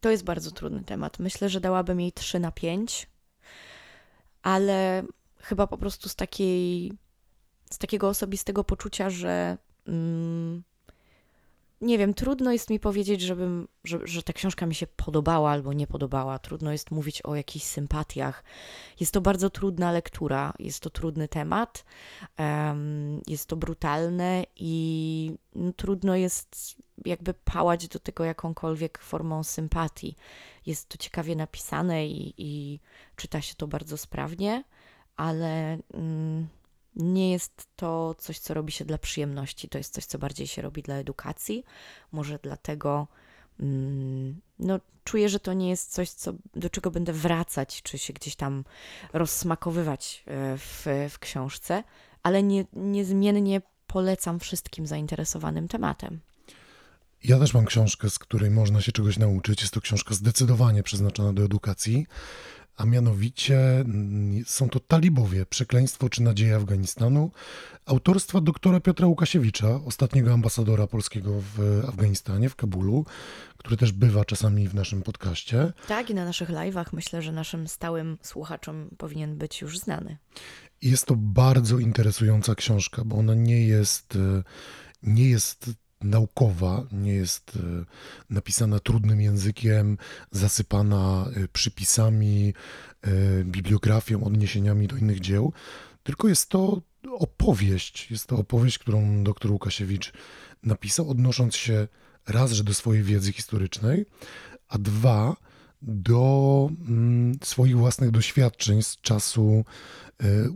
to 0.00 0.10
jest 0.10 0.24
bardzo 0.24 0.50
trudny 0.50 0.84
temat. 0.84 1.18
Myślę, 1.18 1.48
że 1.48 1.60
dałabym 1.60 2.00
jej 2.00 2.12
3 2.12 2.40
na 2.40 2.52
5 2.52 3.06
ale 4.42 5.02
chyba 5.38 5.66
po 5.66 5.78
prostu 5.78 6.08
z 6.08 6.16
takiej, 6.16 6.92
z 7.70 7.78
takiego 7.78 8.08
osobistego 8.08 8.64
poczucia, 8.64 9.10
że 9.10 9.58
mm, 9.86 10.62
nie 11.80 11.98
wiem, 11.98 12.14
trudno 12.14 12.52
jest 12.52 12.70
mi 12.70 12.80
powiedzieć, 12.80 13.20
żebym, 13.20 13.68
że, 13.84 13.98
że 14.04 14.22
ta 14.22 14.32
książka 14.32 14.66
mi 14.66 14.74
się 14.74 14.86
podobała 14.86 15.50
albo 15.50 15.72
nie 15.72 15.86
podobała. 15.86 16.38
Trudno 16.38 16.72
jest 16.72 16.90
mówić 16.90 17.22
o 17.22 17.34
jakichś 17.34 17.64
sympatiach. 17.64 18.44
Jest 19.00 19.12
to 19.12 19.20
bardzo 19.20 19.50
trudna 19.50 19.92
lektura, 19.92 20.52
jest 20.58 20.80
to 20.82 20.90
trudny 20.90 21.28
temat, 21.28 21.84
um, 22.38 23.20
jest 23.26 23.46
to 23.46 23.56
brutalne 23.56 24.44
i 24.56 25.34
no, 25.54 25.72
trudno 25.72 26.16
jest 26.16 26.76
jakby 27.04 27.34
pałać 27.34 27.88
do 27.88 27.98
tego 27.98 28.24
jakąkolwiek 28.24 28.98
formą 28.98 29.44
sympatii. 29.44 30.16
Jest 30.66 30.88
to 30.88 30.98
ciekawie 30.98 31.36
napisane 31.36 32.06
i, 32.06 32.34
i 32.38 32.80
czyta 33.16 33.40
się 33.40 33.54
to 33.54 33.66
bardzo 33.66 33.96
sprawnie, 33.96 34.64
ale. 35.16 35.78
Um, 35.94 36.48
nie 37.00 37.32
jest 37.32 37.66
to 37.76 38.14
coś, 38.18 38.38
co 38.38 38.54
robi 38.54 38.72
się 38.72 38.84
dla 38.84 38.98
przyjemności, 38.98 39.68
to 39.68 39.78
jest 39.78 39.94
coś, 39.94 40.04
co 40.04 40.18
bardziej 40.18 40.46
się 40.46 40.62
robi 40.62 40.82
dla 40.82 40.94
edukacji. 40.94 41.64
Może 42.12 42.38
dlatego 42.42 43.06
mm, 43.60 44.40
no, 44.58 44.80
czuję, 45.04 45.28
że 45.28 45.40
to 45.40 45.52
nie 45.52 45.70
jest 45.70 45.92
coś, 45.92 46.10
co, 46.10 46.32
do 46.54 46.70
czego 46.70 46.90
będę 46.90 47.12
wracać, 47.12 47.82
czy 47.82 47.98
się 47.98 48.12
gdzieś 48.12 48.36
tam 48.36 48.64
rozsmakowywać 49.12 50.24
e, 50.26 50.58
w, 50.58 50.86
w 51.10 51.18
książce, 51.18 51.84
ale 52.22 52.42
nie, 52.42 52.64
niezmiennie 52.72 53.62
polecam 53.86 54.40
wszystkim 54.40 54.86
zainteresowanym 54.86 55.68
tematem. 55.68 56.20
Ja 57.24 57.38
też 57.38 57.54
mam 57.54 57.64
książkę, 57.64 58.10
z 58.10 58.18
której 58.18 58.50
można 58.50 58.80
się 58.80 58.92
czegoś 58.92 59.18
nauczyć. 59.18 59.60
Jest 59.60 59.74
to 59.74 59.80
książka 59.80 60.14
zdecydowanie 60.14 60.82
przeznaczona 60.82 61.32
do 61.32 61.44
edukacji 61.44 62.06
a 62.80 62.84
mianowicie 62.84 63.84
są 64.46 64.68
to 64.68 64.80
Talibowie, 64.80 65.46
Przekleństwo 65.46 66.08
czy 66.08 66.22
Nadzieja 66.22 66.56
Afganistanu, 66.56 67.30
autorstwa 67.86 68.40
doktora 68.40 68.80
Piotra 68.80 69.06
Łukasiewicza, 69.06 69.80
ostatniego 69.84 70.32
ambasadora 70.32 70.86
polskiego 70.86 71.42
w 71.56 71.84
Afganistanie, 71.88 72.48
w 72.48 72.56
Kabulu, 72.56 73.04
który 73.56 73.76
też 73.76 73.92
bywa 73.92 74.24
czasami 74.24 74.68
w 74.68 74.74
naszym 74.74 75.02
podcaście. 75.02 75.72
Tak, 75.88 76.10
i 76.10 76.14
na 76.14 76.24
naszych 76.24 76.48
live'ach 76.48 76.84
myślę, 76.92 77.22
że 77.22 77.32
naszym 77.32 77.68
stałym 77.68 78.18
słuchaczom 78.22 78.90
powinien 78.98 79.36
być 79.36 79.60
już 79.60 79.78
znany. 79.78 80.16
Jest 80.82 81.06
to 81.06 81.14
bardzo 81.16 81.78
interesująca 81.78 82.54
książka, 82.54 83.02
bo 83.04 83.16
ona 83.16 83.34
nie 83.34 83.66
jest, 83.66 84.16
e, 84.16 84.42
nie 85.02 85.28
jest 85.28 85.70
naukowa, 86.00 86.86
nie 86.92 87.12
jest 87.12 87.56
e, 87.56 87.84
napisana 88.30 88.80
trudnym 88.80 89.20
językiem, 89.20 89.98
zasypana 90.30 91.26
e, 91.36 91.48
przypisami, 91.48 92.54
e, 93.02 93.10
bibliografią, 93.44 94.24
odniesieniami 94.24 94.88
do 94.88 94.96
innych 94.96 95.20
dzieł, 95.20 95.52
tylko 96.02 96.28
jest 96.28 96.48
to 96.48 96.82
opowieść. 97.12 98.10
Jest 98.10 98.26
to 98.26 98.36
opowieść, 98.36 98.78
którą 98.78 99.24
dr 99.24 99.52
Łukasiewicz 99.52 100.12
napisał, 100.62 101.10
odnosząc 101.10 101.56
się 101.56 101.88
raz, 102.26 102.52
że 102.52 102.64
do 102.64 102.74
swojej 102.74 103.02
wiedzy 103.02 103.32
historycznej, 103.32 104.06
a 104.68 104.78
dwa, 104.78 105.36
do 105.82 106.70
mm, 106.88 107.38
swoich 107.42 107.76
własnych 107.76 108.10
doświadczeń 108.10 108.82
z 108.82 108.96
czasu 109.00 109.64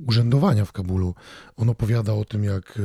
urzędowania 0.07 0.65
w 0.65 0.73
Kabulu. 0.73 1.15
On 1.57 1.71
opowiada 1.71 2.13
o 2.13 2.25
tym, 2.25 2.45
jak 2.45 2.79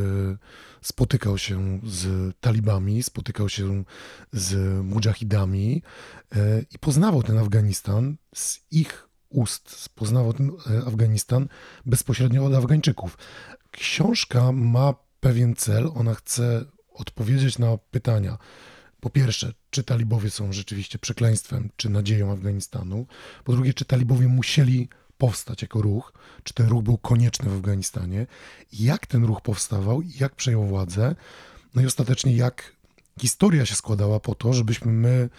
spotykał 0.81 1.37
się 1.37 1.79
z 1.83 2.33
talibami, 2.39 3.03
spotykał 3.03 3.49
się 3.49 3.83
z 4.31 4.83
mujahidami 4.83 5.83
e, 6.35 6.61
i 6.71 6.79
poznawał 6.79 7.23
ten 7.23 7.37
Afganistan 7.37 8.17
z 8.35 8.59
ich 8.71 9.09
ust, 9.29 9.89
poznawał 9.95 10.33
ten 10.33 10.51
e, 10.71 10.87
Afganistan 10.87 11.47
bezpośrednio 11.85 12.45
od 12.45 12.53
Afgańczyków. 12.53 13.17
Książka 13.71 14.51
ma 14.51 14.93
pewien 15.19 15.55
cel, 15.55 15.91
ona 15.95 16.15
chce 16.15 16.65
odpowiedzieć 16.93 17.59
na 17.59 17.77
pytania. 17.77 18.37
Po 18.99 19.09
pierwsze, 19.09 19.53
czy 19.69 19.83
talibowie 19.83 20.29
są 20.29 20.53
rzeczywiście 20.53 20.99
przekleństwem, 20.99 21.69
czy 21.77 21.89
nadzieją 21.89 22.31
Afganistanu? 22.31 23.05
Po 23.43 23.51
drugie, 23.51 23.73
czy 23.73 23.85
talibowie 23.85 24.27
musieli 24.27 24.89
powstać 25.17 25.61
jako 25.61 25.81
ruch, 25.81 26.13
czy 26.43 26.53
ten 26.53 26.67
ruch 26.67 26.83
był 26.83 26.97
konieczny 26.97 27.49
w 27.49 27.53
Afganistanie, 27.53 28.27
jak 28.73 29.07
ten 29.07 29.25
ruch 29.25 29.41
powstawał, 29.41 30.01
jak 30.19 30.35
przejął 30.35 30.65
władzę, 30.65 31.15
no 31.75 31.81
i 31.81 31.85
ostatecznie 31.85 32.35
jak 32.35 32.75
historia 33.19 33.65
się 33.65 33.75
składała 33.75 34.19
po 34.19 34.35
to, 34.35 34.53
żebyśmy 34.53 34.91
my, 34.91 35.29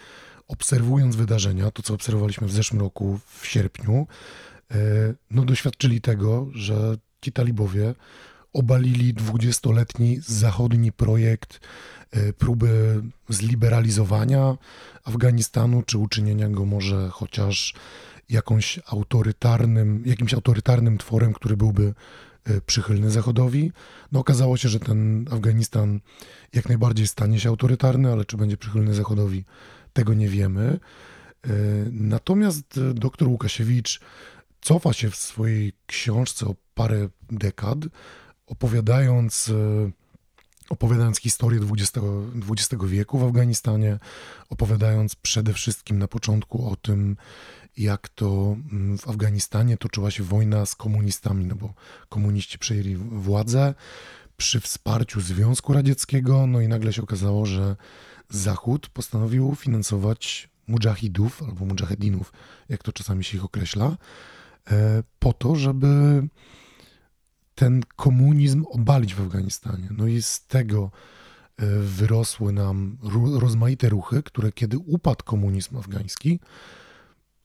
obserwując 0.49 1.17
wydarzenia, 1.17 1.71
to 1.71 1.83
co 1.83 1.95
obserwowaliśmy 1.95 2.47
w 2.47 2.53
zeszłym 2.53 2.81
roku 2.81 3.21
w 3.27 3.47
sierpniu, 3.47 4.07
e, 4.71 4.77
no 5.31 5.45
doświadczyli 5.45 6.01
tego, 6.01 6.47
że 6.53 6.97
ci 7.21 7.33
talibowie 7.33 7.95
obalili 8.53 9.15
dwudziestoletni 9.15 10.21
zachodni 10.27 10.93
projekt 10.93 11.61
e, 12.11 12.33
próby 12.33 13.03
zliberalizowania 13.29 14.57
Afganistanu, 15.05 15.83
czy 15.83 15.99
uczynienia 15.99 16.49
go 16.49 16.65
może 16.65 17.09
chociaż 17.09 17.75
jakąś 18.29 18.81
autorytarnym, 18.87 20.03
jakimś 20.07 20.35
autorytarnym 20.35 20.99
tworem, 20.99 21.33
który 21.33 21.57
byłby 21.57 21.95
e, 22.45 22.61
przychylny 22.61 23.11
Zachodowi. 23.11 23.73
No 24.13 24.21
okazało 24.21 24.57
się, 24.57 24.69
że 24.69 24.81
ten 24.81 25.27
Afganistan 25.31 26.01
jak 26.53 26.69
najbardziej 26.69 27.07
stanie 27.07 27.41
się 27.41 27.49
autorytarny, 27.49 28.13
ale 28.13 28.25
czy 28.25 28.37
będzie 28.37 28.57
przychylny 28.57 28.95
Zachodowi, 28.95 29.45
tego 29.93 30.15
nie 30.15 30.29
wiemy. 30.29 30.81
E, 31.45 31.51
natomiast 31.93 32.81
dr 32.95 33.29
Łukasiewicz 33.29 34.01
cofa 34.61 34.93
się 34.93 35.11
w 35.11 35.17
swojej 35.17 35.73
książce 35.87 36.47
o 36.47 36.55
parę 36.75 37.09
dekad, 37.31 37.79
opowiadając 38.51 39.53
opowiadając 40.71 41.19
historię 41.19 41.61
XX, 41.73 41.93
XX 42.51 42.85
wieku 42.85 43.19
w 43.19 43.25
Afganistanie, 43.25 43.99
opowiadając 44.51 45.15
przede 45.15 45.53
wszystkim 45.53 45.99
na 45.99 46.09
początku 46.09 46.71
o 46.71 46.77
tym, 46.77 47.17
jak 47.77 48.09
to 48.09 48.57
mm, 48.73 48.99
w 48.99 49.09
Afganistanie 49.09 49.77
toczyła 49.77 50.11
się 50.11 50.23
wojna 50.23 50.67
z 50.67 50.75
komunistami, 50.75 51.47
no 51.47 51.55
bo 51.55 51.75
komuniści 52.09 52.59
przejęli 52.59 52.97
władzę 52.97 53.75
przy 54.37 54.61
wsparciu 54.61 55.21
Związku 55.21 55.73
Radzieckiego, 55.73 56.47
no 56.47 56.61
i 56.61 56.69
nagle 56.69 56.93
się 56.93 57.03
okazało, 57.03 57.47
że 57.47 57.77
Zachód 58.29 58.89
postanowił 58.89 59.55
finansować 59.55 60.49
mujahidów 60.67 61.43
albo 61.43 61.65
mujahedinów, 61.65 62.33
jak 62.69 62.83
to 62.83 62.93
czasami 62.93 63.25
się 63.25 63.39
ich 63.39 63.45
określa, 63.45 63.97
e, 64.71 65.03
po 65.19 65.33
to, 65.33 65.57
żeby 65.57 66.23
ten 67.61 67.83
komunizm 67.97 68.65
obalić 68.71 69.15
w 69.15 69.21
Afganistanie. 69.21 69.89
No 69.91 70.07
i 70.07 70.23
z 70.23 70.47
tego 70.47 70.91
e, 71.57 71.67
wyrosły 71.79 72.53
nam 72.53 72.99
rozmaite 73.39 73.89
ruchy, 73.89 74.23
które 74.23 74.53
kiedy 74.53 74.79
upadł 74.79 75.25
komunizm 75.25 75.77
afgański, 75.77 76.41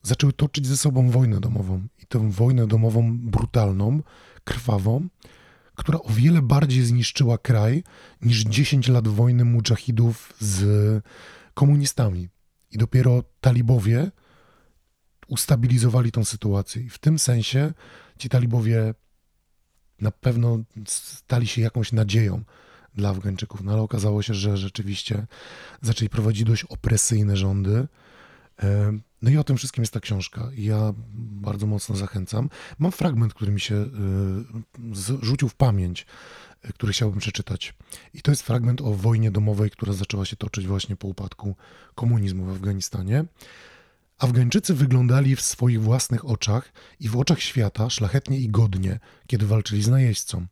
zaczęły 0.02 0.32
toczyć 0.32 0.66
ze 0.66 0.76
sobą 0.76 1.10
wojnę 1.10 1.40
domową. 1.40 1.86
I 2.02 2.06
tę 2.06 2.30
wojnę 2.30 2.66
domową 2.66 3.18
brutalną, 3.18 4.02
krwawą, 4.44 5.08
która 5.74 5.98
o 5.98 6.08
wiele 6.10 6.42
bardziej 6.42 6.84
zniszczyła 6.84 7.38
kraj 7.38 7.82
niż 8.22 8.44
10 8.44 8.88
lat 8.88 9.08
wojny 9.08 9.44
mujahidów 9.44 10.32
z 10.40 11.04
komunistami. 11.54 12.28
I 12.70 12.78
dopiero 12.78 13.22
talibowie 13.40 14.10
ustabilizowali 15.28 16.12
tą 16.12 16.24
sytuację. 16.24 16.82
I 16.82 16.88
w 16.88 16.98
tym 16.98 17.18
sensie 17.18 17.72
ci 18.18 18.28
talibowie 18.28 18.94
na 20.00 20.10
pewno 20.10 20.58
stali 20.86 21.46
się 21.46 21.62
jakąś 21.62 21.92
nadzieją 21.92 22.44
dla 22.94 23.10
Afgańczyków, 23.10 23.62
no 23.62 23.72
ale 23.72 23.82
okazało 23.82 24.22
się, 24.22 24.34
że 24.34 24.56
rzeczywiście 24.56 25.26
zaczęli 25.82 26.08
prowadzić 26.08 26.44
dość 26.44 26.64
opresyjne 26.64 27.36
rządy. 27.36 27.88
No 29.22 29.30
i 29.30 29.36
o 29.36 29.44
tym 29.44 29.56
wszystkim 29.56 29.82
jest 29.82 29.92
ta 29.92 30.00
książka. 30.00 30.50
Ja 30.56 30.92
bardzo 31.14 31.66
mocno 31.66 31.96
zachęcam. 31.96 32.48
Mam 32.78 32.92
fragment, 32.92 33.34
który 33.34 33.52
mi 33.52 33.60
się 33.60 33.74
y, 33.74 33.88
rzucił 35.22 35.48
w 35.48 35.54
pamięć, 35.54 36.06
y, 36.68 36.72
który 36.72 36.92
chciałbym 36.92 37.18
przeczytać. 37.18 37.74
I 38.14 38.22
to 38.22 38.30
jest 38.30 38.42
fragment 38.42 38.80
o 38.80 38.92
wojnie 38.92 39.30
domowej, 39.30 39.70
która 39.70 39.92
zaczęła 39.92 40.24
się 40.24 40.36
toczyć 40.36 40.66
właśnie 40.66 40.96
po 40.96 41.08
upadku 41.08 41.56
komunizmu 41.94 42.44
w 42.44 42.50
Afganistanie. 42.50 43.24
Afgańczycy 44.18 44.74
wyglądali 44.74 45.36
w 45.36 45.40
swoich 45.40 45.82
własnych 45.82 46.28
oczach 46.28 46.72
i 47.00 47.08
w 47.08 47.16
oczach 47.16 47.40
świata 47.40 47.90
szlachetnie 47.90 48.38
i 48.38 48.48
godnie, 48.48 48.98
kiedy 49.26 49.46
walczyli 49.46 49.82
z 49.82 49.88
najeźdźcą. 49.88 50.46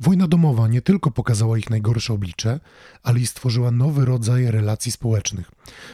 Wojna 0.00 0.28
domowa 0.28 0.68
nie 0.68 0.82
tylko 0.82 1.10
pokazała 1.10 1.58
ich 1.58 1.70
najgorsze 1.70 2.12
oblicze, 2.12 2.60
ale 3.02 3.20
i 3.20 3.26
stworzyła 3.26 3.70
nowy 3.70 4.04
rodzaj 4.04 4.50
relacji 4.50 4.92
społecznych. 4.92 5.50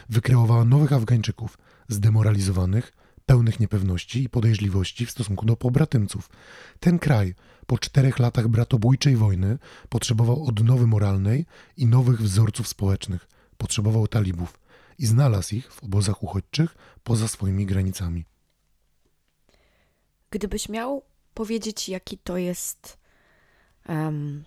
Wykreowała 0.09 0.65
nowych 0.65 0.93
Afgańczyków, 0.93 1.57
zdemoralizowanych, 1.87 2.93
pełnych 3.25 3.59
niepewności 3.59 4.23
i 4.23 4.29
podejrzliwości 4.29 5.05
w 5.05 5.11
stosunku 5.11 5.45
do 5.45 5.55
pobratymców. 5.55 6.29
Ten 6.79 6.99
kraj 6.99 7.35
po 7.67 7.77
czterech 7.77 8.19
latach 8.19 8.47
bratobójczej 8.47 9.15
wojny 9.15 9.57
potrzebował 9.89 10.45
odnowy 10.45 10.87
moralnej 10.87 11.45
i 11.77 11.85
nowych 11.85 12.21
wzorców 12.21 12.67
społecznych. 12.67 13.27
Potrzebował 13.57 14.07
talibów 14.07 14.62
i 14.99 15.05
znalazł 15.05 15.55
ich 15.55 15.73
w 15.73 15.83
obozach 15.83 16.23
uchodźczych 16.23 16.75
poza 17.03 17.27
swoimi 17.27 17.65
granicami. 17.65 18.25
Gdybyś 20.29 20.69
miał 20.69 21.03
powiedzieć, 21.33 21.89
jaki 21.89 22.17
to 22.17 22.37
jest 22.37 22.97
um, 23.89 24.43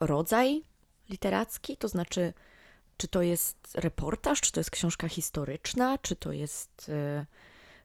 rodzaj 0.00 0.62
literacki, 1.08 1.76
to 1.76 1.88
znaczy, 1.88 2.32
czy 2.96 3.08
to 3.08 3.22
jest 3.22 3.56
reportaż, 3.74 4.40
czy 4.40 4.52
to 4.52 4.60
jest 4.60 4.70
książka 4.70 5.08
historyczna, 5.08 5.98
czy 5.98 6.16
to 6.16 6.32
jest, 6.32 6.88
e, 6.88 7.26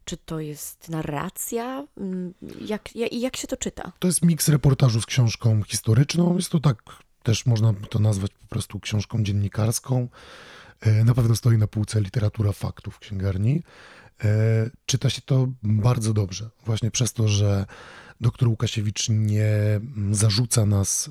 czy 0.06 0.18
to 0.18 0.40
jest 0.40 0.90
narracja? 0.90 1.88
Mm, 1.98 2.34
jak, 2.62 2.96
jak, 2.96 3.14
jak 3.14 3.38
się 3.38 3.48
to 3.48 3.58
czyta? 3.58 3.92
To 4.00 4.08
jest 4.08 4.24
miks 4.24 4.50
reportażu 4.50 5.02
z 5.02 5.06
książką 5.06 5.64
historyczną. 5.64 6.36
Jest 6.36 6.50
to 6.50 6.60
tak, 6.60 6.84
też 7.24 7.46
można 7.46 7.74
to 7.90 8.00
nazwać 8.00 8.32
po 8.32 8.48
prostu 8.48 8.80
książką 8.80 9.24
dziennikarską. 9.24 10.08
E, 10.82 11.04
na 11.04 11.14
pewno 11.14 11.36
stoi 11.36 11.58
na 11.58 11.68
półce 11.68 12.02
literatura 12.02 12.52
faktów 12.52 12.96
w 12.96 13.00
księgarni. 13.00 13.64
E, 14.24 14.70
czyta 14.86 15.10
się 15.10 15.22
to 15.22 15.48
bardzo 15.64 16.14
dobrze, 16.14 16.50
właśnie 16.66 16.92
przez 16.92 17.14
to, 17.14 17.28
że 17.28 17.66
doktor 18.22 18.48
Łukasiewicz 18.48 19.10
nie 19.10 19.54
mm, 19.54 20.16
zarzuca 20.16 20.66
nas 20.66 21.10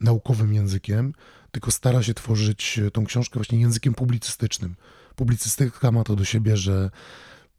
naukowym 0.00 0.54
językiem, 0.54 1.12
tylko 1.50 1.70
stara 1.70 2.02
się 2.02 2.14
tworzyć 2.14 2.80
tą 2.92 3.04
książkę 3.04 3.38
właśnie 3.38 3.60
językiem 3.60 3.94
publicystycznym. 3.94 4.76
Publicystyka 5.16 5.90
ma 5.90 6.04
to 6.04 6.16
do 6.16 6.24
siebie, 6.24 6.56
że 6.56 6.90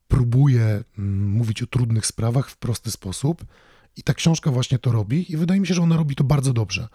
próbuje 0.07 0.83
mm, 0.97 1.29
mówić 1.29 1.63
o 1.63 1.67
trudnych 1.67 2.05
sprawach 2.05 2.49
w 2.49 2.57
prosty 2.57 2.91
sposób 2.91 3.45
i 3.95 4.03
ta 4.03 4.13
książka 4.13 4.51
właśnie 4.51 4.79
to 4.79 4.91
robi 4.91 5.33
i 5.33 5.37
wydaje 5.37 5.59
mi 5.59 5.67
się, 5.67 5.73
że 5.73 5.81
ona 5.81 5.97
robi 5.97 6.15
to 6.15 6.23
bardzo 6.23 6.53
dobrze. 6.53 6.87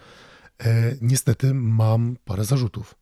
E, 0.60 0.96
niestety 1.00 1.54
mam 1.54 2.16
parę 2.24 2.44
zarzutów 2.44 2.94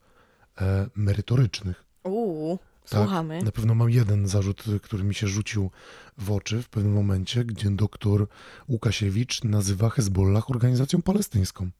e, 0.61 0.86
merytorycznych. 0.94 1.84
Uuu, 2.04 2.59
tak, 2.59 2.88
słuchamy. 2.88 3.42
Na 3.42 3.52
pewno 3.52 3.74
mam 3.74 3.90
jeden 3.90 4.28
zarzut, 4.28 4.64
który 4.82 5.04
mi 5.04 5.14
się 5.14 5.28
rzucił 5.28 5.70
w 6.18 6.30
oczy 6.30 6.62
w 6.62 6.68
pewnym 6.68 6.92
momencie, 6.92 7.44
gdzie 7.44 7.70
doktor 7.70 8.28
Łukasiewicz 8.68 9.44
nazywa 9.44 9.90
Hezbollah 9.90 10.50
organizacją 10.50 11.02
palestyńską. 11.02 11.70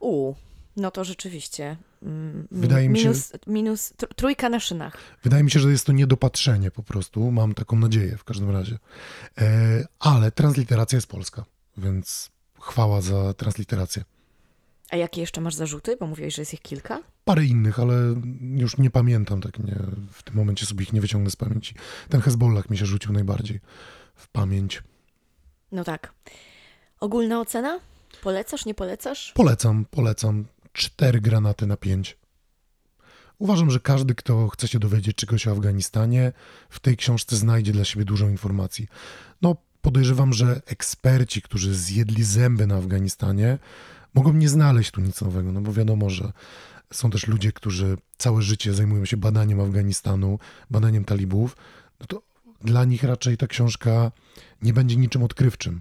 Uuu, 0.00 0.36
no 0.76 0.90
to 0.90 1.04
rzeczywiście. 1.04 1.76
Mm, 2.02 2.48
wydaje 2.50 2.88
mi 2.88 2.98
się, 2.98 3.04
minus, 3.04 3.32
minus 3.46 3.92
trójka 4.16 4.48
na 4.48 4.60
szynach. 4.60 4.96
Wydaje 5.22 5.42
mi 5.42 5.50
się, 5.50 5.60
że 5.60 5.70
jest 5.70 5.86
to 5.86 5.92
niedopatrzenie 5.92 6.70
po 6.70 6.82
prostu. 6.82 7.30
Mam 7.30 7.54
taką 7.54 7.78
nadzieję 7.78 8.16
w 8.16 8.24
każdym 8.24 8.50
razie. 8.50 8.78
E, 9.38 9.86
ale 9.98 10.32
transliteracja 10.32 10.96
jest 10.96 11.06
polska, 11.06 11.44
więc 11.76 12.30
chwała 12.60 13.00
za 13.00 13.34
transliterację. 13.34 14.04
A 14.92 14.96
jakie 14.96 15.20
jeszcze 15.20 15.40
masz 15.40 15.54
zarzuty? 15.54 15.96
Bo 15.96 16.06
mówiłeś, 16.06 16.34
że 16.34 16.42
jest 16.42 16.54
ich 16.54 16.60
kilka? 16.60 17.02
Parę 17.24 17.44
innych, 17.44 17.80
ale 17.80 17.94
już 18.54 18.78
nie 18.78 18.90
pamiętam, 18.90 19.40
tak 19.40 19.58
nie, 19.58 19.76
w 20.12 20.22
tym 20.22 20.34
momencie 20.34 20.66
sobie 20.66 20.82
ich 20.82 20.92
nie 20.92 21.00
wyciągnę 21.00 21.30
z 21.30 21.36
pamięci. 21.36 21.74
Ten 22.08 22.20
Hezbollah 22.20 22.70
mi 22.70 22.78
się 22.78 22.86
rzucił 22.86 23.12
najbardziej 23.12 23.60
w 24.14 24.28
pamięć. 24.28 24.82
No 25.72 25.84
tak. 25.84 26.12
Ogólna 27.00 27.40
ocena? 27.40 27.80
Polecasz, 28.22 28.66
nie 28.66 28.74
polecasz? 28.74 29.32
Polecam, 29.32 29.84
polecam. 29.90 30.44
Cztery 30.72 31.20
granaty 31.20 31.66
na 31.66 31.76
pięć. 31.76 32.16
Uważam, 33.38 33.70
że 33.70 33.80
każdy, 33.80 34.14
kto 34.14 34.48
chce 34.48 34.68
się 34.68 34.78
dowiedzieć 34.78 35.16
czegoś 35.16 35.48
o 35.48 35.50
Afganistanie, 35.50 36.32
w 36.68 36.80
tej 36.80 36.96
książce 36.96 37.36
znajdzie 37.36 37.72
dla 37.72 37.84
siebie 37.84 38.04
dużo 38.04 38.28
informacji. 38.28 38.88
No, 39.42 39.56
podejrzewam, 39.82 40.32
że 40.32 40.60
eksperci, 40.66 41.42
którzy 41.42 41.74
zjedli 41.74 42.24
zęby 42.24 42.66
na 42.66 42.74
Afganistanie, 42.76 43.58
mogą 44.14 44.32
nie 44.32 44.48
znaleźć 44.48 44.90
tu 44.90 45.00
nic 45.00 45.20
nowego, 45.20 45.52
no 45.52 45.60
bo 45.60 45.72
wiadomo, 45.72 46.10
że 46.10 46.32
są 46.92 47.10
też 47.10 47.26
ludzie, 47.26 47.52
którzy 47.52 47.96
całe 48.18 48.42
życie 48.42 48.74
zajmują 48.74 49.04
się 49.04 49.16
badaniem 49.16 49.60
Afganistanu, 49.60 50.38
badaniem 50.70 51.04
talibów, 51.04 51.56
no 52.00 52.06
to 52.06 52.22
dla 52.60 52.84
nich 52.84 53.02
raczej 53.02 53.36
ta 53.36 53.46
książka 53.46 54.12
nie 54.62 54.72
będzie 54.72 54.96
niczym 54.96 55.22
odkrywczym. 55.22 55.80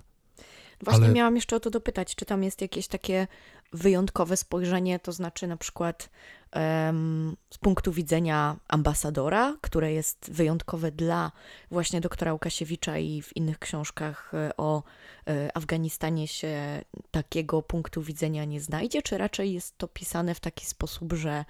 Właśnie 0.83 1.05
Ale... 1.05 1.13
miałam 1.13 1.35
jeszcze 1.35 1.55
o 1.55 1.59
to 1.59 1.69
dopytać, 1.69 2.15
czy 2.15 2.25
tam 2.25 2.43
jest 2.43 2.61
jakieś 2.61 2.87
takie 2.87 3.27
wyjątkowe 3.73 4.37
spojrzenie, 4.37 4.99
to 4.99 5.11
znaczy 5.11 5.47
na 5.47 5.57
przykład 5.57 6.09
um, 6.55 7.37
z 7.49 7.57
punktu 7.57 7.91
widzenia 7.91 8.55
ambasadora, 8.67 9.57
które 9.61 9.93
jest 9.93 10.31
wyjątkowe 10.31 10.91
dla 10.91 11.31
właśnie 11.71 12.01
doktora 12.01 12.33
Łukasiewicza 12.33 12.97
i 12.97 13.21
w 13.21 13.37
innych 13.37 13.59
książkach 13.59 14.31
e, 14.33 14.57
o 14.57 14.83
e, 15.27 15.57
Afganistanie 15.57 16.27
się 16.27 16.81
takiego 17.11 17.61
punktu 17.61 18.01
widzenia 18.01 18.45
nie 18.45 18.61
znajdzie, 18.61 19.01
czy 19.01 19.17
raczej 19.17 19.53
jest 19.53 19.77
to 19.77 19.87
pisane 19.87 20.35
w 20.35 20.39
taki 20.39 20.65
sposób, 20.65 21.13
że 21.13 21.45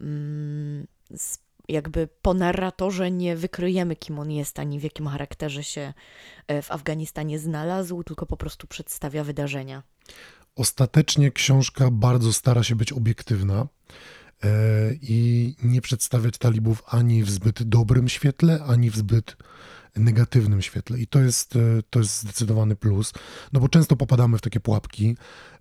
um, 0.00 0.86
jakby 1.68 2.08
po 2.22 2.34
narratorze 2.34 3.10
nie 3.10 3.36
wykryjemy, 3.36 3.96
kim 3.96 4.18
on 4.18 4.30
jest, 4.30 4.58
ani 4.58 4.80
w 4.80 4.82
jakim 4.82 5.06
charakterze 5.06 5.64
się 5.64 5.92
e, 6.46 6.62
w 6.62 6.70
Afganistanie 6.70 7.38
znalazł, 7.38 8.02
tylko 8.02 8.26
po 8.26 8.36
prostu 8.36 8.66
przedstawia 8.66 9.24
wydarzenia. 9.24 9.82
Ostatecznie 10.56 11.30
książka 11.30 11.90
bardzo 11.90 12.32
stara 12.32 12.62
się 12.62 12.76
być 12.76 12.92
obiektywna 12.92 13.66
e, 14.44 14.48
i 15.02 15.54
nie 15.62 15.80
przedstawiać 15.80 16.38
talibów 16.38 16.82
ani 16.86 17.24
w 17.24 17.30
zbyt 17.30 17.62
dobrym 17.62 18.08
świetle, 18.08 18.64
ani 18.64 18.90
w 18.90 18.96
zbyt 18.96 19.36
negatywnym 19.96 20.62
świetle. 20.62 20.98
I 20.98 21.06
to 21.06 21.20
jest, 21.20 21.56
e, 21.56 21.82
to 21.90 21.98
jest 21.98 22.20
zdecydowany 22.20 22.76
plus, 22.76 23.12
no 23.52 23.60
bo 23.60 23.68
często 23.68 23.96
popadamy 23.96 24.38
w 24.38 24.40
takie 24.40 24.60
pułapki, 24.60 25.16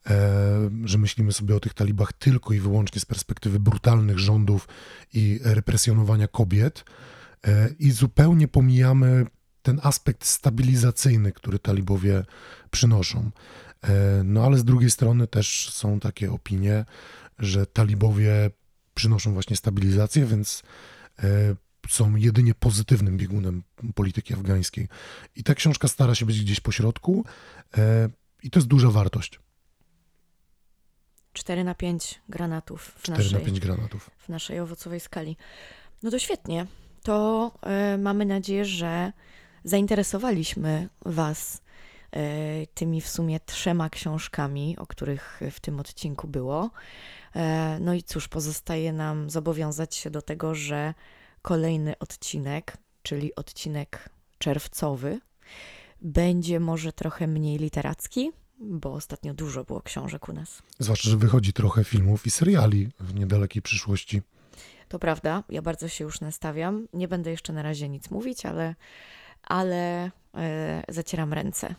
e, 0.09 0.69
że 0.83 0.97
myślimy 0.97 1.33
sobie 1.33 1.55
o 1.55 1.59
tych 1.59 1.73
talibach 1.73 2.13
tylko 2.13 2.53
i 2.53 2.59
wyłącznie 2.59 3.01
z 3.01 3.05
perspektywy 3.05 3.59
brutalnych 3.59 4.19
rządów 4.19 4.67
i 5.13 5.39
represjonowania 5.43 6.27
kobiet 6.27 6.85
i 7.79 7.91
zupełnie 7.91 8.47
pomijamy 8.47 9.25
ten 9.61 9.79
aspekt 9.83 10.25
stabilizacyjny, 10.25 11.31
który 11.31 11.59
talibowie 11.59 12.25
przynoszą. 12.71 13.31
E, 13.83 14.21
no 14.23 14.45
ale 14.45 14.57
z 14.57 14.63
drugiej 14.63 14.91
strony 14.91 15.27
też 15.27 15.69
są 15.73 15.99
takie 15.99 16.31
opinie, 16.31 16.85
że 17.39 17.65
talibowie 17.65 18.51
przynoszą 18.93 19.33
właśnie 19.33 19.55
stabilizację, 19.55 20.25
więc 20.25 20.63
e, 21.23 21.55
są 21.89 22.15
jedynie 22.15 22.53
pozytywnym 22.55 23.17
biegunem 23.17 23.63
polityki 23.95 24.33
afgańskiej. 24.33 24.87
I 25.35 25.43
ta 25.43 25.55
książka 25.55 25.87
stara 25.87 26.15
się 26.15 26.25
być 26.25 26.41
gdzieś 26.41 26.59
po 26.59 26.71
środku 26.71 27.25
e, 27.77 28.09
i 28.43 28.49
to 28.49 28.59
jest 28.59 28.67
duża 28.67 28.91
wartość. 28.91 29.39
4 31.33 31.63
na 31.63 31.75
5 31.75 32.21
granatów 32.29 32.93
w 32.97 33.01
4 33.01 33.23
naszej, 33.23 33.39
na 33.39 33.45
5 33.45 33.59
granatów. 33.59 34.09
w 34.17 34.29
naszej 34.29 34.59
owocowej 34.59 34.99
skali. 34.99 35.37
No 36.03 36.11
to 36.11 36.19
świetnie. 36.19 36.67
To 37.03 37.51
y, 37.93 37.97
mamy 37.97 38.25
nadzieję, 38.25 38.65
że 38.65 39.11
zainteresowaliśmy 39.63 40.89
Was 41.05 41.61
tymi 42.73 43.01
w 43.01 43.09
sumie 43.09 43.39
trzema 43.39 43.89
książkami, 43.89 44.77
o 44.77 44.87
których 44.87 45.41
w 45.51 45.59
tym 45.59 45.79
odcinku 45.79 46.27
było. 46.27 46.71
E, 47.35 47.77
no 47.81 47.93
i 47.93 48.03
cóż, 48.03 48.27
pozostaje 48.27 48.93
nam 48.93 49.29
zobowiązać 49.29 49.95
się 49.95 50.09
do 50.09 50.21
tego, 50.21 50.55
że 50.55 50.93
kolejny 51.41 51.97
odcinek, 51.99 52.77
czyli 53.03 53.35
odcinek 53.35 54.09
czerwcowy, 54.37 55.19
będzie 56.01 56.59
może 56.59 56.93
trochę 56.93 57.27
mniej 57.27 57.57
literacki, 57.57 58.31
bo 58.59 58.93
ostatnio 58.93 59.33
dużo 59.33 59.63
było 59.63 59.81
książek 59.81 60.29
u 60.29 60.33
nas. 60.33 60.61
Zwłaszcza, 60.79 61.09
że 61.09 61.17
wychodzi 61.17 61.53
trochę 61.53 61.83
filmów 61.83 62.25
i 62.25 62.31
seriali 62.31 62.89
w 62.99 63.13
niedalekiej 63.13 63.61
przyszłości. 63.61 64.21
To 64.87 64.99
prawda, 64.99 65.43
ja 65.49 65.61
bardzo 65.61 65.87
się 65.87 66.03
już 66.03 66.21
nastawiam. 66.21 66.87
Nie 66.93 67.07
będę 67.07 67.31
jeszcze 67.31 67.53
na 67.53 67.61
razie 67.61 67.89
nic 67.89 68.11
mówić, 68.11 68.45
ale, 68.45 68.75
ale 69.43 70.11
e, 70.35 70.83
zacieram 70.89 71.33
ręce 71.33 71.75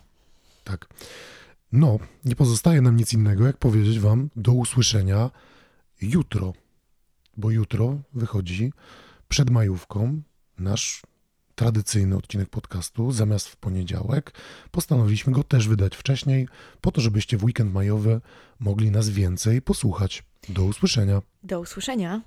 tak. 0.63 0.87
No, 1.71 1.99
nie 2.25 2.35
pozostaje 2.35 2.81
nam 2.81 2.95
nic 2.95 3.13
innego, 3.13 3.45
jak 3.45 3.57
powiedzieć 3.57 3.99
Wam 3.99 4.29
do 4.35 4.51
usłyszenia 4.51 5.31
jutro, 6.01 6.53
bo 7.37 7.51
jutro 7.51 7.97
wychodzi 8.13 8.73
przed 9.27 9.49
majówką 9.49 10.21
nasz 10.59 11.01
tradycyjny 11.55 12.17
odcinek 12.17 12.49
podcastu. 12.49 13.11
Zamiast 13.11 13.47
w 13.47 13.57
poniedziałek 13.57 14.33
postanowiliśmy 14.71 15.33
go 15.33 15.43
też 15.43 15.67
wydać 15.67 15.95
wcześniej, 15.95 16.47
po 16.81 16.91
to, 16.91 17.01
żebyście 17.01 17.37
w 17.37 17.43
weekend 17.43 17.73
majowy 17.73 18.21
mogli 18.59 18.91
nas 18.91 19.09
więcej 19.09 19.61
posłuchać. 19.61 20.23
Do 20.49 20.63
usłyszenia. 20.63 21.21
Do 21.43 21.59
usłyszenia. 21.59 22.21